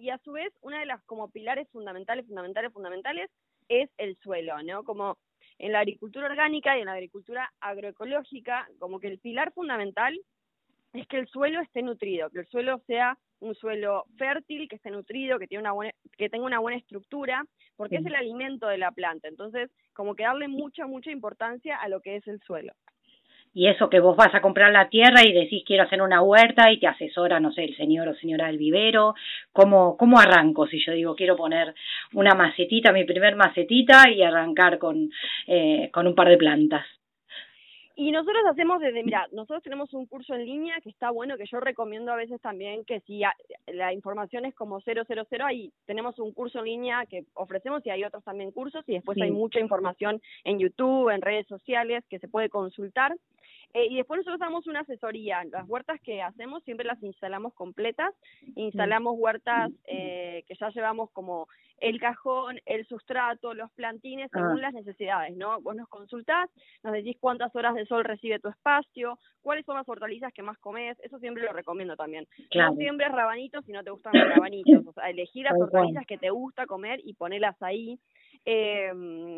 y 0.00 0.10
a 0.10 0.18
su 0.18 0.32
vez 0.32 0.52
una 0.60 0.80
de 0.80 0.86
las 0.86 1.02
como 1.04 1.30
pilares 1.30 1.68
fundamentales, 1.70 2.26
fundamentales, 2.26 2.72
fundamentales 2.72 3.30
es 3.68 3.88
el 3.96 4.16
suelo, 4.16 4.62
¿no? 4.62 4.82
Como 4.82 5.16
en 5.58 5.72
la 5.72 5.80
agricultura 5.80 6.26
orgánica 6.26 6.76
y 6.76 6.80
en 6.80 6.86
la 6.86 6.92
agricultura 6.92 7.52
agroecológica, 7.60 8.68
como 8.78 9.00
que 9.00 9.08
el 9.08 9.18
pilar 9.18 9.52
fundamental 9.52 10.18
es 10.92 11.06
que 11.08 11.18
el 11.18 11.28
suelo 11.28 11.60
esté 11.60 11.82
nutrido, 11.82 12.30
que 12.30 12.40
el 12.40 12.46
suelo 12.46 12.80
sea 12.86 13.18
un 13.40 13.54
suelo 13.54 14.04
fértil, 14.16 14.68
que 14.68 14.76
esté 14.76 14.90
nutrido, 14.90 15.38
que, 15.38 15.46
tiene 15.46 15.62
una 15.62 15.72
buena, 15.72 15.92
que 16.16 16.30
tenga 16.30 16.46
una 16.46 16.60
buena 16.60 16.78
estructura, 16.78 17.44
porque 17.76 17.96
es 17.96 18.06
el 18.06 18.14
alimento 18.14 18.68
de 18.68 18.78
la 18.78 18.92
planta. 18.92 19.28
Entonces, 19.28 19.70
como 19.92 20.14
que 20.14 20.22
darle 20.22 20.48
mucha, 20.48 20.86
mucha 20.86 21.10
importancia 21.10 21.76
a 21.76 21.88
lo 21.88 22.00
que 22.00 22.16
es 22.16 22.26
el 22.26 22.40
suelo. 22.40 22.72
Y 23.54 23.68
eso 23.68 23.88
que 23.88 24.00
vos 24.00 24.16
vas 24.16 24.34
a 24.34 24.40
comprar 24.40 24.72
la 24.72 24.88
tierra 24.88 25.22
y 25.24 25.32
decís 25.32 25.62
quiero 25.64 25.84
hacer 25.84 26.02
una 26.02 26.20
huerta 26.20 26.72
y 26.72 26.80
te 26.80 26.88
asesora, 26.88 27.38
no 27.38 27.52
sé, 27.52 27.64
el 27.64 27.76
señor 27.76 28.08
o 28.08 28.14
señora 28.16 28.48
del 28.48 28.58
vivero, 28.58 29.14
¿cómo, 29.52 29.96
cómo 29.96 30.18
arranco 30.18 30.66
si 30.66 30.84
yo 30.84 30.92
digo 30.92 31.14
quiero 31.14 31.36
poner 31.36 31.74
una 32.12 32.34
macetita, 32.34 32.92
mi 32.92 33.04
primer 33.04 33.36
macetita 33.36 34.10
y 34.10 34.22
arrancar 34.22 34.78
con, 34.78 35.08
eh, 35.46 35.88
con 35.92 36.06
un 36.08 36.14
par 36.14 36.28
de 36.28 36.36
plantas? 36.36 36.84
Y 37.96 38.10
nosotros 38.10 38.42
hacemos 38.50 38.80
desde, 38.80 39.04
mira, 39.04 39.28
nosotros 39.30 39.62
tenemos 39.62 39.94
un 39.94 40.06
curso 40.06 40.34
en 40.34 40.44
línea 40.44 40.80
que 40.82 40.90
está 40.90 41.10
bueno, 41.10 41.36
que 41.36 41.46
yo 41.46 41.60
recomiendo 41.60 42.12
a 42.12 42.16
veces 42.16 42.40
también 42.40 42.84
que 42.84 43.00
si 43.00 43.22
la 43.68 43.92
información 43.92 44.44
es 44.46 44.54
como 44.54 44.80
000, 44.80 45.06
ahí 45.44 45.72
tenemos 45.86 46.18
un 46.18 46.32
curso 46.32 46.58
en 46.58 46.64
línea 46.64 47.06
que 47.06 47.24
ofrecemos 47.34 47.86
y 47.86 47.90
hay 47.90 48.02
otros 48.02 48.24
también 48.24 48.50
cursos 48.50 48.82
y 48.88 48.94
después 48.94 49.16
hay 49.22 49.30
mucha 49.30 49.60
información 49.60 50.20
en 50.42 50.58
YouTube, 50.58 51.10
en 51.10 51.22
redes 51.22 51.46
sociales 51.46 52.04
que 52.08 52.18
se 52.18 52.26
puede 52.26 52.48
consultar. 52.48 53.14
Eh, 53.74 53.88
y 53.90 53.96
después 53.96 54.18
nosotros 54.18 54.38
damos 54.38 54.66
una 54.68 54.80
asesoría. 54.80 55.42
Las 55.44 55.68
huertas 55.68 56.00
que 56.00 56.22
hacemos 56.22 56.62
siempre 56.62 56.86
las 56.86 57.02
instalamos 57.02 57.54
completas. 57.54 58.14
Instalamos 58.54 59.14
huertas 59.18 59.72
eh, 59.84 60.44
que 60.46 60.54
ya 60.54 60.70
llevamos 60.70 61.10
como 61.10 61.48
el 61.78 62.00
cajón, 62.00 62.60
el 62.66 62.86
sustrato, 62.86 63.52
los 63.52 63.70
plantines, 63.72 64.30
según 64.32 64.58
ah. 64.58 64.62
las 64.62 64.74
necesidades, 64.74 65.36
¿no? 65.36 65.60
Vos 65.60 65.74
nos 65.74 65.88
consultás, 65.88 66.48
nos 66.82 66.92
decís 66.92 67.16
cuántas 67.20 67.54
horas 67.56 67.74
de 67.74 67.83
sol 67.86 68.04
recibe 68.04 68.38
tu 68.38 68.48
espacio, 68.48 69.18
cuáles 69.42 69.64
son 69.64 69.76
las 69.76 69.88
hortalizas 69.88 70.32
que 70.32 70.42
más 70.42 70.58
comes, 70.58 70.98
eso 71.00 71.18
siempre 71.18 71.42
lo 71.44 71.52
recomiendo 71.52 71.96
también. 71.96 72.26
No 72.54 72.74
siempre 72.74 73.08
rabanitos 73.08 73.64
si 73.64 73.72
no 73.72 73.82
te 73.82 73.90
gustan 73.90 74.12
los 74.14 74.28
rabanitos, 74.28 74.86
o 74.86 74.92
sea, 74.92 75.10
elegir 75.10 75.44
las 75.44 75.60
hortalizas 75.60 76.06
que 76.06 76.18
te 76.18 76.30
gusta 76.30 76.66
comer 76.66 77.00
y 77.04 77.14
ponerlas 77.14 77.60
ahí. 77.62 77.98
Eh, 78.46 78.92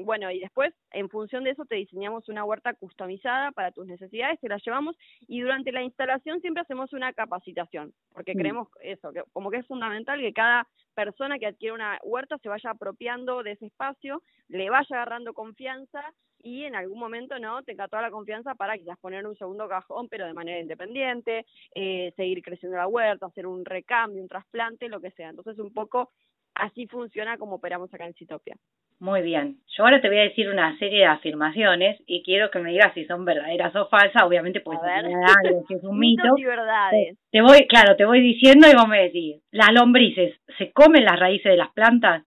bueno, 0.04 0.30
y 0.30 0.40
después, 0.40 0.74
en 0.90 1.08
función 1.08 1.44
de 1.44 1.50
eso, 1.50 1.64
te 1.64 1.76
diseñamos 1.76 2.28
una 2.28 2.44
huerta 2.44 2.74
customizada 2.74 3.52
para 3.52 3.70
tus 3.70 3.86
necesidades, 3.86 4.40
te 4.40 4.48
la 4.48 4.58
llevamos 4.58 4.96
y 5.28 5.40
durante 5.40 5.70
la 5.72 5.82
instalación 5.82 6.40
siempre 6.40 6.62
hacemos 6.62 6.92
una 6.92 7.12
capacitación, 7.12 7.92
porque 8.12 8.34
mm. 8.34 8.38
creemos 8.38 8.68
eso, 8.80 9.12
que 9.12 9.22
como 9.32 9.50
que 9.50 9.58
es 9.58 9.66
fundamental 9.66 10.20
que 10.20 10.32
cada 10.32 10.66
persona 10.94 11.38
que 11.38 11.46
adquiere 11.46 11.74
una 11.74 11.98
huerta 12.02 12.38
se 12.38 12.48
vaya 12.48 12.70
apropiando 12.70 13.42
de 13.42 13.52
ese 13.52 13.66
espacio, 13.66 14.22
le 14.48 14.70
vaya 14.70 14.96
agarrando 14.96 15.34
confianza 15.34 16.02
y 16.42 16.64
en 16.64 16.74
algún 16.74 16.98
momento 16.98 17.38
no 17.38 17.62
tenga 17.62 17.88
toda 17.88 18.02
la 18.02 18.10
confianza 18.10 18.54
para 18.54 18.78
quizás 18.78 18.98
poner 18.98 19.26
un 19.26 19.36
segundo 19.36 19.68
cajón, 19.68 20.08
pero 20.08 20.26
de 20.26 20.34
manera 20.34 20.60
independiente, 20.60 21.44
eh, 21.74 22.12
seguir 22.16 22.42
creciendo 22.42 22.78
la 22.78 22.86
huerta, 22.86 23.26
hacer 23.26 23.46
un 23.46 23.64
recambio, 23.64 24.22
un 24.22 24.28
trasplante, 24.28 24.88
lo 24.88 25.00
que 25.00 25.10
sea. 25.12 25.30
Entonces, 25.30 25.58
un 25.58 25.72
poco 25.72 26.10
así 26.56 26.86
funciona 26.86 27.38
como 27.38 27.56
operamos 27.56 27.92
acá 27.92 28.06
en 28.06 28.14
Citopia. 28.14 28.56
Muy 28.98 29.20
bien. 29.20 29.58
Yo 29.76 29.84
ahora 29.84 30.00
te 30.00 30.08
voy 30.08 30.18
a 30.18 30.22
decir 30.22 30.48
una 30.48 30.76
serie 30.78 31.00
de 31.00 31.06
afirmaciones 31.06 32.00
y 32.06 32.22
quiero 32.22 32.50
que 32.50 32.60
me 32.60 32.70
digas 32.70 32.94
si 32.94 33.04
son 33.04 33.26
verdaderas 33.26 33.76
o 33.76 33.88
falsas. 33.88 34.22
Obviamente 34.22 34.62
algo 34.64 35.64
que 35.68 35.74
es 35.74 35.84
un 35.84 35.98
mito. 35.98 36.28
y 36.36 36.44
verdades. 36.44 37.18
Te 37.30 37.42
voy, 37.42 37.66
claro, 37.66 37.94
te 37.96 38.06
voy 38.06 38.20
diciendo 38.20 38.66
y 38.68 38.74
vos 38.74 38.88
me 38.88 39.02
decís, 39.02 39.42
¿las 39.50 39.70
lombrices 39.72 40.34
se 40.56 40.72
comen 40.72 41.04
las 41.04 41.20
raíces 41.20 41.52
de 41.52 41.58
las 41.58 41.72
plantas? 41.72 42.24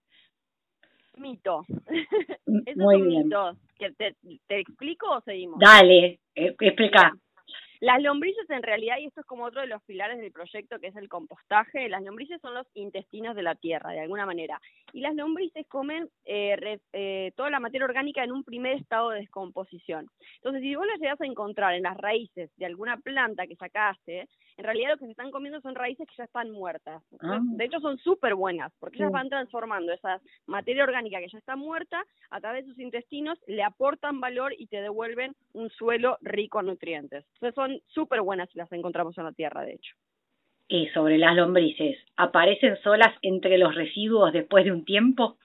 Mito. 1.16 1.62
Eso 2.66 2.80
Muy 2.80 3.02
bien. 3.02 3.24
Mito. 3.24 3.56
¿Te, 3.96 4.14
¿Te, 4.46 4.60
explico 4.60 5.10
o 5.10 5.20
seguimos? 5.22 5.58
Dale, 5.58 6.20
eh, 6.34 6.54
explica. 6.60 7.12
Las 7.80 8.02
lombrices 8.02 8.48
en 8.50 8.62
realidad, 8.62 8.98
y 8.98 9.06
esto 9.06 9.20
es 9.22 9.26
como 9.26 9.44
otro 9.44 9.62
de 9.62 9.66
los 9.66 9.82
pilares 9.82 10.18
del 10.18 10.32
proyecto 10.32 10.78
que 10.78 10.88
es 10.88 10.96
el 10.96 11.08
compostaje, 11.08 11.88
las 11.88 12.02
lombrices 12.02 12.38
son 12.42 12.52
los 12.52 12.66
intestinos 12.74 13.34
de 13.34 13.42
la 13.42 13.54
tierra, 13.54 13.92
de 13.92 14.00
alguna 14.00 14.26
manera. 14.26 14.60
Y 14.92 15.00
las 15.00 15.14
lombrices 15.14 15.66
comen 15.66 16.10
eh, 16.26 16.78
eh, 16.92 17.32
toda 17.36 17.48
la 17.48 17.58
materia 17.58 17.86
orgánica 17.86 18.22
en 18.22 18.32
un 18.32 18.44
primer 18.44 18.76
estado 18.76 19.10
de 19.10 19.20
descomposición. 19.20 20.08
Entonces, 20.36 20.60
si 20.60 20.74
vos 20.74 20.86
las 20.86 21.00
llegas 21.00 21.20
a 21.22 21.26
encontrar 21.26 21.74
en 21.74 21.84
las 21.84 21.96
raíces 21.96 22.50
de 22.58 22.66
alguna 22.66 22.98
planta 22.98 23.46
que 23.46 23.56
sacaste, 23.56 24.28
en 24.58 24.64
realidad 24.64 24.90
lo 24.90 24.98
que 24.98 25.06
se 25.06 25.12
están 25.12 25.30
comiendo 25.30 25.58
son 25.62 25.74
raíces 25.74 26.06
que 26.06 26.16
ya 26.18 26.24
están 26.24 26.50
muertas. 26.50 27.02
Ah. 27.22 27.38
De 27.40 27.64
hecho, 27.64 27.80
son 27.80 27.96
súper 27.96 28.34
buenas, 28.34 28.70
porque 28.78 28.98
ellas 28.98 29.10
van 29.10 29.30
transformando 29.30 29.90
esa 29.92 30.20
materia 30.46 30.84
orgánica 30.84 31.18
que 31.18 31.28
ya 31.32 31.38
está 31.38 31.56
muerta 31.56 32.04
a 32.28 32.40
través 32.40 32.66
de 32.66 32.72
sus 32.72 32.78
intestinos, 32.78 33.38
le 33.46 33.62
aportan 33.62 34.20
valor 34.20 34.52
y 34.58 34.66
te 34.66 34.82
devuelven 34.82 35.34
un 35.54 35.70
suelo 35.70 36.18
rico 36.20 36.60
en 36.60 36.66
nutrientes. 36.66 37.24
Entonces, 37.34 37.54
son 37.54 37.69
súper 37.88 38.20
buenas 38.22 38.48
si 38.50 38.58
las 38.58 38.70
encontramos 38.72 39.16
en 39.18 39.24
la 39.24 39.32
tierra, 39.32 39.62
de 39.62 39.74
hecho. 39.74 39.94
Y 40.68 40.88
sobre 40.88 41.18
las 41.18 41.34
lombrices, 41.34 41.98
¿aparecen 42.16 42.76
solas 42.82 43.14
entre 43.22 43.58
los 43.58 43.74
residuos 43.74 44.32
después 44.32 44.64
de 44.64 44.72
un 44.72 44.84
tiempo? 44.84 45.36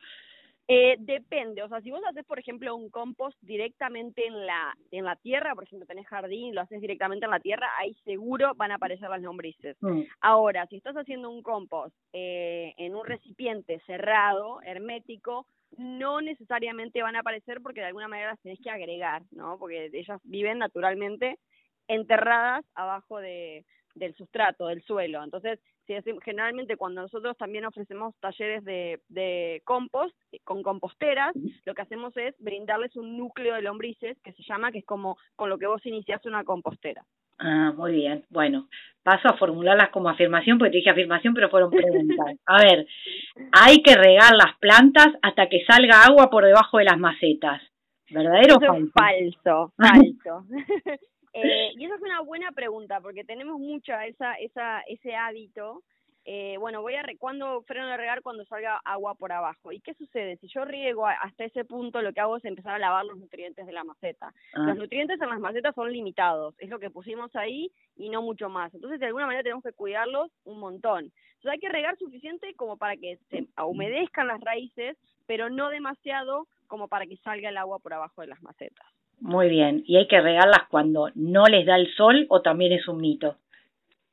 Eh, 0.68 0.96
depende, 0.98 1.62
o 1.62 1.70
sea, 1.70 1.80
si 1.82 1.92
vos 1.92 2.02
haces, 2.08 2.26
por 2.26 2.40
ejemplo, 2.40 2.76
un 2.76 2.90
compost 2.90 3.38
directamente 3.42 4.26
en 4.26 4.48
la, 4.48 4.76
en 4.90 5.06
la 5.06 5.16
tierra, 5.16 5.54
por 5.54 5.64
ejemplo, 5.64 5.86
tenés 5.86 6.08
jardín, 6.08 6.56
lo 6.56 6.62
haces 6.62 6.82
directamente 6.82 7.26
en 7.26 7.32
la 7.32 7.40
tierra, 7.40 7.68
ahí 7.78 7.94
seguro 8.04 8.54
van 8.56 8.72
a 8.72 8.76
aparecer 8.76 9.08
las 9.10 9.22
lombrices. 9.22 9.78
Mm. 9.82 10.02
Ahora, 10.22 10.66
si 10.68 10.78
estás 10.78 10.96
haciendo 10.96 11.30
un 11.30 11.44
compost 11.44 11.96
eh, 12.14 12.74
en 12.78 12.96
un 12.96 13.06
recipiente 13.06 13.80
cerrado, 13.86 14.60
hermético, 14.64 15.46
no 15.78 16.22
necesariamente 16.22 17.04
van 17.04 17.16
a 17.16 17.20
aparecer 17.20 17.62
porque 17.62 17.82
de 17.82 17.88
alguna 17.88 18.08
manera 18.08 18.32
las 18.32 18.42
tenés 18.42 18.60
que 18.60 18.72
agregar, 18.72 19.22
¿no? 19.32 19.60
Porque 19.60 19.92
ellas 19.94 20.20
viven 20.24 20.58
naturalmente 20.58 21.38
enterradas 21.88 22.66
abajo 22.76 23.20
de, 23.20 23.66
del 23.96 24.14
sustrato, 24.16 24.68
del 24.68 24.84
suelo. 24.84 25.24
Entonces, 25.24 25.60
generalmente 26.24 26.78
cuando 26.78 27.02
nosotros 27.02 27.38
también 27.38 27.66
ofrecemos 27.66 28.16
talleres 28.20 28.64
de, 28.64 29.00
de 29.10 29.62
compost 29.66 30.16
con 30.44 30.64
composteras, 30.64 31.34
lo 31.66 31.74
que 31.74 31.82
hacemos 31.82 32.16
es 32.18 32.36
brindarles 32.40 32.96
un 32.96 33.18
núcleo 33.18 33.56
de 33.56 33.62
lombrices 33.62 34.18
que 34.24 34.34
se 34.34 34.44
llama, 34.44 34.72
que 34.72 34.80
es 34.80 34.86
como 34.86 35.18
con 35.36 35.50
lo 35.50 35.58
que 35.58 35.68
vos 35.68 35.86
iniciaste 35.86 36.28
una 36.28 36.44
compostera. 36.44 37.04
Ah, 37.38 37.74
muy 37.76 37.94
bien. 37.94 38.24
Bueno, 38.30 38.68
paso 39.04 39.28
a 39.28 39.38
formularlas 39.38 39.90
como 39.90 40.10
afirmación, 40.10 40.58
porque 40.58 40.72
te 40.72 40.78
dije 40.78 40.90
afirmación, 40.90 41.34
pero 41.34 41.50
fueron 41.50 41.70
preguntas. 41.70 42.38
A 42.46 42.62
ver, 42.62 42.88
hay 43.52 43.82
que 43.82 43.96
regar 43.96 44.34
las 44.36 44.58
plantas 44.60 45.08
hasta 45.22 45.48
que 45.50 45.66
salga 45.66 46.04
agua 46.04 46.30
por 46.30 46.46
debajo 46.46 46.78
de 46.78 46.86
las 46.86 46.98
macetas. 46.98 47.62
¿Verdadero 48.10 48.56
o 48.56 48.60
falso? 48.60 48.92
Falso, 48.94 49.74
falso. 49.78 50.46
Eh, 51.36 51.74
y 51.78 51.86
esa 51.86 51.96
es 51.96 52.02
una 52.02 52.22
buena 52.22 52.52
pregunta, 52.54 53.02
porque 53.02 53.26
tenemos 53.26 53.60
mucha 53.60 54.06
esa, 54.06 54.36
esa, 54.36 54.82
ese 54.82 55.16
hábito. 55.16 55.84
Eh, 56.24 56.56
bueno, 56.58 56.82
voy 56.82 56.96
a 56.96 57.04
re 57.04 57.18
cuando 57.18 57.62
freno 57.64 57.88
de 57.88 57.98
regar 57.98 58.22
cuando 58.24 58.46
salga 58.46 58.80
agua 58.86 59.16
por 59.16 59.34
abajo. 59.34 59.74
¿Y 59.74 59.82
qué 59.82 59.94
sucede? 59.96 60.38
Si 60.38 60.48
yo 60.48 60.64
riego 60.64 61.06
hasta 61.06 61.44
ese 61.44 61.66
punto, 61.66 62.02
lo 62.02 62.14
que 62.14 62.22
hago 62.22 62.38
es 62.38 62.46
empezar 62.46 62.76
a 62.76 62.80
lavar 62.80 63.06
los 63.06 63.18
nutrientes 63.18 63.66
de 63.66 63.74
la 63.74 63.84
maceta. 63.84 64.34
Ah. 64.54 64.62
Los 64.62 64.78
nutrientes 64.78 65.22
en 65.22 65.30
las 65.30 65.40
macetas 65.40 65.76
son 65.76 65.92
limitados, 65.92 66.56
es 66.58 66.70
lo 66.70 66.80
que 66.80 66.90
pusimos 66.90 67.36
ahí 67.36 67.70
y 67.98 68.10
no 68.10 68.22
mucho 68.22 68.50
más. 68.50 68.74
Entonces, 68.74 69.00
de 69.00 69.08
alguna 69.08 69.28
manera 69.28 69.44
tenemos 69.44 69.64
que 69.64 69.74
cuidarlos 69.74 70.32
un 70.46 70.60
montón. 70.60 71.12
Entonces, 71.36 71.52
hay 71.52 71.60
que 71.60 71.70
regar 71.70 71.98
suficiente 71.98 72.56
como 72.56 72.78
para 72.78 72.96
que 72.96 73.20
se 73.30 73.46
humedezcan 73.62 74.28
las 74.28 74.40
raíces, 74.40 74.98
pero 75.28 75.50
no 75.50 75.70
demasiado 75.70 76.48
como 76.68 76.88
para 76.88 77.06
que 77.06 77.18
salga 77.18 77.50
el 77.50 77.58
agua 77.58 77.80
por 77.80 77.94
abajo 77.94 78.22
de 78.22 78.28
las 78.28 78.42
macetas. 78.42 78.88
Muy 79.20 79.50
bien. 79.50 79.84
¿Y 79.86 79.98
hay 79.98 80.08
que 80.08 80.22
regarlas 80.22 80.68
cuando 80.70 81.10
no 81.16 81.46
les 81.46 81.66
da 81.66 81.76
el 81.78 81.94
sol 81.96 82.26
o 82.30 82.42
también 82.42 82.74
es 82.74 82.88
un 82.88 82.98
mito? 82.98 83.38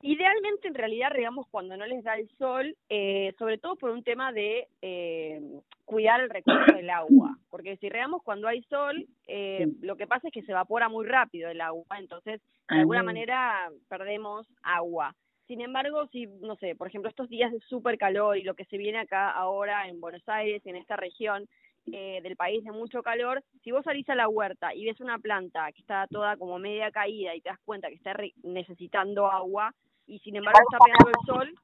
Idealmente, 0.04 0.66
en 0.66 0.74
realidad, 0.74 1.10
regamos 1.12 1.46
cuando 1.48 1.76
no 1.76 1.86
les 1.86 2.02
da 2.02 2.14
el 2.14 2.28
sol, 2.36 2.76
eh, 2.88 3.34
sobre 3.38 3.58
todo 3.58 3.76
por 3.76 3.90
un 3.90 4.02
tema 4.02 4.32
de 4.32 4.66
eh, 4.82 5.40
cuidar 5.84 6.20
el 6.20 6.28
recurso 6.28 6.74
del 6.74 6.90
agua. 6.90 7.38
Porque 7.50 7.76
si 7.76 7.88
regamos 7.88 8.20
cuando 8.24 8.48
hay 8.48 8.62
sol, 8.64 9.06
eh, 9.28 9.68
lo 9.80 9.96
que 9.96 10.08
pasa 10.08 10.26
es 10.26 10.34
que 10.34 10.42
se 10.42 10.50
evapora 10.50 10.88
muy 10.88 11.06
rápido 11.06 11.48
el 11.50 11.60
agua, 11.60 11.86
entonces, 12.00 12.40
de 12.68 12.80
alguna 12.80 13.04
manera, 13.04 13.70
perdemos 13.88 14.48
agua. 14.64 15.14
Sin 15.46 15.60
embargo, 15.60 16.08
si, 16.10 16.26
no 16.26 16.56
sé, 16.56 16.74
por 16.74 16.88
ejemplo, 16.88 17.08
estos 17.08 17.28
días 17.28 17.52
de 17.52 17.60
súper 17.60 17.96
calor 17.96 18.36
y 18.36 18.42
lo 18.42 18.54
que 18.54 18.64
se 18.64 18.78
viene 18.78 18.98
acá 18.98 19.30
ahora 19.30 19.86
en 19.86 20.00
Buenos 20.00 20.28
Aires 20.28 20.62
y 20.64 20.70
en 20.70 20.76
esta 20.76 20.96
región, 20.96 21.46
eh, 21.90 22.20
del 22.22 22.36
país 22.36 22.62
de 22.62 22.70
mucho 22.70 23.02
calor, 23.02 23.42
si 23.62 23.72
vos 23.72 23.84
salís 23.84 24.08
a 24.08 24.14
la 24.14 24.28
huerta 24.28 24.74
y 24.74 24.84
ves 24.84 25.00
una 25.00 25.18
planta 25.18 25.72
que 25.72 25.80
está 25.80 26.06
toda 26.06 26.36
como 26.36 26.58
media 26.58 26.90
caída 26.90 27.34
y 27.34 27.40
te 27.40 27.48
das 27.48 27.58
cuenta 27.64 27.88
que 27.88 27.94
está 27.94 28.14
necesitando 28.42 29.26
agua 29.26 29.74
y 30.06 30.18
sin 30.20 30.36
embargo 30.36 30.60
está 30.60 30.78
pegando 30.84 31.08
el 31.08 31.26
sol, 31.26 31.54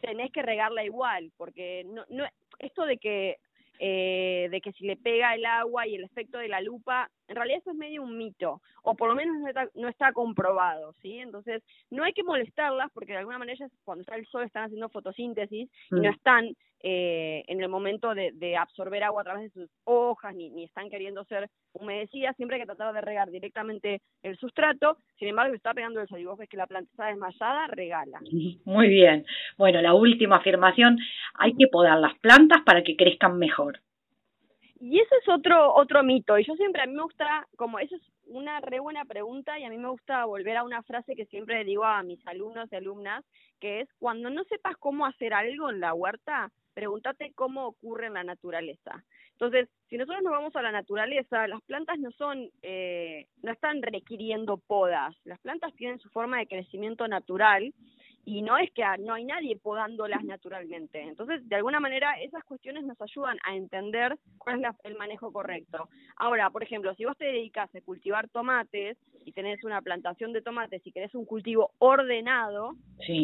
tenés 0.00 0.30
que 0.30 0.42
regarla 0.42 0.84
igual, 0.84 1.32
porque 1.36 1.84
no, 1.86 2.04
no 2.08 2.24
esto 2.58 2.86
de 2.86 2.98
que 2.98 3.38
eh, 3.80 4.46
de 4.52 4.60
que 4.60 4.72
si 4.72 4.86
le 4.86 4.96
pega 4.96 5.34
el 5.34 5.44
agua 5.44 5.86
y 5.86 5.96
el 5.96 6.04
efecto 6.04 6.38
de 6.38 6.46
la 6.46 6.60
lupa, 6.60 7.10
en 7.26 7.34
realidad 7.34 7.58
eso 7.58 7.72
es 7.72 7.76
medio 7.76 8.04
un 8.04 8.16
mito, 8.16 8.62
o 8.84 8.94
por 8.94 9.08
lo 9.08 9.16
menos 9.16 9.36
no 9.40 9.48
está, 9.48 9.68
no 9.74 9.88
está 9.88 10.12
comprobado, 10.12 10.94
¿sí? 11.02 11.18
Entonces, 11.18 11.60
no 11.90 12.04
hay 12.04 12.12
que 12.12 12.22
molestarlas 12.22 12.92
porque 12.92 13.12
de 13.12 13.18
alguna 13.18 13.38
manera 13.38 13.68
cuando 13.82 14.02
está 14.02 14.14
el 14.14 14.26
sol 14.26 14.44
están 14.44 14.66
haciendo 14.66 14.88
fotosíntesis 14.90 15.68
y 15.90 15.94
no 15.94 16.08
mm. 16.08 16.14
están 16.14 16.56
eh, 16.86 17.44
en 17.48 17.62
el 17.62 17.70
momento 17.70 18.14
de, 18.14 18.32
de, 18.34 18.58
absorber 18.58 19.02
agua 19.04 19.22
a 19.22 19.24
través 19.24 19.44
de 19.44 19.62
sus 19.62 19.70
hojas, 19.84 20.34
ni, 20.34 20.50
ni 20.50 20.64
están 20.64 20.90
queriendo 20.90 21.24
ser 21.24 21.48
humedecidas, 21.72 22.36
siempre 22.36 22.56
hay 22.56 22.60
que 22.60 22.66
tratar 22.66 22.92
de 22.92 23.00
regar 23.00 23.30
directamente 23.30 24.02
el 24.22 24.36
sustrato, 24.36 24.98
sin 25.18 25.28
embargo, 25.28 25.52
si 25.52 25.56
está 25.56 25.72
pegando 25.72 26.02
el 26.02 26.08
sol 26.08 26.20
y 26.20 26.26
vos 26.26 26.36
ves 26.36 26.46
que 26.46 26.58
la 26.58 26.66
planta 26.66 26.90
está 26.90 27.06
desmayada, 27.06 27.68
regala. 27.68 28.20
Muy 28.66 28.88
bien. 28.88 29.24
Bueno, 29.56 29.80
la 29.80 29.94
última 29.94 30.36
afirmación, 30.36 30.98
hay 31.32 31.54
que 31.54 31.68
podar 31.68 31.98
las 31.98 32.18
plantas 32.18 32.60
para 32.66 32.82
que 32.82 32.96
crezcan 32.96 33.38
mejor. 33.38 33.80
Y 34.78 35.00
ese 35.00 35.14
es 35.22 35.28
otro 35.30 35.72
otro 35.72 36.02
mito. 36.02 36.36
Y 36.36 36.44
yo 36.44 36.54
siempre, 36.56 36.82
a 36.82 36.86
mí 36.86 36.92
me 36.92 37.02
gusta, 37.02 37.46
como 37.56 37.78
eso 37.78 37.96
es 37.96 38.02
una 38.26 38.60
re 38.60 38.78
buena 38.78 39.06
pregunta, 39.06 39.58
y 39.58 39.64
a 39.64 39.70
mí 39.70 39.78
me 39.78 39.88
gusta 39.88 40.26
volver 40.26 40.58
a 40.58 40.64
una 40.64 40.82
frase 40.82 41.16
que 41.16 41.24
siempre 41.24 41.64
digo 41.64 41.84
a 41.84 42.02
mis 42.02 42.20
alumnos 42.26 42.70
y 42.70 42.76
alumnas, 42.76 43.24
que 43.58 43.80
es, 43.80 43.88
cuando 43.98 44.28
no 44.28 44.44
sepas 44.44 44.76
cómo 44.76 45.06
hacer 45.06 45.32
algo 45.32 45.70
en 45.70 45.80
la 45.80 45.94
huerta, 45.94 46.50
pregúntate 46.74 47.32
cómo 47.34 47.66
ocurre 47.66 48.06
en 48.06 48.14
la 48.14 48.24
naturaleza. 48.24 49.04
Entonces, 49.32 49.68
si 49.88 49.96
nosotros 49.96 50.22
nos 50.22 50.32
vamos 50.32 50.54
a 50.56 50.62
la 50.62 50.72
naturaleza, 50.72 51.48
las 51.48 51.62
plantas 51.62 51.98
no 51.98 52.10
son, 52.12 52.50
eh, 52.62 53.26
no 53.42 53.52
están 53.52 53.82
requiriendo 53.82 54.58
podas. 54.58 55.14
Las 55.24 55.40
plantas 55.40 55.74
tienen 55.74 55.98
su 55.98 56.08
forma 56.10 56.38
de 56.38 56.46
crecimiento 56.46 57.08
natural 57.08 57.72
y 58.24 58.42
no 58.42 58.56
es 58.56 58.70
que 58.72 58.82
no 59.00 59.14
hay 59.14 59.24
nadie 59.24 59.56
podándolas 59.56 60.24
naturalmente. 60.24 61.00
Entonces, 61.00 61.46
de 61.48 61.56
alguna 61.56 61.80
manera, 61.80 62.20
esas 62.22 62.42
cuestiones 62.44 62.84
nos 62.84 63.00
ayudan 63.00 63.38
a 63.44 63.54
entender 63.54 64.16
cuál 64.38 64.64
es 64.64 64.74
el 64.84 64.96
manejo 64.96 65.32
correcto. 65.32 65.88
Ahora, 66.16 66.50
por 66.50 66.62
ejemplo, 66.62 66.94
si 66.94 67.04
vos 67.04 67.16
te 67.16 67.26
dedicas 67.26 67.74
a 67.74 67.80
cultivar 67.82 68.28
tomates 68.28 68.96
y 69.24 69.32
tenés 69.32 69.62
una 69.64 69.82
plantación 69.82 70.32
de 70.32 70.42
tomates 70.42 70.86
y 70.86 70.92
querés 70.92 71.14
un 71.14 71.24
cultivo 71.24 71.72
ordenado, 71.78 72.74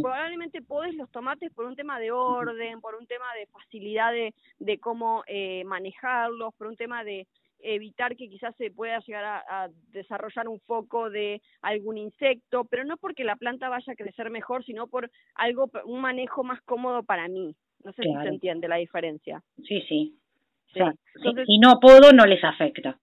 probablemente 0.03 0.63
podés 0.63 0.95
los 0.95 1.11
tomates 1.11 1.53
por 1.53 1.65
un 1.65 1.77
tema 1.77 1.99
de 1.99 2.11
orden, 2.11 2.81
por 2.81 2.95
un 2.95 3.07
tema 3.07 3.27
de 3.39 3.47
facilidad 3.47 4.13
de, 4.13 4.35
de 4.59 4.79
cómo 4.79 5.25
eh, 5.27 5.65
manejarlos, 5.65 6.55
por 6.55 6.67
un 6.67 6.77
tema 6.77 7.05
de 7.05 7.27
evitar 7.63 8.17
que 8.17 8.29
quizás 8.29 8.55
se 8.57 8.71
pueda 8.71 9.01
llegar 9.01 9.25
a, 9.25 9.69
desarrollar 9.93 10.49
un 10.49 10.61
foco 10.61 11.11
de 11.11 11.41
algún 11.63 11.99
insecto, 11.99 12.65
pero 12.65 12.85
no 12.85 12.97
porque 12.97 13.25
la 13.25 13.37
planta 13.37 13.69
vaya 13.69 13.93
a 13.93 13.97
crecer 13.97 14.31
mejor, 14.31 14.65
sino 14.65 14.87
por 14.87 15.11
algo, 15.35 15.71
un 15.85 16.01
manejo 16.01 16.45
más 16.45 16.61
cómodo 16.63 17.03
para 17.03 17.29
mí. 17.29 17.55
No 17.85 17.93
sé 17.93 18.03
si 18.03 18.13
se 18.13 18.29
entiende 18.29 18.69
la 18.69 18.77
diferencia. 18.77 19.43
Sí, 19.65 19.83
sí. 19.89 20.15
si 20.73 21.59
no 21.59 21.81
puedo, 21.81 22.13
no 22.13 22.27
les 22.27 22.43
afecta. 22.45 22.99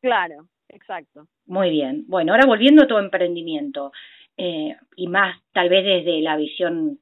Claro, 0.00 0.48
exacto. 0.68 1.28
Muy 1.46 1.70
bien. 1.70 2.04
Bueno, 2.08 2.32
ahora 2.32 2.46
volviendo 2.46 2.82
a 2.82 2.86
tu 2.86 2.98
emprendimiento, 2.98 3.92
eh, 4.36 4.76
y 4.96 5.08
más 5.08 5.40
tal 5.52 5.68
vez 5.68 5.84
desde 5.84 6.20
la 6.20 6.36
visión 6.36 6.98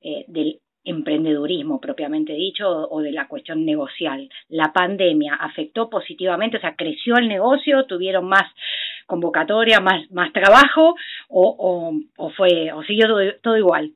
eh, 0.00 0.24
del 0.28 0.60
emprendedurismo 0.86 1.80
propiamente 1.80 2.32
dicho 2.32 2.66
o 2.68 3.00
de 3.02 3.12
la 3.12 3.28
cuestión 3.28 3.66
negocial. 3.66 4.28
¿La 4.48 4.72
pandemia 4.72 5.34
afectó 5.34 5.90
positivamente? 5.90 6.56
O 6.56 6.60
sea, 6.60 6.76
¿creció 6.76 7.16
el 7.16 7.28
negocio? 7.28 7.84
¿Tuvieron 7.86 8.26
más 8.26 8.44
convocatoria, 9.06 9.80
más, 9.80 10.10
más 10.10 10.32
trabajo? 10.32 10.94
¿O, 11.28 11.92
o, 12.16 12.30
fue, 12.30 12.72
o 12.72 12.82
siguió 12.84 13.08
todo, 13.42 13.56
igual? 13.56 13.92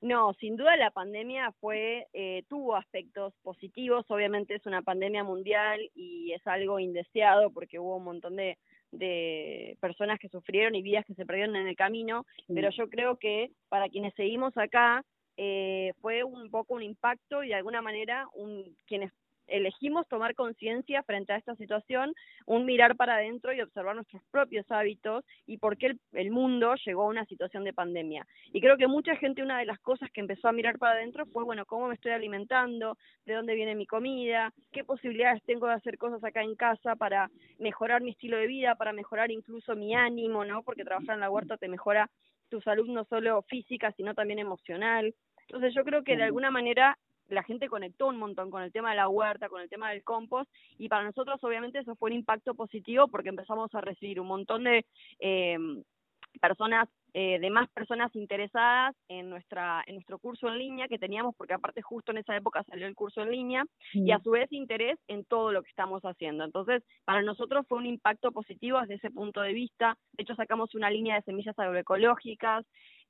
No, 0.00 0.34
sin 0.34 0.56
duda 0.56 0.76
la 0.76 0.90
pandemia 0.90 1.52
fue, 1.60 2.06
eh, 2.12 2.42
tuvo 2.48 2.76
aspectos 2.76 3.32
positivos, 3.42 4.04
obviamente 4.08 4.54
es 4.54 4.66
una 4.66 4.82
pandemia 4.82 5.24
mundial 5.24 5.80
y 5.94 6.32
es 6.32 6.46
algo 6.46 6.78
indeseado 6.78 7.50
porque 7.50 7.78
hubo 7.78 7.96
un 7.96 8.04
montón 8.04 8.36
de, 8.36 8.58
de 8.92 9.78
personas 9.80 10.18
que 10.18 10.28
sufrieron 10.28 10.74
y 10.74 10.82
vidas 10.82 11.06
que 11.06 11.14
se 11.14 11.24
perdieron 11.24 11.56
en 11.56 11.66
el 11.66 11.76
camino, 11.76 12.26
pero 12.52 12.68
yo 12.70 12.88
creo 12.88 13.16
que 13.16 13.50
para 13.70 13.88
quienes 13.88 14.14
seguimos 14.14 14.56
acá, 14.58 15.04
eh, 15.36 15.92
fue 16.00 16.24
un 16.24 16.50
poco 16.50 16.74
un 16.74 16.82
impacto 16.82 17.42
y 17.42 17.48
de 17.48 17.54
alguna 17.54 17.82
manera 17.82 18.26
un, 18.34 18.76
quienes 18.86 19.12
elegimos 19.46 20.08
tomar 20.08 20.34
conciencia 20.34 21.02
frente 21.02 21.32
a 21.32 21.36
esta 21.36 21.54
situación, 21.56 22.14
un 22.46 22.64
mirar 22.64 22.96
para 22.96 23.16
adentro 23.16 23.52
y 23.52 23.60
observar 23.60 23.94
nuestros 23.94 24.22
propios 24.30 24.70
hábitos 24.70 25.24
y 25.46 25.58
por 25.58 25.76
qué 25.76 25.96
el, 26.12 26.30
mundo 26.30 26.74
llegó 26.84 27.02
a 27.02 27.08
una 27.08 27.24
situación 27.26 27.64
de 27.64 27.72
pandemia. 27.72 28.26
Y 28.52 28.60
creo 28.60 28.76
que 28.76 28.86
mucha 28.86 29.16
gente 29.16 29.42
una 29.42 29.58
de 29.58 29.66
las 29.66 29.78
cosas 29.80 30.10
que 30.10 30.20
empezó 30.20 30.48
a 30.48 30.52
mirar 30.52 30.78
para 30.78 30.94
adentro 30.94 31.26
fue, 31.26 31.44
bueno, 31.44 31.66
¿cómo 31.66 31.88
me 31.88 31.94
estoy 31.94 32.12
alimentando? 32.12 32.96
¿De 33.26 33.34
dónde 33.34 33.54
viene 33.54 33.74
mi 33.74 33.86
comida? 33.86 34.52
¿Qué 34.72 34.84
posibilidades 34.84 35.42
tengo 35.44 35.66
de 35.66 35.74
hacer 35.74 35.98
cosas 35.98 36.22
acá 36.24 36.42
en 36.42 36.56
casa 36.56 36.96
para 36.96 37.30
mejorar 37.58 38.02
mi 38.02 38.10
estilo 38.10 38.36
de 38.36 38.46
vida, 38.46 38.74
para 38.74 38.92
mejorar 38.92 39.30
incluso 39.30 39.76
mi 39.76 39.94
ánimo, 39.94 40.44
¿no? 40.44 40.62
Porque 40.62 40.84
trabajar 40.84 41.14
en 41.14 41.20
la 41.20 41.30
huerta 41.30 41.56
te 41.56 41.68
mejora 41.68 42.10
tu 42.54 42.60
salud 42.60 42.86
no 42.86 43.04
solo 43.06 43.42
física, 43.42 43.90
sino 43.96 44.14
también 44.14 44.38
emocional. 44.38 45.12
Entonces 45.48 45.74
yo 45.74 45.82
creo 45.82 46.04
que 46.04 46.16
de 46.16 46.22
alguna 46.22 46.52
manera 46.52 46.96
la 47.26 47.42
gente 47.42 47.68
conectó 47.68 48.06
un 48.06 48.16
montón 48.16 48.48
con 48.48 48.62
el 48.62 48.70
tema 48.70 48.90
de 48.90 48.96
la 48.96 49.08
huerta, 49.08 49.48
con 49.48 49.60
el 49.60 49.68
tema 49.68 49.90
del 49.90 50.04
compost, 50.04 50.48
y 50.78 50.88
para 50.88 51.02
nosotros 51.02 51.42
obviamente 51.42 51.80
eso 51.80 51.96
fue 51.96 52.10
un 52.10 52.16
impacto 52.16 52.54
positivo 52.54 53.08
porque 53.08 53.30
empezamos 53.30 53.74
a 53.74 53.80
recibir 53.80 54.20
un 54.20 54.28
montón 54.28 54.62
de 54.62 54.86
eh, 55.18 55.58
personas 56.40 56.88
eh, 57.12 57.38
de 57.38 57.50
más 57.50 57.68
personas 57.70 58.14
interesadas 58.16 58.94
en 59.08 59.30
nuestra 59.30 59.84
en 59.86 59.94
nuestro 59.94 60.18
curso 60.18 60.48
en 60.48 60.58
línea 60.58 60.88
que 60.88 60.98
teníamos 60.98 61.34
porque 61.36 61.54
aparte 61.54 61.80
justo 61.80 62.10
en 62.10 62.18
esa 62.18 62.36
época 62.36 62.64
salió 62.64 62.86
el 62.86 62.94
curso 62.94 63.22
en 63.22 63.30
línea 63.30 63.64
y 63.92 64.10
a 64.10 64.18
su 64.18 64.32
vez 64.32 64.50
interés 64.52 64.98
en 65.06 65.24
todo 65.24 65.52
lo 65.52 65.62
que 65.62 65.70
estamos 65.70 66.02
haciendo. 66.02 66.44
Entonces 66.44 66.82
para 67.04 67.22
nosotros 67.22 67.66
fue 67.68 67.78
un 67.78 67.86
impacto 67.86 68.32
positivo 68.32 68.80
desde 68.80 68.94
ese 68.94 69.10
punto 69.10 69.42
de 69.42 69.52
vista. 69.52 69.96
De 70.12 70.24
hecho 70.24 70.34
sacamos 70.34 70.74
una 70.74 70.90
línea 70.90 71.16
de 71.16 71.22
semillas 71.22 71.58
agroecológicas 71.58 72.66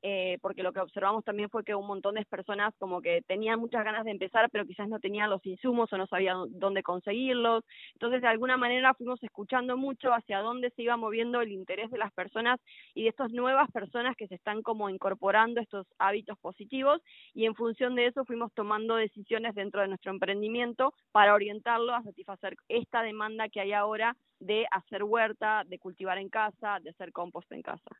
eh, 0.06 0.36
porque 0.42 0.62
lo 0.62 0.74
que 0.74 0.80
observamos 0.80 1.24
también 1.24 1.48
fue 1.48 1.64
que 1.64 1.74
un 1.74 1.86
montón 1.86 2.16
de 2.16 2.26
personas 2.26 2.74
como 2.78 3.00
que 3.00 3.22
tenían 3.22 3.58
muchas 3.58 3.82
ganas 3.86 4.04
de 4.04 4.10
empezar, 4.10 4.50
pero 4.50 4.66
quizás 4.66 4.86
no 4.86 5.00
tenían 5.00 5.30
los 5.30 5.44
insumos 5.46 5.90
o 5.90 5.96
no 5.96 6.06
sabían 6.06 6.44
dónde 6.50 6.82
conseguirlos. 6.82 7.64
Entonces, 7.94 8.20
de 8.20 8.28
alguna 8.28 8.58
manera 8.58 8.92
fuimos 8.92 9.22
escuchando 9.22 9.78
mucho 9.78 10.12
hacia 10.12 10.40
dónde 10.40 10.68
se 10.76 10.82
iba 10.82 10.98
moviendo 10.98 11.40
el 11.40 11.52
interés 11.52 11.90
de 11.90 11.96
las 11.96 12.12
personas 12.12 12.60
y 12.92 13.04
de 13.04 13.08
estas 13.08 13.32
nuevas 13.32 13.70
personas 13.72 14.14
que 14.14 14.28
se 14.28 14.34
están 14.34 14.60
como 14.60 14.90
incorporando 14.90 15.62
estos 15.62 15.86
hábitos 15.98 16.38
positivos 16.38 17.00
y 17.32 17.46
en 17.46 17.54
función 17.54 17.94
de 17.94 18.08
eso 18.08 18.26
fuimos 18.26 18.52
tomando 18.52 18.96
decisiones 18.96 19.54
dentro 19.54 19.80
de 19.80 19.88
nuestro 19.88 20.12
emprendimiento 20.12 20.92
para 21.12 21.32
orientarlo 21.32 21.94
a 21.94 22.02
satisfacer 22.02 22.56
esta 22.68 23.02
demanda 23.02 23.48
que 23.48 23.60
hay 23.60 23.72
ahora 23.72 24.18
de 24.38 24.66
hacer 24.70 25.02
huerta, 25.02 25.64
de 25.64 25.78
cultivar 25.78 26.18
en 26.18 26.28
casa, 26.28 26.78
de 26.82 26.90
hacer 26.90 27.10
compost 27.10 27.50
en 27.52 27.62
casa. 27.62 27.90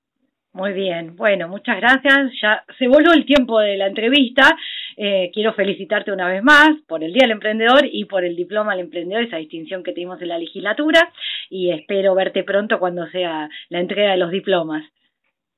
Muy 0.55 0.73
bien, 0.73 1.17
bueno, 1.17 1.49
muchas 1.49 1.79
gracias. 1.79 2.31
Ya 2.41 2.65
se 2.79 2.87
volvió 2.87 3.13
el 3.13 3.27
tiempo 3.27 3.59
de 3.59 3.77
la 3.77 3.89
entrevista. 3.89 4.57
Eh, 4.97 5.33
quiero 5.35 5.53
felicitarte 5.53 6.13
una 6.13 6.29
vez 6.29 6.45
más 6.45 6.81
por 6.87 7.03
el 7.03 7.13
Día 7.13 7.23
del 7.23 7.33
Emprendedor 7.33 7.81
y 7.91 8.05
por 8.05 8.25
el 8.25 8.37
Diploma 8.37 8.71
al 8.71 8.79
Emprendedor, 8.79 9.25
esa 9.25 9.39
distinción 9.39 9.83
que 9.83 9.91
tuvimos 9.91 10.23
en 10.23 10.29
la 10.29 10.39
legislatura. 10.39 11.13
Y 11.51 11.73
espero 11.73 12.15
verte 12.15 12.45
pronto 12.45 12.79
cuando 12.79 13.05
sea 13.09 13.49
la 13.69 13.81
entrega 13.81 14.13
de 14.13 14.17
los 14.17 14.31
diplomas. 14.31 14.85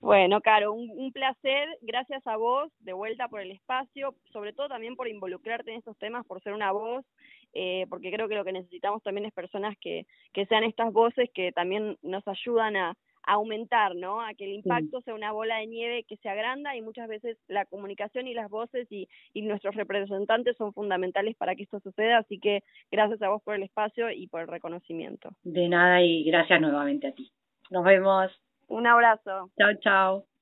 Bueno, 0.00 0.40
Caro, 0.40 0.72
un, 0.72 1.12
placer. 1.12 1.68
Gracias 1.82 2.26
a 2.26 2.38
vos 2.38 2.72
de 2.80 2.94
vuelta 2.94 3.28
por 3.28 3.42
el 3.42 3.50
espacio, 3.50 4.14
sobre 4.32 4.54
todo 4.54 4.68
también 4.68 4.96
por 4.96 5.08
involucrarte 5.08 5.72
en 5.72 5.78
estos 5.78 5.98
temas, 5.98 6.24
por 6.24 6.42
ser 6.42 6.54
una 6.54 6.72
voz, 6.72 7.04
eh, 7.52 7.84
porque 7.90 8.10
creo 8.10 8.28
que 8.28 8.34
lo 8.34 8.44
que 8.46 8.52
necesitamos 8.52 9.02
también 9.02 9.26
es 9.26 9.34
personas 9.34 9.76
que, 9.78 10.06
que 10.32 10.46
sean 10.46 10.64
estas 10.64 10.90
voces 10.90 11.28
que 11.34 11.52
también 11.52 11.98
nos 12.00 12.26
ayudan 12.26 12.76
a, 12.76 12.94
aumentar, 13.26 13.94
¿no? 13.96 14.20
A 14.20 14.34
que 14.34 14.44
el 14.44 14.52
impacto 14.52 15.00
sea 15.02 15.14
una 15.14 15.32
bola 15.32 15.58
de 15.58 15.66
nieve 15.66 16.04
que 16.04 16.16
se 16.18 16.28
agranda 16.28 16.76
y 16.76 16.82
muchas 16.82 17.08
veces 17.08 17.36
la 17.48 17.64
comunicación 17.66 18.26
y 18.26 18.34
las 18.34 18.48
voces 18.48 18.86
y, 18.90 19.08
y 19.34 19.42
nuestros 19.42 19.74
representantes 19.74 20.56
son 20.56 20.72
fundamentales 20.72 21.36
para 21.36 21.54
que 21.54 21.64
esto 21.64 21.80
suceda, 21.80 22.18
así 22.18 22.38
que 22.38 22.62
gracias 22.90 23.20
a 23.22 23.28
vos 23.28 23.42
por 23.42 23.56
el 23.56 23.64
espacio 23.64 24.10
y 24.10 24.28
por 24.28 24.40
el 24.40 24.48
reconocimiento. 24.48 25.30
De 25.42 25.68
nada 25.68 26.02
y 26.02 26.24
gracias 26.24 26.60
nuevamente 26.60 27.08
a 27.08 27.12
ti. 27.12 27.30
Nos 27.70 27.84
vemos. 27.84 28.30
Un 28.68 28.86
abrazo. 28.86 29.50
Chao, 29.58 29.74
chao. 29.80 30.35